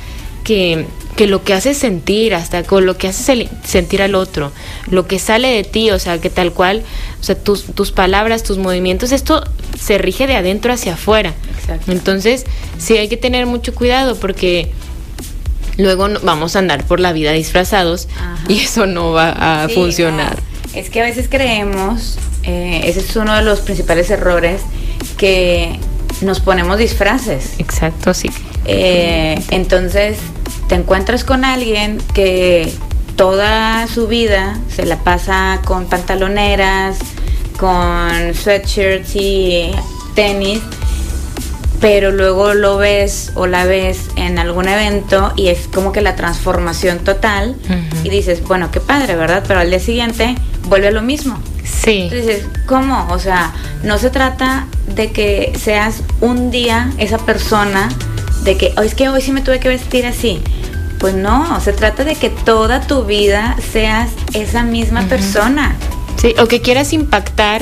que, 0.43 0.85
que 1.15 1.25
lo 1.25 1.43
que 1.43 1.53
haces 1.53 1.77
sentir, 1.77 2.35
hasta 2.35 2.61
con 2.63 2.85
lo 2.85 2.95
que 2.97 3.07
haces 3.07 3.49
sentir 3.63 4.03
al 4.03 4.13
otro, 4.13 4.51
lo 4.91 5.07
que 5.07 5.17
sale 5.17 5.47
de 5.47 5.63
ti, 5.63 5.89
o 5.89 5.97
sea, 5.97 6.21
que 6.21 6.29
tal 6.29 6.53
cual, 6.53 6.83
o 7.19 7.23
sea, 7.23 7.35
tus, 7.35 7.65
tus 7.73 7.91
palabras, 7.91 8.43
tus 8.43 8.59
movimientos, 8.59 9.11
esto 9.11 9.43
se 9.79 9.97
rige 9.97 10.27
de 10.27 10.35
adentro 10.35 10.73
hacia 10.73 10.93
afuera. 10.93 11.33
Entonces, 11.87 12.45
sí 12.77 12.97
hay 12.97 13.07
que 13.07 13.17
tener 13.17 13.47
mucho 13.47 13.73
cuidado 13.73 14.15
porque 14.17 14.71
luego 15.77 16.07
vamos 16.21 16.55
a 16.55 16.59
andar 16.59 16.85
por 16.85 16.99
la 16.99 17.13
vida 17.13 17.31
disfrazados 17.31 18.07
y 18.47 18.61
eso 18.61 18.85
no 18.85 19.11
va 19.11 19.63
a 19.63 19.69
funcionar. 19.69 20.37
Es 20.73 20.89
que 20.89 21.01
a 21.01 21.03
veces 21.03 21.27
creemos, 21.29 22.17
eh, 22.43 22.81
ese 22.85 23.01
es 23.01 23.15
uno 23.15 23.35
de 23.35 23.43
los 23.43 23.59
principales 23.61 24.09
errores, 24.09 24.61
que 25.17 25.79
nos 26.21 26.39
ponemos 26.39 26.77
disfraces. 26.77 27.55
Exacto, 27.59 28.13
sí. 28.13 28.29
Eh, 28.65 29.39
entonces 29.51 30.17
te 30.67 30.75
encuentras 30.75 31.23
con 31.23 31.45
alguien 31.45 31.99
que 32.13 32.71
toda 33.15 33.87
su 33.87 34.07
vida 34.07 34.57
se 34.73 34.85
la 34.85 34.97
pasa 34.99 35.61
con 35.65 35.85
pantaloneras, 35.85 36.97
con 37.59 38.33
sweatshirts 38.33 39.15
y 39.15 39.71
tenis 40.15 40.61
pero 41.83 42.11
luego 42.11 42.53
lo 42.53 42.77
ves 42.77 43.33
o 43.35 43.45
la 43.45 43.65
ves 43.65 44.07
en 44.15 44.39
algún 44.39 44.69
evento 44.69 45.33
y 45.35 45.49
es 45.49 45.67
como 45.67 45.91
que 45.91 45.99
la 45.99 46.15
transformación 46.15 46.99
total 46.99 47.57
y 48.05 48.09
dices, 48.09 48.41
bueno, 48.41 48.71
qué 48.71 48.79
padre, 48.79 49.17
¿verdad? 49.17 49.43
Pero 49.45 49.59
al 49.59 49.69
día 49.69 49.81
siguiente 49.81 50.33
vuelve 50.69 50.87
a 50.87 50.91
lo 50.91 51.01
mismo. 51.01 51.37
Sí. 51.65 52.03
Entonces 52.03 52.25
dices, 52.25 52.45
¿cómo? 52.67 53.05
O 53.11 53.19
sea, 53.19 53.51
no 53.83 53.97
se 53.97 54.09
trata 54.09 54.67
de 54.95 55.11
que 55.11 55.51
seas 55.61 56.03
un 56.21 56.51
día 56.51 56.89
esa 56.99 57.17
persona, 57.17 57.89
de 58.45 58.55
que, 58.55 58.73
oh, 58.77 58.81
es 58.81 58.95
que 58.95 59.09
hoy 59.09 59.21
sí 59.21 59.33
me 59.33 59.41
tuve 59.41 59.59
que 59.59 59.67
vestir 59.67 60.05
así. 60.05 60.41
Pues 60.99 61.15
no, 61.15 61.59
se 61.59 61.73
trata 61.73 62.05
de 62.05 62.15
que 62.15 62.29
toda 62.29 62.79
tu 62.79 63.03
vida 63.03 63.57
seas 63.73 64.09
esa 64.33 64.63
misma 64.63 65.01
persona. 65.09 65.75
Sí, 66.15 66.33
o 66.39 66.47
que 66.47 66.61
quieras 66.61 66.93
impactar 66.93 67.61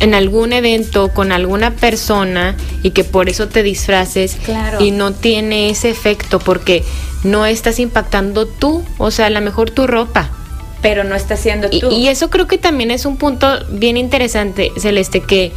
en 0.00 0.14
algún 0.14 0.52
evento 0.52 1.08
con 1.12 1.32
alguna 1.32 1.72
persona 1.74 2.56
y 2.82 2.90
que 2.90 3.04
por 3.04 3.28
eso 3.28 3.48
te 3.48 3.62
disfraces 3.62 4.36
y 4.78 4.90
no 4.90 5.12
tiene 5.12 5.70
ese 5.70 5.90
efecto 5.90 6.38
porque 6.38 6.84
no 7.24 7.46
estás 7.46 7.78
impactando 7.80 8.46
tú, 8.46 8.84
o 8.98 9.10
sea, 9.10 9.26
a 9.26 9.30
lo 9.30 9.40
mejor 9.40 9.70
tu 9.70 9.86
ropa. 9.86 10.30
Pero 10.80 11.02
no 11.02 11.16
está 11.16 11.36
siendo 11.36 11.68
tú. 11.68 11.90
Y, 11.90 12.06
eso 12.06 12.30
creo 12.30 12.46
que 12.46 12.58
también 12.58 12.92
es 12.92 13.04
un 13.04 13.16
punto 13.16 13.48
bien 13.70 13.96
interesante, 13.96 14.70
Celeste, 14.78 15.20
que, 15.20 15.50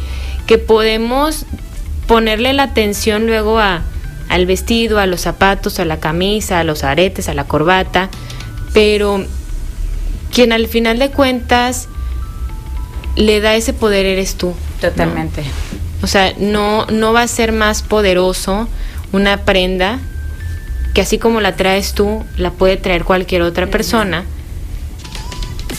que 0.46 0.58
podemos 0.58 1.46
ponerle 2.08 2.52
la 2.52 2.64
atención 2.64 3.26
luego 3.26 3.60
a, 3.60 3.82
al 4.28 4.46
vestido, 4.46 4.98
a 4.98 5.06
los 5.06 5.20
zapatos, 5.20 5.78
a 5.78 5.84
la 5.84 6.00
camisa, 6.00 6.58
a 6.58 6.64
los 6.64 6.82
aretes, 6.82 7.28
a 7.28 7.34
la 7.34 7.44
corbata, 7.44 8.10
pero 8.72 9.24
quien 10.32 10.52
al 10.52 10.66
final 10.66 10.98
de 10.98 11.10
cuentas 11.10 11.88
le 13.16 13.40
da 13.40 13.54
ese 13.54 13.72
poder 13.72 14.06
eres 14.06 14.36
tú. 14.36 14.54
Totalmente. 14.80 15.44
O 16.02 16.06
sea, 16.06 16.32
no, 16.38 16.86
no 16.86 17.12
va 17.12 17.22
a 17.22 17.28
ser 17.28 17.52
más 17.52 17.82
poderoso 17.82 18.68
una 19.12 19.44
prenda 19.44 20.00
que 20.94 21.00
así 21.00 21.18
como 21.18 21.40
la 21.40 21.56
traes 21.56 21.94
tú, 21.94 22.24
la 22.36 22.50
puede 22.50 22.76
traer 22.76 23.04
cualquier 23.04 23.42
otra 23.42 23.66
persona, 23.68 24.24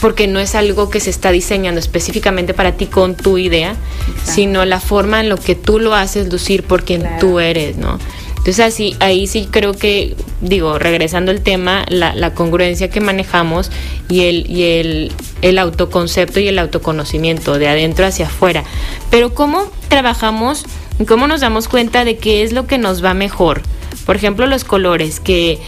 porque 0.00 0.26
no 0.26 0.40
es 0.40 0.54
algo 0.54 0.90
que 0.90 1.00
se 1.00 1.10
está 1.10 1.30
diseñando 1.30 1.78
específicamente 1.78 2.52
para 2.52 2.72
ti 2.72 2.86
con 2.86 3.14
tu 3.14 3.38
idea, 3.38 3.76
sino 4.24 4.64
la 4.64 4.80
forma 4.80 5.20
en 5.20 5.28
lo 5.28 5.36
que 5.36 5.54
tú 5.54 5.78
lo 5.78 5.94
haces 5.94 6.32
lucir 6.32 6.64
por 6.64 6.84
quien 6.84 7.08
tú 7.20 7.38
eres, 7.38 7.76
¿no? 7.76 7.98
Entonces 8.44 8.66
así, 8.66 8.94
ahí 9.00 9.26
sí 9.26 9.48
creo 9.50 9.72
que, 9.72 10.16
digo, 10.42 10.78
regresando 10.78 11.30
al 11.30 11.40
tema, 11.40 11.86
la, 11.88 12.14
la 12.14 12.34
congruencia 12.34 12.90
que 12.90 13.00
manejamos 13.00 13.70
y 14.10 14.24
el, 14.24 14.50
y 14.50 14.64
el, 14.64 15.12
el 15.40 15.58
autoconcepto 15.58 16.40
y 16.40 16.48
el 16.48 16.58
autoconocimiento 16.58 17.58
de 17.58 17.68
adentro 17.68 18.04
hacia 18.04 18.26
afuera. 18.26 18.62
Pero 19.08 19.34
¿cómo 19.34 19.72
trabajamos? 19.88 20.66
¿Cómo 21.08 21.26
nos 21.26 21.40
damos 21.40 21.68
cuenta 21.68 22.04
de 22.04 22.18
qué 22.18 22.42
es 22.42 22.52
lo 22.52 22.66
que 22.66 22.76
nos 22.76 23.02
va 23.02 23.14
mejor? 23.14 23.62
Por 24.04 24.16
ejemplo, 24.16 24.46
los 24.46 24.64
colores, 24.64 25.20
que 25.20 25.58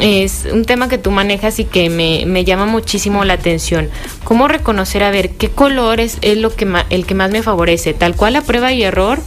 es 0.00 0.48
un 0.50 0.64
tema 0.64 0.88
que 0.88 0.98
tú 0.98 1.12
manejas 1.12 1.60
y 1.60 1.64
que 1.64 1.88
me, 1.88 2.24
me, 2.26 2.44
llama 2.44 2.66
muchísimo 2.66 3.24
la 3.24 3.34
atención. 3.34 3.90
¿Cómo 4.24 4.48
reconocer 4.48 5.04
a 5.04 5.12
ver 5.12 5.30
qué 5.30 5.50
color 5.50 6.00
es, 6.00 6.18
lo 6.36 6.54
que 6.54 6.66
el 6.90 7.06
que 7.06 7.14
más 7.14 7.30
me 7.30 7.44
favorece? 7.44 7.94
Tal 7.94 8.16
cual 8.16 8.34
a 8.34 8.42
prueba 8.42 8.72
y 8.72 8.82
error 8.82 9.20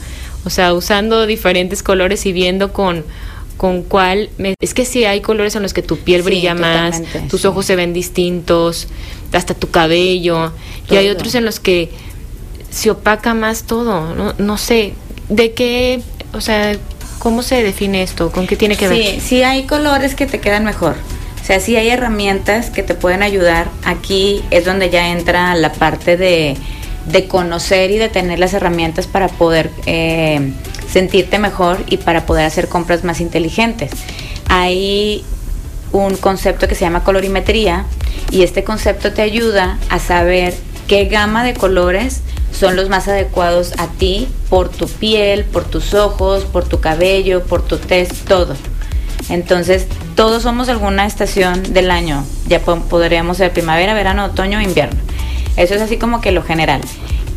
o 0.45 0.49
sea, 0.49 0.73
usando 0.73 1.25
diferentes 1.25 1.83
colores 1.83 2.25
y 2.25 2.31
viendo 2.31 2.71
con, 2.71 3.03
con 3.57 3.81
cuál... 3.81 4.29
es 4.59 4.73
que 4.73 4.85
sí 4.85 5.03
hay 5.03 5.21
colores 5.21 5.55
en 5.55 5.63
los 5.63 5.73
que 5.73 5.81
tu 5.81 5.97
piel 5.97 6.21
brilla 6.21 6.53
más, 6.53 7.01
tus 7.29 7.45
ojos 7.45 7.65
se 7.65 7.75
ven 7.75 7.93
distintos, 7.93 8.87
hasta 9.33 9.53
tu 9.53 9.71
cabello. 9.71 10.53
Y 10.89 10.95
hay 10.95 11.09
otros 11.09 11.35
en 11.35 11.45
los 11.45 11.59
que 11.59 11.89
se 12.69 12.91
opaca 12.91 13.33
más 13.33 13.63
todo. 13.63 14.13
No, 14.15 14.33
no 14.37 14.57
sé, 14.57 14.93
¿de 15.29 15.53
qué, 15.53 16.01
o 16.33 16.41
sea, 16.41 16.77
cómo 17.19 17.41
se 17.41 17.63
define 17.63 18.03
esto? 18.03 18.31
¿Con 18.31 18.45
qué 18.45 18.55
tiene 18.55 18.77
que 18.77 18.87
ver? 18.87 18.97
Sí, 18.97 19.19
sí 19.19 19.43
hay 19.43 19.63
colores 19.63 20.13
que 20.13 20.27
te 20.27 20.39
quedan 20.39 20.63
mejor. 20.63 20.95
O 21.41 21.47
sea, 21.47 21.59
sí 21.59 21.75
hay 21.75 21.89
herramientas 21.89 22.69
que 22.69 22.83
te 22.83 22.95
pueden 22.95 23.23
ayudar. 23.23 23.69
Aquí 23.83 24.43
es 24.51 24.65
donde 24.65 24.89
ya 24.89 25.09
entra 25.11 25.55
la 25.55 25.71
parte 25.73 26.17
de 26.17 26.57
de 27.05 27.27
conocer 27.27 27.91
y 27.91 27.97
de 27.97 28.09
tener 28.09 28.39
las 28.39 28.53
herramientas 28.53 29.07
para 29.07 29.27
poder 29.27 29.69
eh, 29.85 30.53
sentirte 30.89 31.39
mejor 31.39 31.83
y 31.89 31.97
para 31.97 32.25
poder 32.25 32.45
hacer 32.45 32.67
compras 32.67 33.03
más 33.03 33.21
inteligentes. 33.21 33.91
Hay 34.47 35.23
un 35.91 36.15
concepto 36.17 36.67
que 36.67 36.75
se 36.75 36.81
llama 36.81 37.03
colorimetría 37.03 37.85
y 38.31 38.43
este 38.43 38.63
concepto 38.63 39.13
te 39.13 39.21
ayuda 39.21 39.77
a 39.89 39.99
saber 39.99 40.53
qué 40.87 41.05
gama 41.05 41.43
de 41.43 41.53
colores 41.53 42.21
son 42.51 42.75
los 42.75 42.89
más 42.89 43.07
adecuados 43.07 43.73
a 43.77 43.87
ti 43.87 44.27
por 44.49 44.69
tu 44.69 44.87
piel, 44.87 45.43
por 45.43 45.65
tus 45.65 45.93
ojos, 45.93 46.45
por 46.45 46.65
tu 46.67 46.79
cabello, 46.79 47.43
por 47.43 47.61
tu 47.61 47.77
test, 47.77 48.13
todo. 48.27 48.55
Entonces, 49.29 49.87
todos 50.15 50.43
somos 50.43 50.69
alguna 50.69 51.05
estación 51.05 51.73
del 51.73 51.91
año. 51.91 52.23
Ya 52.47 52.61
podríamos 52.61 53.37
ser 53.37 53.51
primavera, 53.51 53.93
verano, 53.93 54.25
otoño, 54.25 54.61
invierno. 54.61 54.99
Eso 55.57 55.75
es 55.75 55.81
así 55.81 55.97
como 55.97 56.21
que 56.21 56.31
lo 56.31 56.43
general. 56.43 56.81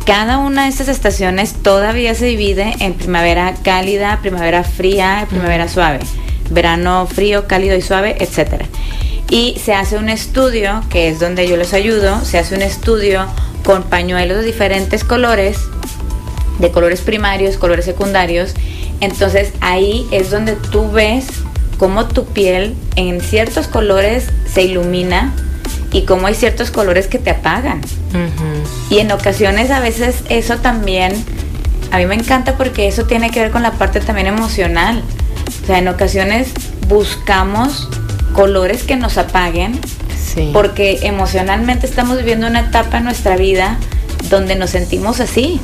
Cada 0.05 0.39
una 0.39 0.63
de 0.63 0.69
estas 0.69 0.87
estaciones 0.87 1.53
todavía 1.53 2.15
se 2.15 2.25
divide 2.25 2.73
en 2.79 2.93
primavera 2.95 3.53
cálida, 3.63 4.19
primavera 4.21 4.63
fría, 4.63 5.27
primavera 5.29 5.67
suave, 5.67 5.99
verano 6.49 7.05
frío, 7.05 7.47
cálido 7.47 7.75
y 7.75 7.81
suave, 7.81 8.17
etc. 8.19 8.63
Y 9.29 9.57
se 9.63 9.73
hace 9.73 9.97
un 9.97 10.09
estudio, 10.09 10.83
que 10.89 11.09
es 11.09 11.19
donde 11.19 11.47
yo 11.47 11.57
les 11.57 11.73
ayudo, 11.73 12.25
se 12.25 12.39
hace 12.39 12.55
un 12.55 12.63
estudio 12.63 13.27
con 13.63 13.83
pañuelos 13.83 14.39
de 14.39 14.45
diferentes 14.45 15.03
colores, 15.03 15.59
de 16.57 16.71
colores 16.71 17.01
primarios, 17.01 17.57
colores 17.57 17.85
secundarios. 17.85 18.55
Entonces 19.01 19.53
ahí 19.61 20.07
es 20.11 20.31
donde 20.31 20.55
tú 20.55 20.91
ves 20.91 21.27
cómo 21.77 22.07
tu 22.07 22.25
piel 22.25 22.75
en 22.95 23.21
ciertos 23.21 23.67
colores 23.67 24.25
se 24.51 24.63
ilumina 24.63 25.33
y 25.91 26.03
cómo 26.03 26.27
hay 26.27 26.35
ciertos 26.35 26.71
colores 26.71 27.07
que 27.07 27.19
te 27.19 27.31
apagan. 27.31 27.81
Y 28.89 28.99
en 28.99 29.11
ocasiones 29.11 29.71
a 29.71 29.79
veces 29.79 30.23
eso 30.29 30.57
también, 30.57 31.13
a 31.91 31.97
mí 31.97 32.05
me 32.05 32.15
encanta 32.15 32.57
porque 32.57 32.87
eso 32.87 33.05
tiene 33.05 33.31
que 33.31 33.41
ver 33.41 33.51
con 33.51 33.63
la 33.63 33.71
parte 33.71 33.99
también 33.99 34.27
emocional. 34.27 35.03
O 35.63 35.65
sea, 35.65 35.79
en 35.79 35.87
ocasiones 35.87 36.51
buscamos 36.87 37.89
colores 38.33 38.83
que 38.83 38.95
nos 38.95 39.17
apaguen 39.17 39.79
porque 40.53 40.99
emocionalmente 41.01 41.85
estamos 41.85 42.17
viviendo 42.17 42.47
una 42.47 42.61
etapa 42.61 42.99
en 42.99 43.03
nuestra 43.03 43.35
vida 43.35 43.77
donde 44.29 44.55
nos 44.55 44.69
sentimos 44.69 45.19
así, 45.19 45.59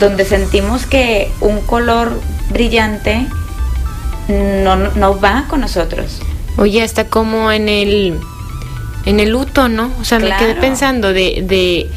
donde 0.00 0.24
sentimos 0.24 0.86
que 0.86 1.30
un 1.40 1.60
color 1.60 2.20
brillante 2.50 3.26
no, 4.28 4.76
no 4.76 5.20
va 5.20 5.46
con 5.48 5.60
nosotros. 5.60 6.20
Oye, 6.56 6.82
está 6.82 7.04
como 7.04 7.52
en 7.52 7.68
el 7.68 8.18
en 9.04 9.20
el 9.20 9.30
luto, 9.30 9.68
¿no? 9.68 9.90
O 10.00 10.04
sea, 10.04 10.18
me 10.18 10.36
quedé 10.36 10.54
pensando 10.54 11.12
de, 11.12 11.42
de 11.46 11.90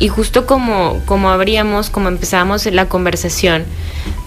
y 0.00 0.08
justo 0.08 0.46
como, 0.46 1.02
como 1.06 1.30
abríamos, 1.30 1.90
como 1.90 2.08
empezamos 2.08 2.66
la 2.66 2.88
conversación, 2.88 3.64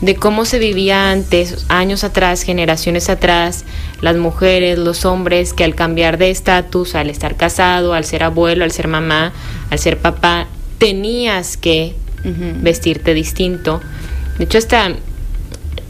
de 0.01 0.15
cómo 0.15 0.43
se 0.45 0.59
vivía 0.59 1.11
antes, 1.11 1.65
años 1.69 2.03
atrás, 2.03 2.41
generaciones 2.41 3.09
atrás, 3.09 3.63
las 4.01 4.17
mujeres, 4.17 4.77
los 4.77 5.05
hombres, 5.05 5.53
que 5.53 5.63
al 5.63 5.75
cambiar 5.75 6.17
de 6.17 6.29
estatus, 6.29 6.95
al 6.95 7.09
estar 7.09 7.35
casado, 7.35 7.93
al 7.93 8.03
ser 8.03 8.23
abuelo, 8.23 8.65
al 8.65 8.71
ser 8.71 8.87
mamá, 8.87 9.31
al 9.69 9.79
ser 9.79 9.97
papá, 9.97 10.47
tenías 10.77 11.55
que 11.55 11.95
vestirte 12.23 13.13
distinto. 13.13 13.81
De 14.37 14.43
hecho, 14.45 14.57
hasta 14.57 14.91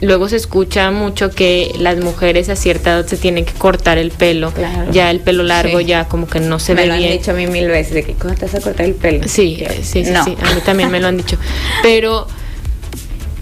luego 0.02 0.28
se 0.28 0.36
escucha 0.36 0.92
mucho 0.92 1.30
que 1.30 1.74
las 1.78 1.98
mujeres 1.98 2.50
a 2.50 2.56
cierta 2.56 2.92
edad 2.92 3.06
se 3.06 3.18
tienen 3.18 3.46
que 3.46 3.54
cortar 3.54 3.98
el 3.98 4.12
pelo. 4.12 4.52
Ya 4.92 5.10
el 5.12 5.20
pelo 5.20 5.44
largo 5.44 5.80
ya 5.80 6.08
como 6.08 6.28
que 6.28 6.40
no 6.40 6.60
se 6.60 6.74
ve 6.74 6.84
bien. 6.84 6.96
Me 6.96 7.02
lo 7.02 7.06
han 7.06 7.18
dicho 7.18 7.32
a 7.32 7.34
mí 7.36 7.48
mil 7.48 7.68
veces 7.68 7.94
de 7.94 8.04
que 8.04 8.14
¿cómo 8.14 8.34
te 8.34 8.46
vas 8.46 8.56
a 8.56 8.62
cortar 8.62 8.86
el 8.86 8.96
pelo? 8.96 9.28
Sí, 9.28 9.64
sí, 9.82 10.04
sí, 10.04 10.06
sí, 10.06 10.38
a 10.42 10.54
mí 10.56 10.62
también 10.66 10.92
me 10.92 11.00
lo 11.00 11.08
han 11.08 11.18
dicho. 11.18 11.38
Pero 11.84 12.28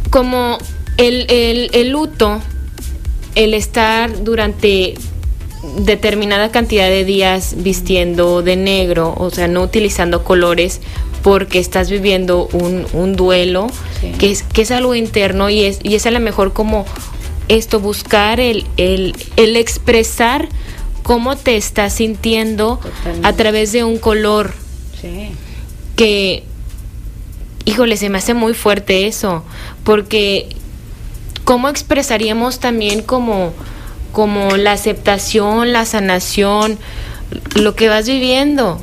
como 0.09 0.57
el, 0.97 1.25
el, 1.29 1.69
el 1.73 1.89
luto, 1.89 2.41
el 3.35 3.53
estar 3.53 4.23
durante 4.23 4.95
determinada 5.79 6.51
cantidad 6.51 6.87
de 6.87 7.03
días 7.05 7.55
vistiendo 7.57 8.41
de 8.41 8.55
negro, 8.55 9.13
o 9.17 9.29
sea, 9.29 9.47
no 9.47 9.61
utilizando 9.61 10.23
colores, 10.23 10.79
porque 11.23 11.59
estás 11.59 11.89
viviendo 11.89 12.47
un, 12.53 12.85
un 12.93 13.15
duelo 13.15 13.67
que, 14.19 14.31
es, 14.31 14.43
que 14.43 14.61
es 14.61 14.71
algo 14.71 14.95
interno 14.95 15.49
y 15.49 15.63
es, 15.63 15.79
y 15.83 15.95
es 15.95 16.05
a 16.05 16.11
lo 16.11 16.19
mejor 16.19 16.53
como 16.53 16.85
esto, 17.49 17.79
buscar 17.79 18.39
el, 18.39 18.65
el, 18.77 19.15
el 19.35 19.57
expresar 19.57 20.47
cómo 21.03 21.35
te 21.35 21.57
estás 21.57 21.93
sintiendo 21.93 22.79
a 23.23 23.33
través 23.33 23.71
de 23.71 23.83
un 23.83 23.97
color. 23.97 24.53
Que, 25.95 26.43
híjole, 27.65 27.97
se 27.97 28.09
me 28.09 28.19
hace 28.19 28.33
muy 28.33 28.53
fuerte 28.53 29.07
eso, 29.07 29.43
porque 29.83 30.55
¿cómo 31.43 31.67
expresaríamos 31.67 32.59
también 32.59 33.01
como, 33.01 33.53
como 34.11 34.55
la 34.55 34.73
aceptación, 34.73 35.73
la 35.73 35.85
sanación, 35.85 36.77
lo 37.55 37.75
que 37.75 37.89
vas 37.89 38.07
viviendo? 38.07 38.79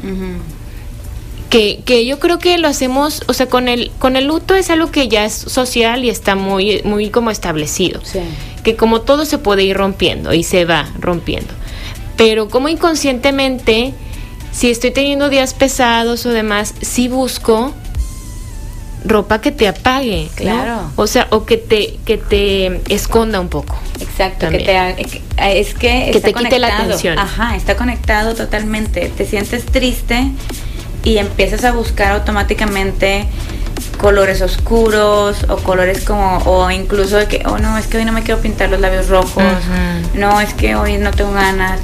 Que, 1.51 1.81
que 1.85 2.07
yo 2.07 2.19
creo 2.19 2.39
que 2.39 2.59
lo 2.59 2.69
hacemos, 2.69 3.23
o 3.29 3.33
sea, 3.33 3.49
con 3.49 3.69
el, 3.69 3.91
con 3.99 4.17
el 4.17 4.27
luto 4.27 4.55
es 4.55 4.71
algo 4.71 4.91
que 4.91 5.09
ya 5.09 5.25
es 5.25 5.35
social 5.35 6.05
y 6.05 6.11
está 6.11 6.35
muy, 6.35 6.83
muy 6.85 7.11
como 7.11 7.31
establecido. 7.31 8.01
Que 8.63 8.77
como 8.77 9.03
todo 9.03 9.25
se 9.25 9.39
puede 9.39 9.63
ir 9.63 9.77
rompiendo 9.77 10.35
y 10.35 10.43
se 10.43 10.65
va 10.65 10.89
rompiendo. 10.99 11.53
Pero 12.17 12.49
como 12.49 12.69
inconscientemente, 12.69 13.95
si 14.53 14.71
estoy 14.71 14.91
teniendo 14.91 15.29
días 15.29 15.55
pesados 15.55 16.27
o 16.27 16.31
demás, 16.31 16.75
sí 16.81 17.09
busco 17.09 17.75
ropa 19.05 19.41
que 19.41 19.53
te 19.53 19.69
apague, 19.69 20.29
claro. 20.35 20.91
O 20.97 21.07
sea, 21.07 21.29
o 21.31 21.45
que 21.45 21.59
te 21.59 21.99
que 22.05 22.19
te 22.19 22.81
esconda 22.93 23.39
un 23.39 23.49
poco. 23.49 23.77
Exacto, 24.01 24.49
que 24.49 24.59
te 24.59 25.61
es 25.61 25.75
que, 25.75 26.11
que 26.13 26.21
te 26.21 26.33
quite 26.33 26.59
la 26.59 26.77
atención. 26.77 27.19
Ajá, 27.19 27.55
está 27.55 27.77
conectado 27.77 28.35
totalmente. 28.35 29.13
Te 29.17 29.27
sientes 29.27 29.65
triste 29.67 30.33
y 31.07 31.19
empiezas 31.19 31.65
a 31.65 31.71
buscar 31.71 32.13
automáticamente 32.13 33.27
colores 33.97 34.43
oscuros 34.43 35.47
o 35.49 35.57
colores 35.59 36.05
como 36.05 36.39
o 36.39 36.71
incluso 36.71 37.17
de 37.17 37.29
que 37.29 37.43
oh 37.47 37.59
no 37.59 37.79
es 37.79 37.87
que 37.87 37.99
hoy 37.99 38.05
no 38.05 38.13
me 38.13 38.23
quiero 38.23 38.41
pintar 38.41 38.71
los 38.71 38.81
labios 38.81 39.09
rojos 39.09 39.45
no 40.15 40.41
es 40.41 40.53
que 40.53 40.75
hoy 40.75 40.99
no 40.99 41.13
tengo 41.13 41.33
ganas 41.33 41.81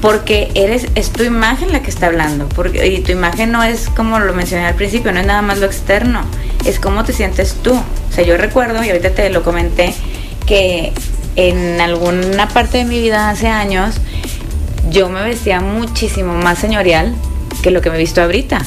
porque 0.00 0.50
eres 0.54 0.86
es 0.94 1.10
tu 1.10 1.24
imagen 1.24 1.72
la 1.72 1.82
que 1.82 1.90
está 1.90 2.06
hablando 2.06 2.48
porque 2.48 2.86
y 2.86 3.00
tu 3.00 3.10
imagen 3.10 3.50
no 3.50 3.64
es 3.64 3.88
como 3.88 4.20
lo 4.20 4.32
mencioné 4.32 4.64
al 4.64 4.76
principio 4.76 5.12
no 5.12 5.18
es 5.20 5.26
nada 5.26 5.42
más 5.42 5.58
lo 5.58 5.66
externo 5.66 6.22
es 6.64 6.78
cómo 6.78 7.04
te 7.04 7.12
sientes 7.12 7.56
tú. 7.62 7.74
O 7.74 8.14
sea 8.14 8.24
yo 8.24 8.36
recuerdo 8.36 8.82
y 8.84 8.88
ahorita 8.88 9.10
te 9.10 9.28
lo 9.30 9.42
comenté 9.42 9.94
que 10.46 10.92
en 11.34 11.80
alguna 11.80 12.48
parte 12.48 12.78
de 12.78 12.84
mi 12.84 13.00
vida 13.00 13.28
hace 13.30 13.48
años 13.48 13.96
yo 14.90 15.08
me 15.08 15.22
vestía 15.22 15.60
muchísimo 15.60 16.34
más 16.34 16.58
señorial 16.58 17.14
que 17.62 17.70
lo 17.70 17.80
que 17.80 17.90
me 17.90 17.96
he 17.96 18.00
visto 18.00 18.20
ahorita. 18.20 18.60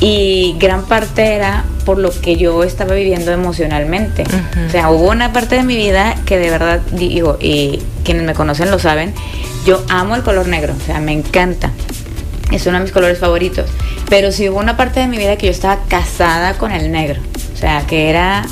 Y 0.00 0.56
gran 0.58 0.84
parte 0.86 1.34
era 1.34 1.64
por 1.84 1.98
lo 1.98 2.10
que 2.10 2.36
yo 2.36 2.64
estaba 2.64 2.94
viviendo 2.94 3.30
emocionalmente. 3.32 4.24
O 4.66 4.70
sea, 4.70 4.90
hubo 4.90 5.10
una 5.10 5.32
parte 5.32 5.56
de 5.56 5.62
mi 5.62 5.76
vida 5.76 6.16
que 6.26 6.38
de 6.38 6.50
verdad 6.50 6.80
digo, 6.92 7.38
y 7.40 7.80
quienes 8.04 8.24
me 8.24 8.34
conocen 8.34 8.70
lo 8.70 8.78
saben, 8.78 9.14
yo 9.64 9.84
amo 9.88 10.16
el 10.16 10.22
color 10.22 10.48
negro, 10.48 10.74
o 10.76 10.86
sea, 10.86 11.00
me 11.00 11.12
encanta. 11.12 11.70
Es 12.50 12.66
uno 12.66 12.78
de 12.78 12.84
mis 12.84 12.92
colores 12.92 13.18
favoritos. 13.18 13.66
Pero 14.08 14.32
sí 14.32 14.48
hubo 14.48 14.58
una 14.58 14.76
parte 14.76 15.00
de 15.00 15.06
mi 15.06 15.18
vida 15.18 15.36
que 15.36 15.46
yo 15.46 15.52
estaba 15.52 15.78
casada 15.88 16.54
con 16.54 16.72
el 16.72 16.90
negro. 16.90 17.20
O 17.54 17.56
sea, 17.56 17.86
que 17.86 18.10
era 18.10 18.44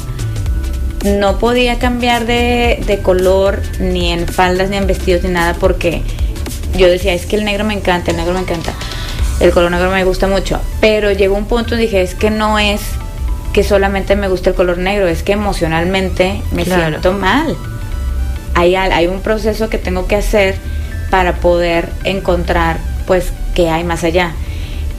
no 1.05 1.39
podía 1.39 1.79
cambiar 1.79 2.27
de, 2.27 2.83
de, 2.87 2.99
color 2.99 3.63
ni 3.81 4.13
en 4.13 4.29
faldas 4.29 4.69
ni 4.69 4.77
en 4.77 4.87
vestidos 4.87 5.23
ni 5.23 5.31
nada 5.31 5.55
porque 5.55 6.03
yo 6.77 6.89
decía, 6.89 7.15
es 7.15 7.25
que 7.25 7.37
el 7.37 7.45
negro 7.45 7.65
me 7.65 7.73
encanta, 7.73 8.11
el 8.11 8.19
negro 8.19 8.35
me 8.35 8.41
encanta 8.41 8.75
el 9.41 9.53
color 9.53 9.71
negro 9.71 9.91
me 9.91 10.05
gusta 10.05 10.27
mucho, 10.27 10.61
pero 10.81 11.11
llegó 11.13 11.35
un 11.35 11.47
punto 11.47 11.75
y 11.75 11.79
dije, 11.79 12.03
es 12.03 12.15
que 12.15 12.31
no 12.31 12.59
es 12.59 12.81
que 13.53 13.65
solamente 13.65 14.15
me 14.15 14.29
gusta 14.29 14.51
el 14.51 14.57
color 14.57 14.79
negro, 14.79 15.09
es 15.09 15.23
que 15.23 15.33
emocionalmente 15.33 16.41
me 16.53 16.65
siento 16.65 17.13
mal. 17.13 17.57
Hay, 18.55 18.77
hay 18.77 19.07
un 19.07 19.21
proceso 19.21 19.69
que 19.69 19.79
tengo 19.79 20.07
que 20.07 20.17
hacer 20.17 20.57
para 21.11 21.37
poder 21.37 21.89
encontrar 22.05 22.79
pues 23.07 23.33
qué 23.55 23.71
hay 23.71 23.83
más 23.83 24.05
allá. 24.05 24.33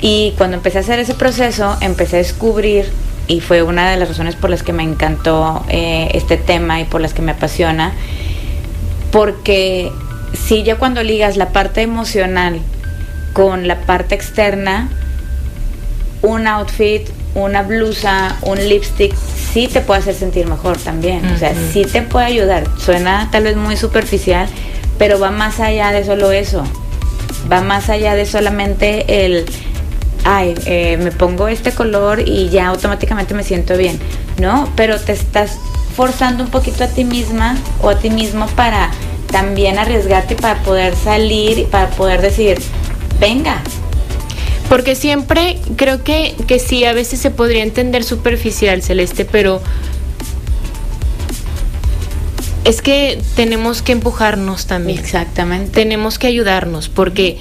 Y 0.02 0.34
cuando 0.38 0.58
empecé 0.58 0.80
a 0.80 0.82
hacer 0.82 1.00
ese 1.00 1.14
proceso, 1.14 1.78
empecé 1.80 2.18
a 2.18 2.20
descubrir, 2.20 2.92
y 3.28 3.40
fue 3.40 3.62
una 3.64 3.90
de 3.90 3.98
las 3.98 4.10
razones 4.10 4.36
por 4.36 4.50
las 4.50 4.64
que 4.64 4.74
me 4.74 4.84
encantó 4.84 5.64
eh, 5.70 6.10
este 6.14 6.38
tema 6.38 6.82
y 6.82 6.86
por 6.86 7.00
las 7.00 7.14
que 7.14 7.22
me 7.22 7.32
apasiona, 7.32 7.94
porque 9.12 9.92
si 10.34 10.64
ya 10.64 10.76
cuando 10.78 11.04
ligas 11.04 11.38
la 11.38 11.50
parte 11.50 11.82
emocional 11.82 12.60
con 13.34 13.68
la 13.68 13.82
parte 13.82 14.16
externa, 14.16 14.90
un 16.22 16.48
outfit, 16.48 17.08
una 17.36 17.64
blusa, 17.64 18.38
un 18.42 18.58
lipstick, 18.58 19.14
sí 19.54 19.68
te 19.68 19.82
puede 19.82 20.02
hacer 20.02 20.16
sentir 20.16 20.48
mejor 20.48 20.78
también. 20.78 21.26
O 21.32 21.38
sea, 21.38 21.54
sí 21.72 21.84
te 21.84 22.02
puede 22.02 22.26
ayudar. 22.26 22.66
Suena 22.78 23.30
tal 23.32 23.44
vez 23.44 23.56
muy 23.56 23.78
superficial, 23.78 24.48
pero 24.98 25.20
va 25.20 25.32
más 25.32 25.60
allá 25.60 25.92
de 25.92 26.04
solo 26.04 26.32
eso. 26.32 26.64
Va 27.52 27.62
más 27.62 27.90
allá 27.90 28.16
de 28.16 28.26
solamente 28.26 29.26
el, 29.26 29.46
ay, 30.24 30.56
eh, 30.66 30.98
me 30.98 31.12
pongo 31.12 31.48
este 31.48 31.72
color 31.72 32.22
y 32.26 32.50
ya 32.50 32.68
automáticamente 32.68 33.34
me 33.34 33.44
siento 33.44 33.78
bien. 33.78 34.00
No, 34.40 34.70
pero 34.76 35.00
te 35.00 35.14
estás 35.14 35.58
forzando 35.96 36.44
un 36.44 36.50
poquito 36.50 36.84
a 36.84 36.88
ti 36.88 37.04
misma 37.04 37.58
o 37.82 37.90
a 37.90 37.98
ti 37.98 38.10
mismo 38.10 38.48
para 38.48 38.92
también 39.32 39.80
arriesgarte 39.80 40.36
para 40.36 40.62
poder 40.62 40.96
salir 40.96 41.58
y 41.58 41.64
para 41.64 41.90
poder 41.90 42.22
decir, 42.22 42.60
venga. 43.22 43.62
Porque 44.68 44.96
siempre 44.96 45.60
creo 45.78 46.04
que, 46.04 46.36
que 46.48 46.60
sí, 46.60 46.84
a 46.84 46.94
veces 46.94 47.20
se 47.20 47.32
podría 47.32 47.64
entender 47.64 48.04
superficial, 48.04 48.82
Celeste, 48.82 49.26
pero 49.26 49.62
es 52.64 52.82
que 52.82 53.22
tenemos 53.36 53.82
que 53.82 53.92
empujarnos 53.92 54.66
también. 54.66 55.00
Exactamente. 55.00 55.72
Tenemos 55.72 56.20
que 56.20 56.28
ayudarnos, 56.28 56.90
porque 56.90 57.38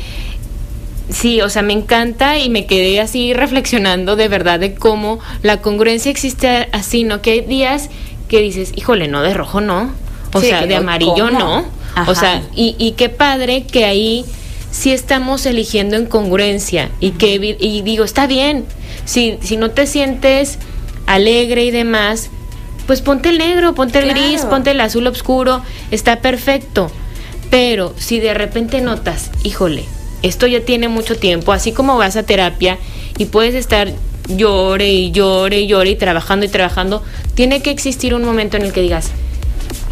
sí, 1.08 1.40
o 1.40 1.48
sea, 1.48 1.62
me 1.62 1.72
encanta 1.72 2.38
y 2.38 2.50
me 2.50 2.66
quedé 2.66 3.00
así 3.00 3.32
reflexionando 3.32 4.16
de 4.16 4.28
verdad 4.28 4.58
de 4.58 4.74
cómo 4.74 5.20
la 5.42 5.60
congruencia 5.62 6.10
existe 6.10 6.68
así, 6.72 7.04
¿no? 7.04 7.22
Que 7.22 7.32
hay 7.32 7.40
días 7.42 7.90
que 8.28 8.40
dices, 8.40 8.72
híjole, 8.74 9.08
no, 9.08 9.22
de 9.22 9.34
rojo 9.34 9.60
no. 9.60 9.92
O 10.32 10.40
sea, 10.40 10.66
de 10.66 10.76
amarillo 10.76 11.30
no. 11.30 11.64
O 12.06 12.14
sea, 12.14 12.42
y, 12.54 12.76
y 12.78 12.92
qué 12.92 13.08
padre 13.08 13.64
que 13.64 13.84
ahí 13.84 14.24
si 14.70 14.92
estamos 14.92 15.46
eligiendo 15.46 15.96
en 15.96 16.06
congruencia 16.06 16.90
y 17.00 17.12
que 17.12 17.56
y 17.58 17.82
digo, 17.82 18.04
está 18.04 18.26
bien, 18.26 18.64
si, 19.04 19.38
si 19.42 19.56
no 19.56 19.70
te 19.70 19.86
sientes 19.86 20.58
alegre 21.06 21.64
y 21.64 21.70
demás, 21.70 22.30
pues 22.86 23.02
ponte 23.02 23.28
el 23.28 23.38
negro, 23.38 23.74
ponte 23.74 23.98
el 23.98 24.08
gris, 24.08 24.42
ponte 24.42 24.72
el 24.72 24.80
azul 24.80 25.06
oscuro, 25.06 25.62
está 25.90 26.20
perfecto. 26.20 26.90
Pero 27.50 27.94
si 27.98 28.20
de 28.20 28.34
repente 28.34 28.80
notas, 28.80 29.30
híjole, 29.42 29.84
esto 30.22 30.46
ya 30.46 30.60
tiene 30.60 30.88
mucho 30.88 31.16
tiempo, 31.16 31.52
así 31.52 31.72
como 31.72 31.96
vas 31.96 32.16
a 32.16 32.22
terapia 32.22 32.78
y 33.18 33.26
puedes 33.26 33.54
estar 33.54 33.92
llore 34.28 34.92
y 34.92 35.10
llore 35.10 35.60
y 35.60 35.66
llore 35.66 35.90
y 35.90 35.96
trabajando 35.96 36.46
y 36.46 36.48
trabajando, 36.48 37.02
tiene 37.34 37.62
que 37.62 37.70
existir 37.70 38.14
un 38.14 38.24
momento 38.24 38.56
en 38.56 38.64
el 38.64 38.72
que 38.72 38.82
digas, 38.82 39.10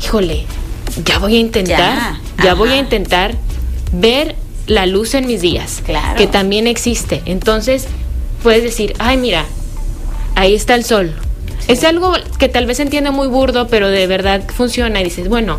híjole, 0.03 0.45
ya 1.05 1.19
voy 1.19 1.37
a 1.37 1.41
intentar, 1.41 2.17
ya, 2.43 2.55
voy 2.55 2.71
a 2.71 2.77
intentar 2.77 3.35
ver 3.93 4.37
la 4.69 4.87
luz 4.87 5.15
en 5.15 5.27
mis 5.27 5.41
días, 5.41 5.83
claro. 5.85 6.17
que 6.17 6.29
también 6.29 6.69
existe. 6.69 7.23
Entonces, 7.25 7.89
puedes 8.43 8.63
decir, 8.63 8.95
ay, 9.01 9.17
mira, 9.17 9.45
ahí 10.37 10.55
está 10.55 10.77
el 10.77 10.85
sol. 10.85 11.15
Es 11.67 11.85
algo 11.85 12.13
que 12.39 12.49
tal 12.49 12.67
vez 12.67 12.79
entiende 12.81 13.11
muy 13.11 13.27
burdo, 13.27 13.67
pero 13.69 13.89
de 13.89 14.07
verdad 14.07 14.43
funciona 14.55 15.01
y 15.01 15.05
dices, 15.05 15.29
bueno, 15.29 15.59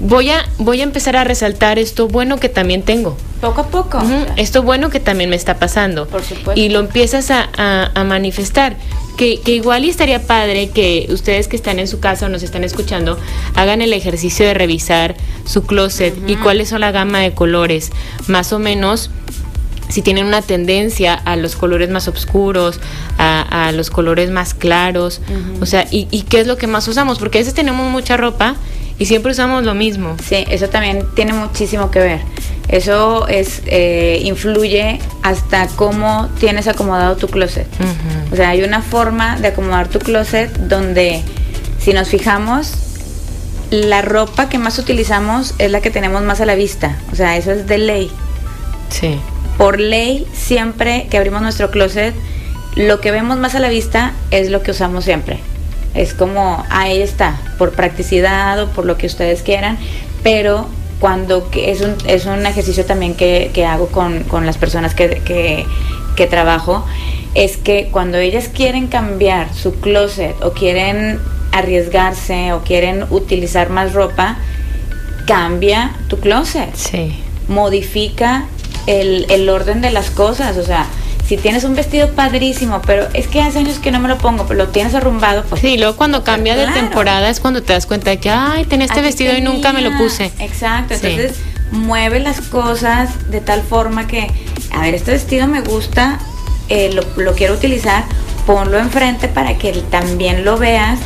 voy 0.00 0.30
a, 0.30 0.44
voy 0.58 0.80
a 0.80 0.84
empezar 0.84 1.16
a 1.16 1.24
resaltar 1.24 1.78
esto 1.78 2.08
bueno 2.08 2.38
que 2.38 2.48
también 2.48 2.82
tengo. 2.82 3.16
Poco 3.40 3.60
a 3.62 3.66
poco. 3.66 4.02
Esto 4.36 4.62
bueno 4.62 4.90
que 4.90 5.00
también 5.00 5.30
me 5.30 5.36
está 5.36 5.58
pasando. 5.58 6.06
Por 6.06 6.22
supuesto. 6.22 6.60
Y 6.60 6.68
lo 6.68 6.80
empiezas 6.80 7.30
a, 7.30 7.90
manifestar. 8.04 8.76
Que, 9.18 9.40
igual 9.46 9.84
y 9.84 9.90
estaría 9.90 10.22
padre 10.22 10.70
que 10.70 11.08
ustedes 11.10 11.48
que 11.48 11.56
están 11.56 11.80
en 11.80 11.88
su 11.88 11.98
casa 11.98 12.26
o 12.26 12.28
nos 12.28 12.44
están 12.44 12.62
escuchando 12.62 13.18
hagan 13.56 13.82
el 13.82 13.92
ejercicio 13.92 14.46
de 14.46 14.54
revisar 14.54 15.16
su 15.44 15.64
closet 15.64 16.16
y 16.28 16.36
cuáles 16.36 16.68
son 16.68 16.82
la 16.82 16.92
gama 16.92 17.18
de 17.18 17.32
colores. 17.32 17.90
Más 18.28 18.52
o 18.52 18.60
menos 18.60 19.10
si 19.88 20.02
tienen 20.02 20.26
una 20.26 20.40
tendencia 20.40 21.14
a 21.14 21.34
los 21.34 21.56
colores 21.56 21.90
más 21.90 22.06
oscuros, 22.06 22.78
a, 23.18 23.72
los 23.74 23.90
colores 23.90 24.30
más 24.30 24.54
claros, 24.54 25.20
o 25.60 25.66
sea, 25.66 25.88
y, 25.90 26.06
y, 26.10 26.22
qué 26.22 26.40
es 26.40 26.46
lo 26.46 26.56
que 26.56 26.66
más 26.66 26.86
usamos, 26.86 27.18
porque 27.18 27.38
a 27.38 27.40
veces 27.40 27.54
tenemos 27.54 27.90
mucha 27.90 28.16
ropa 28.16 28.54
y 28.98 29.06
siempre 29.06 29.32
usamos 29.32 29.64
lo 29.64 29.74
mismo. 29.74 30.16
Sí, 30.22 30.44
eso 30.48 30.68
también 30.68 31.04
tiene 31.14 31.32
muchísimo 31.32 31.90
que 31.90 32.00
ver. 32.00 32.20
Eso 32.68 33.26
es 33.28 33.62
eh, 33.66 34.20
influye 34.24 34.98
hasta 35.22 35.68
cómo 35.68 36.28
tienes 36.38 36.68
acomodado 36.68 37.16
tu 37.16 37.28
closet. 37.28 37.66
O 38.30 38.36
sea, 38.36 38.50
hay 38.50 38.62
una 38.62 38.82
forma 38.82 39.38
de 39.38 39.48
acomodar 39.48 39.88
tu 39.88 39.98
closet 39.98 40.52
donde, 40.58 41.22
si 41.80 41.94
nos 41.94 42.08
fijamos, 42.08 42.72
la 43.70 44.02
ropa 44.02 44.48
que 44.48 44.58
más 44.58 44.78
utilizamos 44.78 45.54
es 45.58 45.70
la 45.70 45.80
que 45.80 45.90
tenemos 45.90 46.22
más 46.22 46.40
a 46.40 46.46
la 46.46 46.54
vista. 46.54 46.98
O 47.10 47.16
sea, 47.16 47.36
eso 47.36 47.52
es 47.52 47.66
de 47.66 47.78
ley. 47.78 48.10
Sí. 48.90 49.18
Por 49.56 49.80
ley, 49.80 50.26
siempre 50.34 51.06
que 51.10 51.16
abrimos 51.16 51.40
nuestro 51.40 51.70
closet, 51.70 52.14
lo 52.76 53.00
que 53.00 53.10
vemos 53.10 53.38
más 53.38 53.54
a 53.54 53.60
la 53.60 53.68
vista 53.68 54.12
es 54.30 54.50
lo 54.50 54.62
que 54.62 54.72
usamos 54.72 55.04
siempre. 55.04 55.40
Es 55.94 56.14
como, 56.14 56.64
ahí 56.70 57.00
está, 57.00 57.40
por 57.56 57.72
practicidad 57.72 58.62
o 58.62 58.68
por 58.68 58.84
lo 58.84 58.98
que 58.98 59.06
ustedes 59.06 59.42
quieran, 59.42 59.78
pero 60.22 60.68
cuando 61.00 61.48
es 61.54 61.80
un, 61.80 61.94
es 62.06 62.26
un 62.26 62.44
ejercicio 62.46 62.84
también 62.84 63.14
que, 63.14 63.66
hago 63.66 63.88
con, 63.88 64.46
las 64.46 64.58
personas 64.58 64.94
que, 64.94 65.22
que, 66.16 66.26
trabajo, 66.26 66.84
es 67.34 67.56
que 67.56 67.88
cuando 67.92 68.18
ellas 68.18 68.48
quieren 68.48 68.88
cambiar 68.88 69.54
su 69.54 69.74
closet 69.80 70.34
o 70.42 70.52
quieren 70.52 71.20
arriesgarse 71.52 72.52
o 72.52 72.62
quieren 72.62 73.04
utilizar 73.10 73.70
más 73.70 73.92
ropa, 73.92 74.38
cambia 75.26 75.94
tu 76.08 76.18
closet. 76.18 76.74
Sí. 76.74 77.14
Modifica 77.46 78.46
el, 78.86 79.26
el 79.30 79.48
orden 79.48 79.80
de 79.80 79.90
las 79.90 80.10
cosas, 80.10 80.56
o 80.56 80.64
sea, 80.64 80.86
si 81.28 81.36
tienes 81.36 81.64
un 81.64 81.74
vestido 81.74 82.08
padrísimo, 82.12 82.80
pero 82.86 83.06
es 83.12 83.28
que 83.28 83.42
hace 83.42 83.58
años 83.58 83.78
que 83.78 83.90
no 83.90 84.00
me 84.00 84.08
lo 84.08 84.16
pongo, 84.16 84.46
pero 84.46 84.64
lo 84.64 84.68
tienes 84.68 84.94
arrumbado, 84.94 85.44
pues. 85.44 85.60
Sí, 85.60 85.76
luego 85.76 85.94
cuando 85.94 86.24
cambia 86.24 86.56
de 86.56 86.66
temporada 86.68 87.28
es 87.28 87.38
cuando 87.38 87.62
te 87.62 87.74
das 87.74 87.84
cuenta 87.84 88.08
de 88.08 88.18
que, 88.18 88.30
ay, 88.30 88.64
tenía 88.64 88.86
este 88.86 89.02
vestido 89.02 89.36
y 89.36 89.42
nunca 89.42 89.74
me 89.74 89.82
lo 89.82 89.96
puse. 89.98 90.32
Exacto, 90.38 90.94
entonces 90.94 91.34
mueve 91.70 92.20
las 92.20 92.40
cosas 92.40 93.30
de 93.30 93.42
tal 93.42 93.62
forma 93.62 94.06
que, 94.06 94.26
a 94.72 94.80
ver, 94.80 94.94
este 94.94 95.10
vestido 95.10 95.46
me 95.46 95.60
gusta, 95.60 96.18
eh, 96.70 96.90
lo, 96.94 97.02
lo 97.22 97.34
quiero 97.34 97.52
utilizar, 97.52 98.04
ponlo 98.46 98.78
enfrente 98.78 99.28
para 99.28 99.58
que 99.58 99.72
también 99.90 100.46
lo 100.46 100.56
veas 100.56 100.98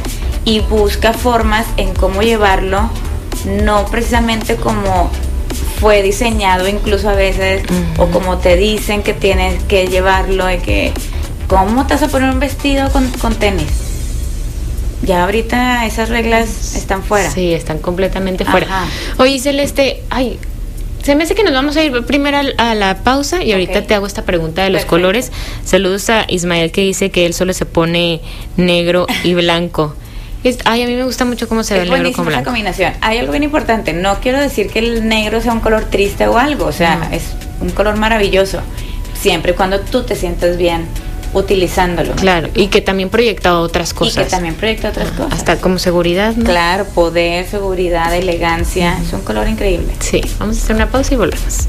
y 0.45 0.61
busca 0.61 1.13
formas 1.13 1.67
en 1.79 1.95
cómo 1.95 2.23
llevarlo, 2.23 2.89
no 3.45 3.87
precisamente 3.87 4.55
como 4.55 5.11
fue 5.83 6.01
diseñado 6.01 6.69
incluso 6.69 7.09
a 7.09 7.15
veces 7.17 7.65
o 7.99 8.07
como 8.07 8.39
te 8.39 8.57
dicen 8.57 9.03
que 9.03 9.15
tienes 9.15 9.61
que 9.65 9.89
llevarlo 9.89 10.49
y 10.49 10.59
que 10.59 10.93
cómo 11.49 11.89
te 11.89 11.95
vas 11.95 12.05
a 12.05 12.09
poner 12.09 12.31
un 12.31 12.39
vestido 12.39 12.89
con, 12.93 13.09
con 13.21 13.35
tenis 13.35 13.67
ya 15.03 15.25
ahorita 15.25 15.85
esas 15.85 16.09
reglas 16.09 16.77
están 16.77 17.03
fuera. 17.03 17.29
Sí 17.29 17.53
están 17.53 17.81
completamente 17.81 18.45
fuera. 18.45 18.69
Oye 19.19 19.41
Celeste 19.41 20.05
ay 20.09 20.39
se 21.03 21.17
me 21.17 21.25
hace 21.25 21.35
que 21.35 21.43
nos 21.43 21.53
vamos 21.53 21.77
a 21.77 21.83
ir 21.83 22.05
primero 22.05 22.39
a 22.59 22.75
la 22.77 23.03
pausa 23.03 23.43
y 23.43 23.51
ahorita 23.51 23.83
te 23.83 23.95
hago 23.97 24.07
esta 24.07 24.25
pregunta 24.25 24.63
de 24.63 24.71
los 24.71 24.85
colores. 24.85 25.33
Saludos 25.65 26.09
a 26.11 26.27
Ismael 26.29 26.71
que 26.71 26.83
dice 26.83 27.11
que 27.11 27.27
él 27.27 27.35
solo 27.35 27.55
se 27.55 27.67
pone 27.67 28.21
negro 28.57 29.09
y 29.25 29.35
blanco 29.35 29.97
ay, 30.65 30.83
a 30.83 30.87
mí 30.87 30.95
me 30.95 31.05
gusta 31.05 31.25
mucho 31.25 31.49
cómo 31.49 31.63
se 31.63 31.75
ve 31.75 31.83
el 31.83 31.91
negro 31.91 32.13
con 32.13 32.27
blanco. 32.27 32.47
combinación. 32.47 32.93
Hay 33.01 33.19
algo 33.19 33.33
bien 33.33 33.45
importante. 33.45 33.93
No 33.93 34.21
quiero 34.21 34.41
decir 34.41 34.69
que 34.69 34.81
el 34.81 35.09
negro 35.09 35.41
sea 35.41 35.53
un 35.53 35.61
color 35.61 35.85
triste 35.85 36.27
o 36.27 36.39
algo. 36.39 36.67
O 36.67 36.73
sea, 36.73 37.09
es 37.13 37.25
un 37.61 37.71
color 37.71 37.97
maravilloso. 37.97 38.61
Siempre 39.15 39.53
y 39.53 39.55
cuando 39.55 39.81
tú 39.81 40.03
te 40.03 40.17
sientas 40.17 40.57
bien 40.57 40.87
utilizándolo. 41.33 42.13
Claro, 42.15 42.49
y 42.55 42.67
que 42.67 42.81
también 42.81 43.09
proyecta 43.09 43.59
otras 43.59 43.95
cosas. 43.95 44.17
Y 44.17 44.25
que 44.25 44.31
también 44.31 44.55
proyecta 44.55 44.89
otras 44.91 45.11
cosas. 45.13 45.33
Hasta 45.33 45.57
como 45.57 45.79
seguridad, 45.79 46.35
¿no? 46.35 46.45
Claro, 46.45 46.85
poder, 46.87 47.47
seguridad, 47.47 48.15
elegancia. 48.15 48.99
Es 48.99 49.13
un 49.13 49.23
color 49.23 49.49
increíble. 49.49 49.93
Sí, 50.01 50.21
vamos 50.39 50.59
a 50.59 50.63
hacer 50.63 50.77
una 50.77 50.91
pausa 50.91 51.15
y 51.15 51.17
volvemos. 51.17 51.69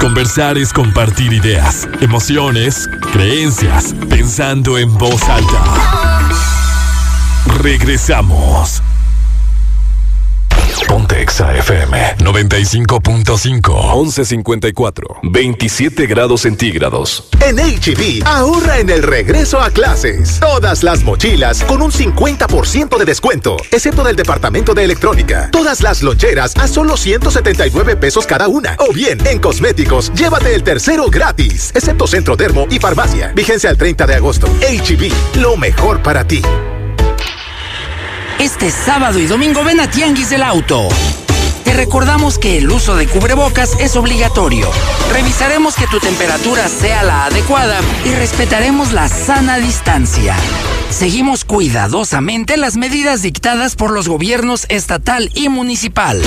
Conversar 0.00 0.56
es 0.56 0.72
compartir 0.72 1.32
ideas, 1.32 1.88
emociones, 2.00 2.88
creencias, 3.12 3.94
pensando 4.08 4.78
en 4.78 4.96
voz 4.96 5.22
alta. 5.28 6.07
Regresamos. 7.60 8.82
Pontexa 10.86 11.54
FM 11.56 12.16
95.5 12.18 13.94
1154 13.94 15.18
27 15.24 16.06
grados 16.06 16.42
centígrados. 16.42 17.28
En 17.44 17.56
HB, 17.56 18.24
ahorra 18.26 18.78
en 18.78 18.90
el 18.90 19.02
regreso 19.02 19.60
a 19.60 19.70
clases. 19.70 20.38
Todas 20.40 20.82
las 20.84 21.02
mochilas 21.02 21.64
con 21.64 21.82
un 21.82 21.90
50% 21.90 22.96
de 22.96 23.04
descuento, 23.04 23.56
excepto 23.72 24.04
del 24.04 24.16
departamento 24.16 24.72
de 24.72 24.84
electrónica. 24.84 25.50
Todas 25.50 25.82
las 25.82 26.02
loncheras 26.02 26.56
a 26.56 26.68
solo 26.68 26.96
179 26.96 27.96
pesos 27.96 28.26
cada 28.26 28.48
una. 28.48 28.76
O 28.78 28.92
bien, 28.92 29.18
en 29.26 29.40
cosméticos, 29.40 30.12
llévate 30.14 30.54
el 30.54 30.62
tercero 30.62 31.08
gratis, 31.10 31.72
excepto 31.74 32.06
centro 32.06 32.36
termo 32.36 32.66
y 32.70 32.78
farmacia. 32.78 33.32
Vigencia 33.34 33.68
al 33.68 33.76
30 33.76 34.06
de 34.06 34.14
agosto. 34.14 34.46
HB, 34.46 35.40
lo 35.40 35.56
mejor 35.56 36.02
para 36.02 36.24
ti. 36.24 36.40
Este 38.38 38.70
sábado 38.70 39.18
y 39.18 39.26
domingo 39.26 39.64
ven 39.64 39.80
a 39.80 39.90
Tianguis 39.90 40.30
del 40.30 40.44
Auto. 40.44 40.86
Te 41.64 41.72
recordamos 41.72 42.38
que 42.38 42.58
el 42.58 42.70
uso 42.70 42.94
de 42.94 43.08
cubrebocas 43.08 43.76
es 43.80 43.96
obligatorio. 43.96 44.70
Revisaremos 45.12 45.74
que 45.74 45.88
tu 45.88 45.98
temperatura 45.98 46.68
sea 46.68 47.02
la 47.02 47.24
adecuada 47.24 47.80
y 48.04 48.14
respetaremos 48.14 48.92
la 48.92 49.08
sana 49.08 49.58
distancia. 49.58 50.36
Seguimos 50.88 51.44
cuidadosamente 51.44 52.56
las 52.56 52.76
medidas 52.76 53.22
dictadas 53.22 53.74
por 53.74 53.90
los 53.90 54.08
gobiernos 54.08 54.66
estatal 54.68 55.30
y 55.34 55.48
municipal. 55.48 56.22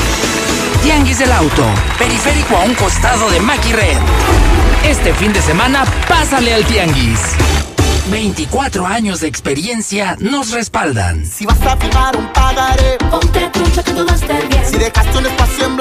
Tianguis 0.83 1.17
del 1.17 1.31
Auto, 1.31 1.65
periférico 1.97 2.57
a 2.57 2.65
un 2.65 2.75
costado 2.75 3.29
de 3.29 3.39
Red. 3.39 3.97
Este 4.83 5.13
fin 5.13 5.31
de 5.31 5.41
semana, 5.41 5.85
pásale 6.09 6.53
al 6.53 6.65
Tianguis. 6.65 7.19
24 8.09 8.85
años 8.87 9.21
de 9.21 9.27
experiencia 9.27 10.17
nos 10.19 10.51
respaldan. 10.51 11.25
Si 11.25 11.45
vas 11.45 11.61
a 11.61 11.77
firmar 11.77 12.17
un 12.17 12.27
pagaré, 12.33 12.97
ponte 13.09 13.49
trucha 13.53 13.83
que 13.83 13.91
todo 13.91 14.13
esté 14.13 14.47
bien. 14.47 14.65
Si 14.65 14.77
dejaste 14.77 15.17
un 15.17 15.25
espacio 15.25 15.65
en 15.65 15.77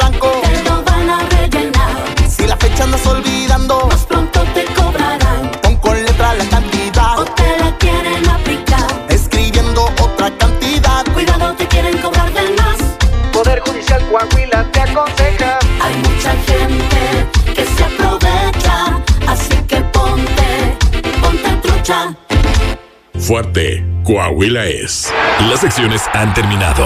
Fuerte, 23.30 23.84
Coahuila 24.02 24.66
es. 24.66 25.14
Las 25.48 25.60
secciones 25.60 26.02
han 26.14 26.34
terminado. 26.34 26.84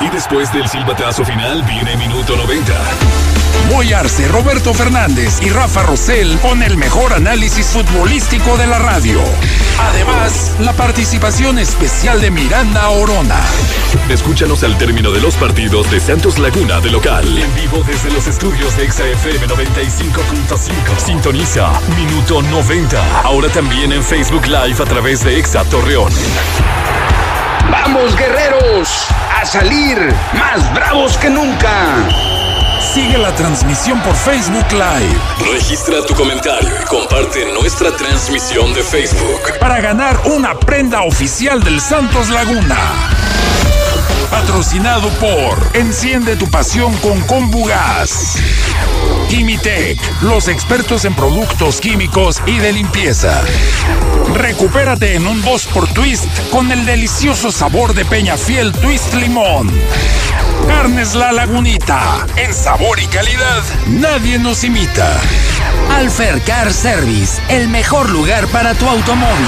Y 0.00 0.08
después 0.08 0.50
del 0.50 0.66
silbatazo 0.66 1.26
final 1.26 1.62
viene 1.64 1.94
minuto 1.98 2.38
90 2.38 2.72
Moy 3.68 3.92
Arce, 3.92 4.26
Roberto 4.28 4.72
Fernández 4.72 5.42
y 5.42 5.50
Rafa 5.50 5.82
Rosell 5.82 6.38
con 6.38 6.62
el 6.62 6.78
mejor 6.78 7.12
análisis 7.12 7.66
futbolístico 7.66 8.56
de 8.56 8.66
la 8.66 8.78
radio. 8.78 9.20
Además, 9.88 10.52
la 10.60 10.72
participación 10.72 11.58
especial 11.58 12.20
de 12.20 12.30
Miranda 12.30 12.88
Orona. 12.90 13.40
Escúchanos 14.08 14.62
al 14.62 14.76
término 14.78 15.10
de 15.10 15.20
los 15.20 15.36
partidos 15.36 15.90
de 15.90 16.00
Santos 16.00 16.38
Laguna 16.38 16.80
de 16.80 16.90
local. 16.90 17.26
En 17.38 17.54
vivo 17.54 17.82
desde 17.86 18.10
los 18.10 18.26
estudios 18.26 18.76
de 18.76 18.90
XFM 18.90 19.46
95.5. 19.48 20.98
Sintoniza 20.98 21.72
Minuto 21.96 22.42
90. 22.42 23.22
Ahora 23.22 23.48
también 23.48 23.92
en 23.92 24.02
Facebook 24.02 24.46
Live 24.46 24.82
a 24.82 24.84
través 24.84 25.24
de 25.24 25.38
Exa 25.38 25.64
Torreón. 25.64 26.12
¡Vamos, 27.70 28.16
guerreros! 28.16 29.06
¡A 29.40 29.44
salir 29.44 29.96
más 30.34 30.74
bravos 30.74 31.16
que 31.16 31.30
nunca! 31.30 32.29
Sigue 32.80 33.18
la 33.18 33.34
transmisión 33.34 34.02
por 34.02 34.16
Facebook 34.16 34.66
Live 34.72 35.52
Registra 35.52 36.04
tu 36.06 36.14
comentario 36.14 36.70
y 36.82 36.84
comparte 36.86 37.52
nuestra 37.52 37.94
transmisión 37.94 38.72
de 38.72 38.82
Facebook. 38.82 39.58
para 39.60 39.80
ganar 39.80 40.18
una 40.24 40.58
prenda 40.58 41.02
oficial 41.02 41.62
del 41.62 41.80
Santos 41.80 42.30
Laguna. 42.30 42.78
Patrocinado 44.30 45.08
por 45.20 45.76
Enciende 45.76 46.36
tu 46.36 46.48
pasión 46.50 46.96
con 46.98 47.20
Combugas. 47.22 48.36
Químitec, 49.28 50.00
los 50.22 50.48
expertos 50.48 51.04
en 51.04 51.14
productos 51.14 51.80
químicos 51.80 52.42
y 52.46 52.58
de 52.58 52.72
limpieza. 52.72 53.42
Recupérate 54.34 55.14
en 55.14 55.26
un 55.26 55.42
por 55.74 55.86
Twist 55.92 56.26
con 56.50 56.72
el 56.72 56.86
delicioso 56.86 57.52
sabor 57.52 57.92
de 57.94 58.04
Peñafiel 58.04 58.72
Twist 58.72 59.14
Limón. 59.14 59.70
Carnes 60.66 61.14
La 61.14 61.32
Lagunita, 61.32 62.26
en 62.36 62.52
sabor 62.52 62.98
y 63.00 63.06
calidad, 63.06 63.62
nadie 63.86 64.38
nos 64.38 64.64
imita. 64.64 65.20
Alfer 65.90 66.40
Car 66.42 66.72
Service, 66.72 67.40
el 67.48 67.68
mejor 67.68 68.10
lugar 68.10 68.46
para 68.48 68.74
tu 68.74 68.88
automóvil. 68.88 69.46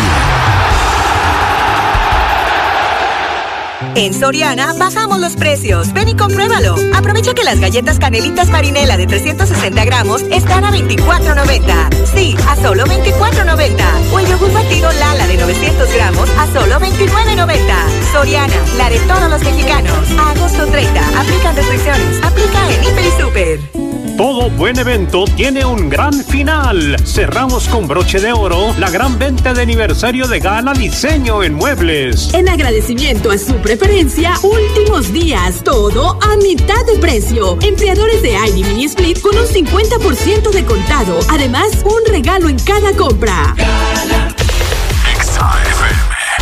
En 3.95 4.15
Soriana 4.15 4.73
bajamos 4.79 5.21
los 5.21 5.37
precios. 5.37 5.93
Ven 5.93 6.09
y 6.09 6.17
compruébalo. 6.17 6.77
Aprovecha 6.95 7.35
que 7.35 7.45
las 7.45 7.61
galletas 7.61 7.99
canelitas 7.99 8.49
marinela 8.49 8.97
de 8.97 9.07
360 9.07 9.85
gramos 9.85 10.23
están 10.31 10.65
a 10.65 10.73
24.90. 10.73 12.07
Sí, 12.15 12.35
a 12.49 12.57
solo 12.57 12.85
24.90. 12.85 14.13
O 14.13 14.19
el 14.19 14.27
yogur 14.27 14.53
batido 14.53 14.91
Lala 14.93 15.27
de 15.27 15.37
900 15.37 15.93
gramos 15.93 16.31
a 16.39 16.47
solo 16.53 16.81
29.90. 16.81 18.13
Soriana, 18.13 18.55
la 18.79 18.89
de 18.89 18.99
todos 19.01 19.29
los 19.29 19.43
mexicanos. 19.43 20.11
Agosto 20.19 20.67
30. 20.67 21.21
Aplican 21.21 21.55
restricciones. 21.55 22.25
Aplica 22.25 22.73
en 22.73 22.85
Hiper 22.85 23.05
y 23.05 23.21
Super. 23.21 23.82
Todo 24.17 24.51
buen 24.51 24.79
evento 24.79 25.25
tiene 25.37 25.65
un 25.65 25.89
gran 25.89 26.13
final. 26.13 26.97
Cerramos 27.05 27.67
con 27.69 27.89
broche 27.89 28.21
de 28.21 28.33
oro 28.33 28.75
la 28.79 28.91
gran 28.91 29.19
venta 29.19 29.55
de 29.55 29.63
aniversario 29.63 30.29
de 30.29 30.39
Gala 30.39 30.75
Diseño 30.75 31.43
en 31.43 31.55
Muebles. 31.55 32.33
En 32.35 32.49
agradecimiento 32.49 33.31
a 33.31 33.39
su 33.39 33.55
preferencia, 33.57 34.35
últimos 34.43 35.13
días, 35.13 35.65
todo 35.65 36.19
a 36.23 36.37
mitad 36.37 36.85
de 36.87 36.99
precio. 36.99 37.59
Empleadores 37.63 38.23
de 38.23 38.33
ID 38.33 38.67
Mini 38.67 38.85
Split 38.85 39.21
con 39.21 39.37
un 39.37 39.47
50% 39.47 40.51
de 40.51 40.65
contado. 40.65 41.19
Además, 41.31 41.69
un 41.85 42.13
regalo 42.13 42.49
en 42.49 42.59
cada 42.59 42.93
compra. 42.93 43.55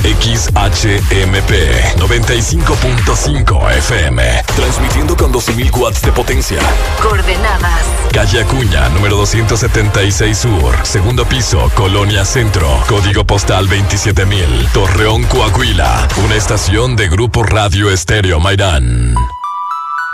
XHMP 0.03 1.51
95.5 1.99 3.71
FM. 3.73 4.23
Transmitiendo 4.57 5.17
con 5.17 5.33
12.000 5.33 5.77
watts 5.79 6.03
de 6.03 6.13
potencia. 6.13 6.59
Coordenadas. 7.03 7.85
Calle 8.13 8.43
Acuña, 8.43 8.89
número 8.91 9.17
276 9.17 10.39
Sur. 10.39 10.75
Segundo 10.83 11.25
piso, 11.25 11.71
Colonia 11.75 12.25
Centro. 12.25 12.67
Código 12.89 13.25
postal 13.25 13.69
27000. 13.69 14.69
Torreón, 14.73 15.25
Coahuila. 15.25 16.09
Una 16.25 16.35
estación 16.35 16.97
de 16.97 17.09
Grupo 17.09 17.43
Radio 17.43 17.91
Estéreo 17.91 18.41
Mairán. 18.41 19.15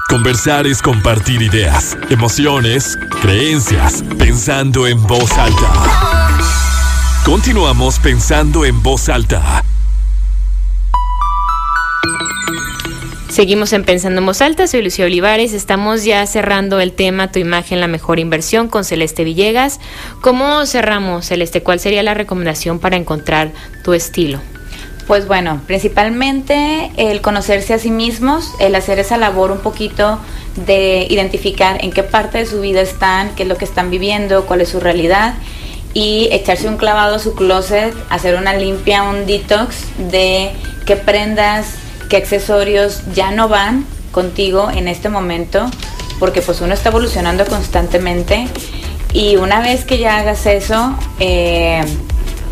Conversar 0.08 0.66
es 0.68 0.82
compartir 0.82 1.42
ideas, 1.42 1.96
emociones, 2.10 2.96
creencias, 3.22 4.04
pensando 4.16 4.86
en 4.86 5.02
voz 5.04 5.32
alta. 5.32 5.72
Continuamos 7.24 7.98
pensando 7.98 8.64
en 8.64 8.82
voz 8.84 9.08
alta. 9.08 9.64
Seguimos 13.28 13.72
en 13.72 13.84
Pensando 13.84 14.20
en 14.20 14.26
Voz 14.26 14.40
Alta, 14.40 14.66
soy 14.66 14.82
Lucía 14.82 15.04
Olivares, 15.04 15.52
estamos 15.52 16.04
ya 16.04 16.24
cerrando 16.26 16.80
el 16.80 16.92
tema 16.92 17.32
Tu 17.32 17.40
imagen, 17.40 17.80
la 17.80 17.88
mejor 17.88 18.18
inversión 18.18 18.68
con 18.68 18.84
Celeste 18.84 19.24
Villegas. 19.24 19.80
¿Cómo 20.20 20.64
cerramos, 20.64 21.26
Celeste? 21.26 21.62
¿Cuál 21.62 21.80
sería 21.80 22.02
la 22.02 22.14
recomendación 22.14 22.78
para 22.78 22.96
encontrar 22.96 23.50
tu 23.84 23.94
estilo? 23.94 24.40
Pues 25.06 25.26
bueno, 25.26 25.60
principalmente 25.66 26.90
el 26.96 27.20
conocerse 27.20 27.74
a 27.74 27.78
sí 27.78 27.90
mismos, 27.90 28.52
el 28.60 28.74
hacer 28.74 28.98
esa 29.00 29.18
labor 29.18 29.50
un 29.50 29.60
poquito 29.60 30.18
de 30.54 31.06
identificar 31.10 31.84
en 31.84 31.92
qué 31.92 32.04
parte 32.04 32.38
de 32.38 32.46
su 32.46 32.60
vida 32.60 32.80
están, 32.80 33.34
qué 33.34 33.42
es 33.42 33.48
lo 33.48 33.56
que 33.56 33.64
están 33.64 33.90
viviendo, 33.90 34.46
cuál 34.46 34.62
es 34.62 34.70
su 34.70 34.80
realidad 34.80 35.34
y 35.94 36.28
echarse 36.30 36.68
un 36.68 36.76
clavado 36.76 37.16
a 37.16 37.18
su 37.18 37.34
closet, 37.34 37.94
hacer 38.08 38.36
una 38.36 38.54
limpia, 38.54 39.02
un 39.02 39.26
detox 39.26 39.86
de 39.98 40.52
qué 40.86 40.96
prendas, 40.96 41.74
qué 42.08 42.16
accesorios 42.16 43.02
ya 43.14 43.30
no 43.30 43.48
van 43.48 43.86
contigo 44.12 44.70
en 44.70 44.88
este 44.88 45.08
momento, 45.08 45.70
porque 46.18 46.40
pues 46.42 46.60
uno 46.60 46.74
está 46.74 46.88
evolucionando 46.88 47.44
constantemente 47.46 48.48
y 49.12 49.36
una 49.36 49.60
vez 49.60 49.84
que 49.84 49.98
ya 49.98 50.18
hagas 50.18 50.46
eso, 50.46 50.96
eh, 51.20 51.84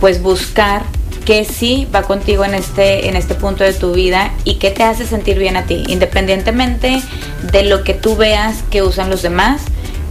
pues 0.00 0.22
buscar 0.22 0.82
qué 1.24 1.44
sí 1.44 1.88
va 1.94 2.02
contigo 2.02 2.44
en 2.44 2.54
este, 2.54 3.08
en 3.08 3.16
este 3.16 3.34
punto 3.34 3.64
de 3.64 3.72
tu 3.72 3.92
vida 3.92 4.32
y 4.44 4.56
qué 4.56 4.70
te 4.70 4.82
hace 4.82 5.06
sentir 5.06 5.38
bien 5.38 5.56
a 5.56 5.64
ti, 5.64 5.84
independientemente 5.88 7.02
de 7.50 7.62
lo 7.64 7.82
que 7.82 7.94
tú 7.94 8.16
veas 8.16 8.62
que 8.70 8.82
usan 8.82 9.10
los 9.10 9.22
demás, 9.22 9.62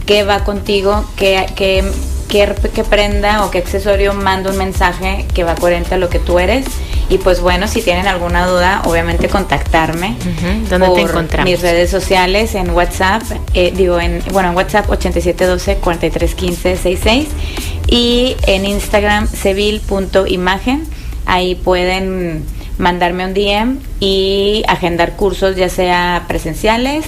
qué 0.06 0.24
va 0.24 0.44
contigo, 0.44 1.04
qué, 1.16 1.46
qué, 1.54 1.84
qué, 2.28 2.52
qué 2.74 2.84
prenda 2.84 3.44
o 3.44 3.50
qué 3.50 3.58
accesorio 3.58 4.14
manda 4.14 4.50
un 4.50 4.58
mensaje 4.58 5.26
que 5.34 5.44
va 5.44 5.54
coherente 5.54 5.94
a 5.94 5.98
lo 5.98 6.08
que 6.08 6.18
tú 6.18 6.38
eres. 6.38 6.66
Y 7.08 7.18
pues 7.18 7.40
bueno, 7.40 7.68
si 7.68 7.82
tienen 7.82 8.06
alguna 8.06 8.46
duda, 8.46 8.82
obviamente 8.86 9.28
contactarme. 9.28 10.16
¿Dónde 10.70 10.88
te 10.88 11.00
encontramos? 11.02 11.50
Mis 11.50 11.60
redes 11.60 11.90
sociales, 11.90 12.54
en 12.54 12.70
WhatsApp, 12.70 13.22
eh, 13.52 13.74
digo, 13.76 14.00
en, 14.00 14.22
bueno, 14.32 14.48
en 14.50 14.56
WhatsApp 14.56 14.88
8712-431566 14.88 17.26
y 17.88 18.36
en 18.46 18.64
Instagram 18.64 19.28
civil.imagen. 19.28 20.86
Ahí 21.26 21.54
pueden 21.54 22.46
mandarme 22.78 23.24
un 23.24 23.34
DM 23.34 23.78
y 24.00 24.64
agendar 24.66 25.16
cursos, 25.16 25.56
ya 25.56 25.68
sea 25.68 26.24
presenciales 26.26 27.04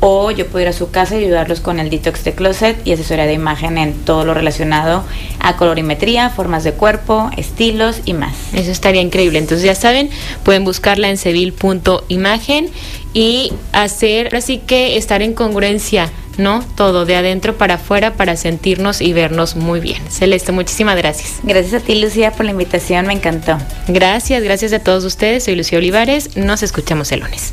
o 0.00 0.30
yo 0.30 0.46
puedo 0.46 0.62
ir 0.62 0.68
a 0.68 0.72
su 0.72 0.90
casa 0.90 1.16
y 1.16 1.24
ayudarlos 1.24 1.60
con 1.60 1.78
el 1.78 1.90
detox 1.90 2.24
de 2.24 2.32
closet 2.32 2.76
y 2.86 2.92
asesoría 2.92 3.26
de 3.26 3.34
imagen 3.34 3.78
en 3.78 3.92
todo 3.92 4.24
lo 4.24 4.34
relacionado 4.34 5.04
a 5.38 5.56
colorimetría, 5.56 6.30
formas 6.30 6.64
de 6.64 6.72
cuerpo, 6.72 7.30
estilos 7.36 8.00
y 8.06 8.14
más. 8.14 8.34
Eso 8.54 8.70
estaría 8.70 9.02
increíble. 9.02 9.38
Entonces 9.38 9.64
ya 9.64 9.74
saben, 9.74 10.10
pueden 10.42 10.64
buscarla 10.64 11.10
en 11.10 11.18
civil.imagen 11.18 12.70
y 13.12 13.52
hacer, 13.72 14.34
así 14.34 14.58
que 14.58 14.96
estar 14.96 15.20
en 15.20 15.34
congruencia, 15.34 16.10
¿no? 16.38 16.64
Todo 16.76 17.04
de 17.04 17.16
adentro 17.16 17.56
para 17.56 17.74
afuera 17.74 18.14
para 18.14 18.36
sentirnos 18.36 19.02
y 19.02 19.12
vernos 19.12 19.56
muy 19.56 19.80
bien. 19.80 20.00
Celeste, 20.08 20.52
muchísimas 20.52 20.96
gracias. 20.96 21.40
Gracias 21.42 21.82
a 21.82 21.84
ti, 21.84 22.00
Lucía, 22.00 22.32
por 22.32 22.46
la 22.46 22.52
invitación, 22.52 23.06
me 23.06 23.12
encantó. 23.12 23.58
Gracias, 23.88 24.42
gracias 24.42 24.72
a 24.72 24.78
todos 24.78 25.04
ustedes. 25.04 25.44
Soy 25.44 25.56
Lucía 25.56 25.78
Olivares. 25.78 26.36
Nos 26.36 26.62
escuchamos 26.62 27.12
el 27.12 27.20
lunes. 27.20 27.52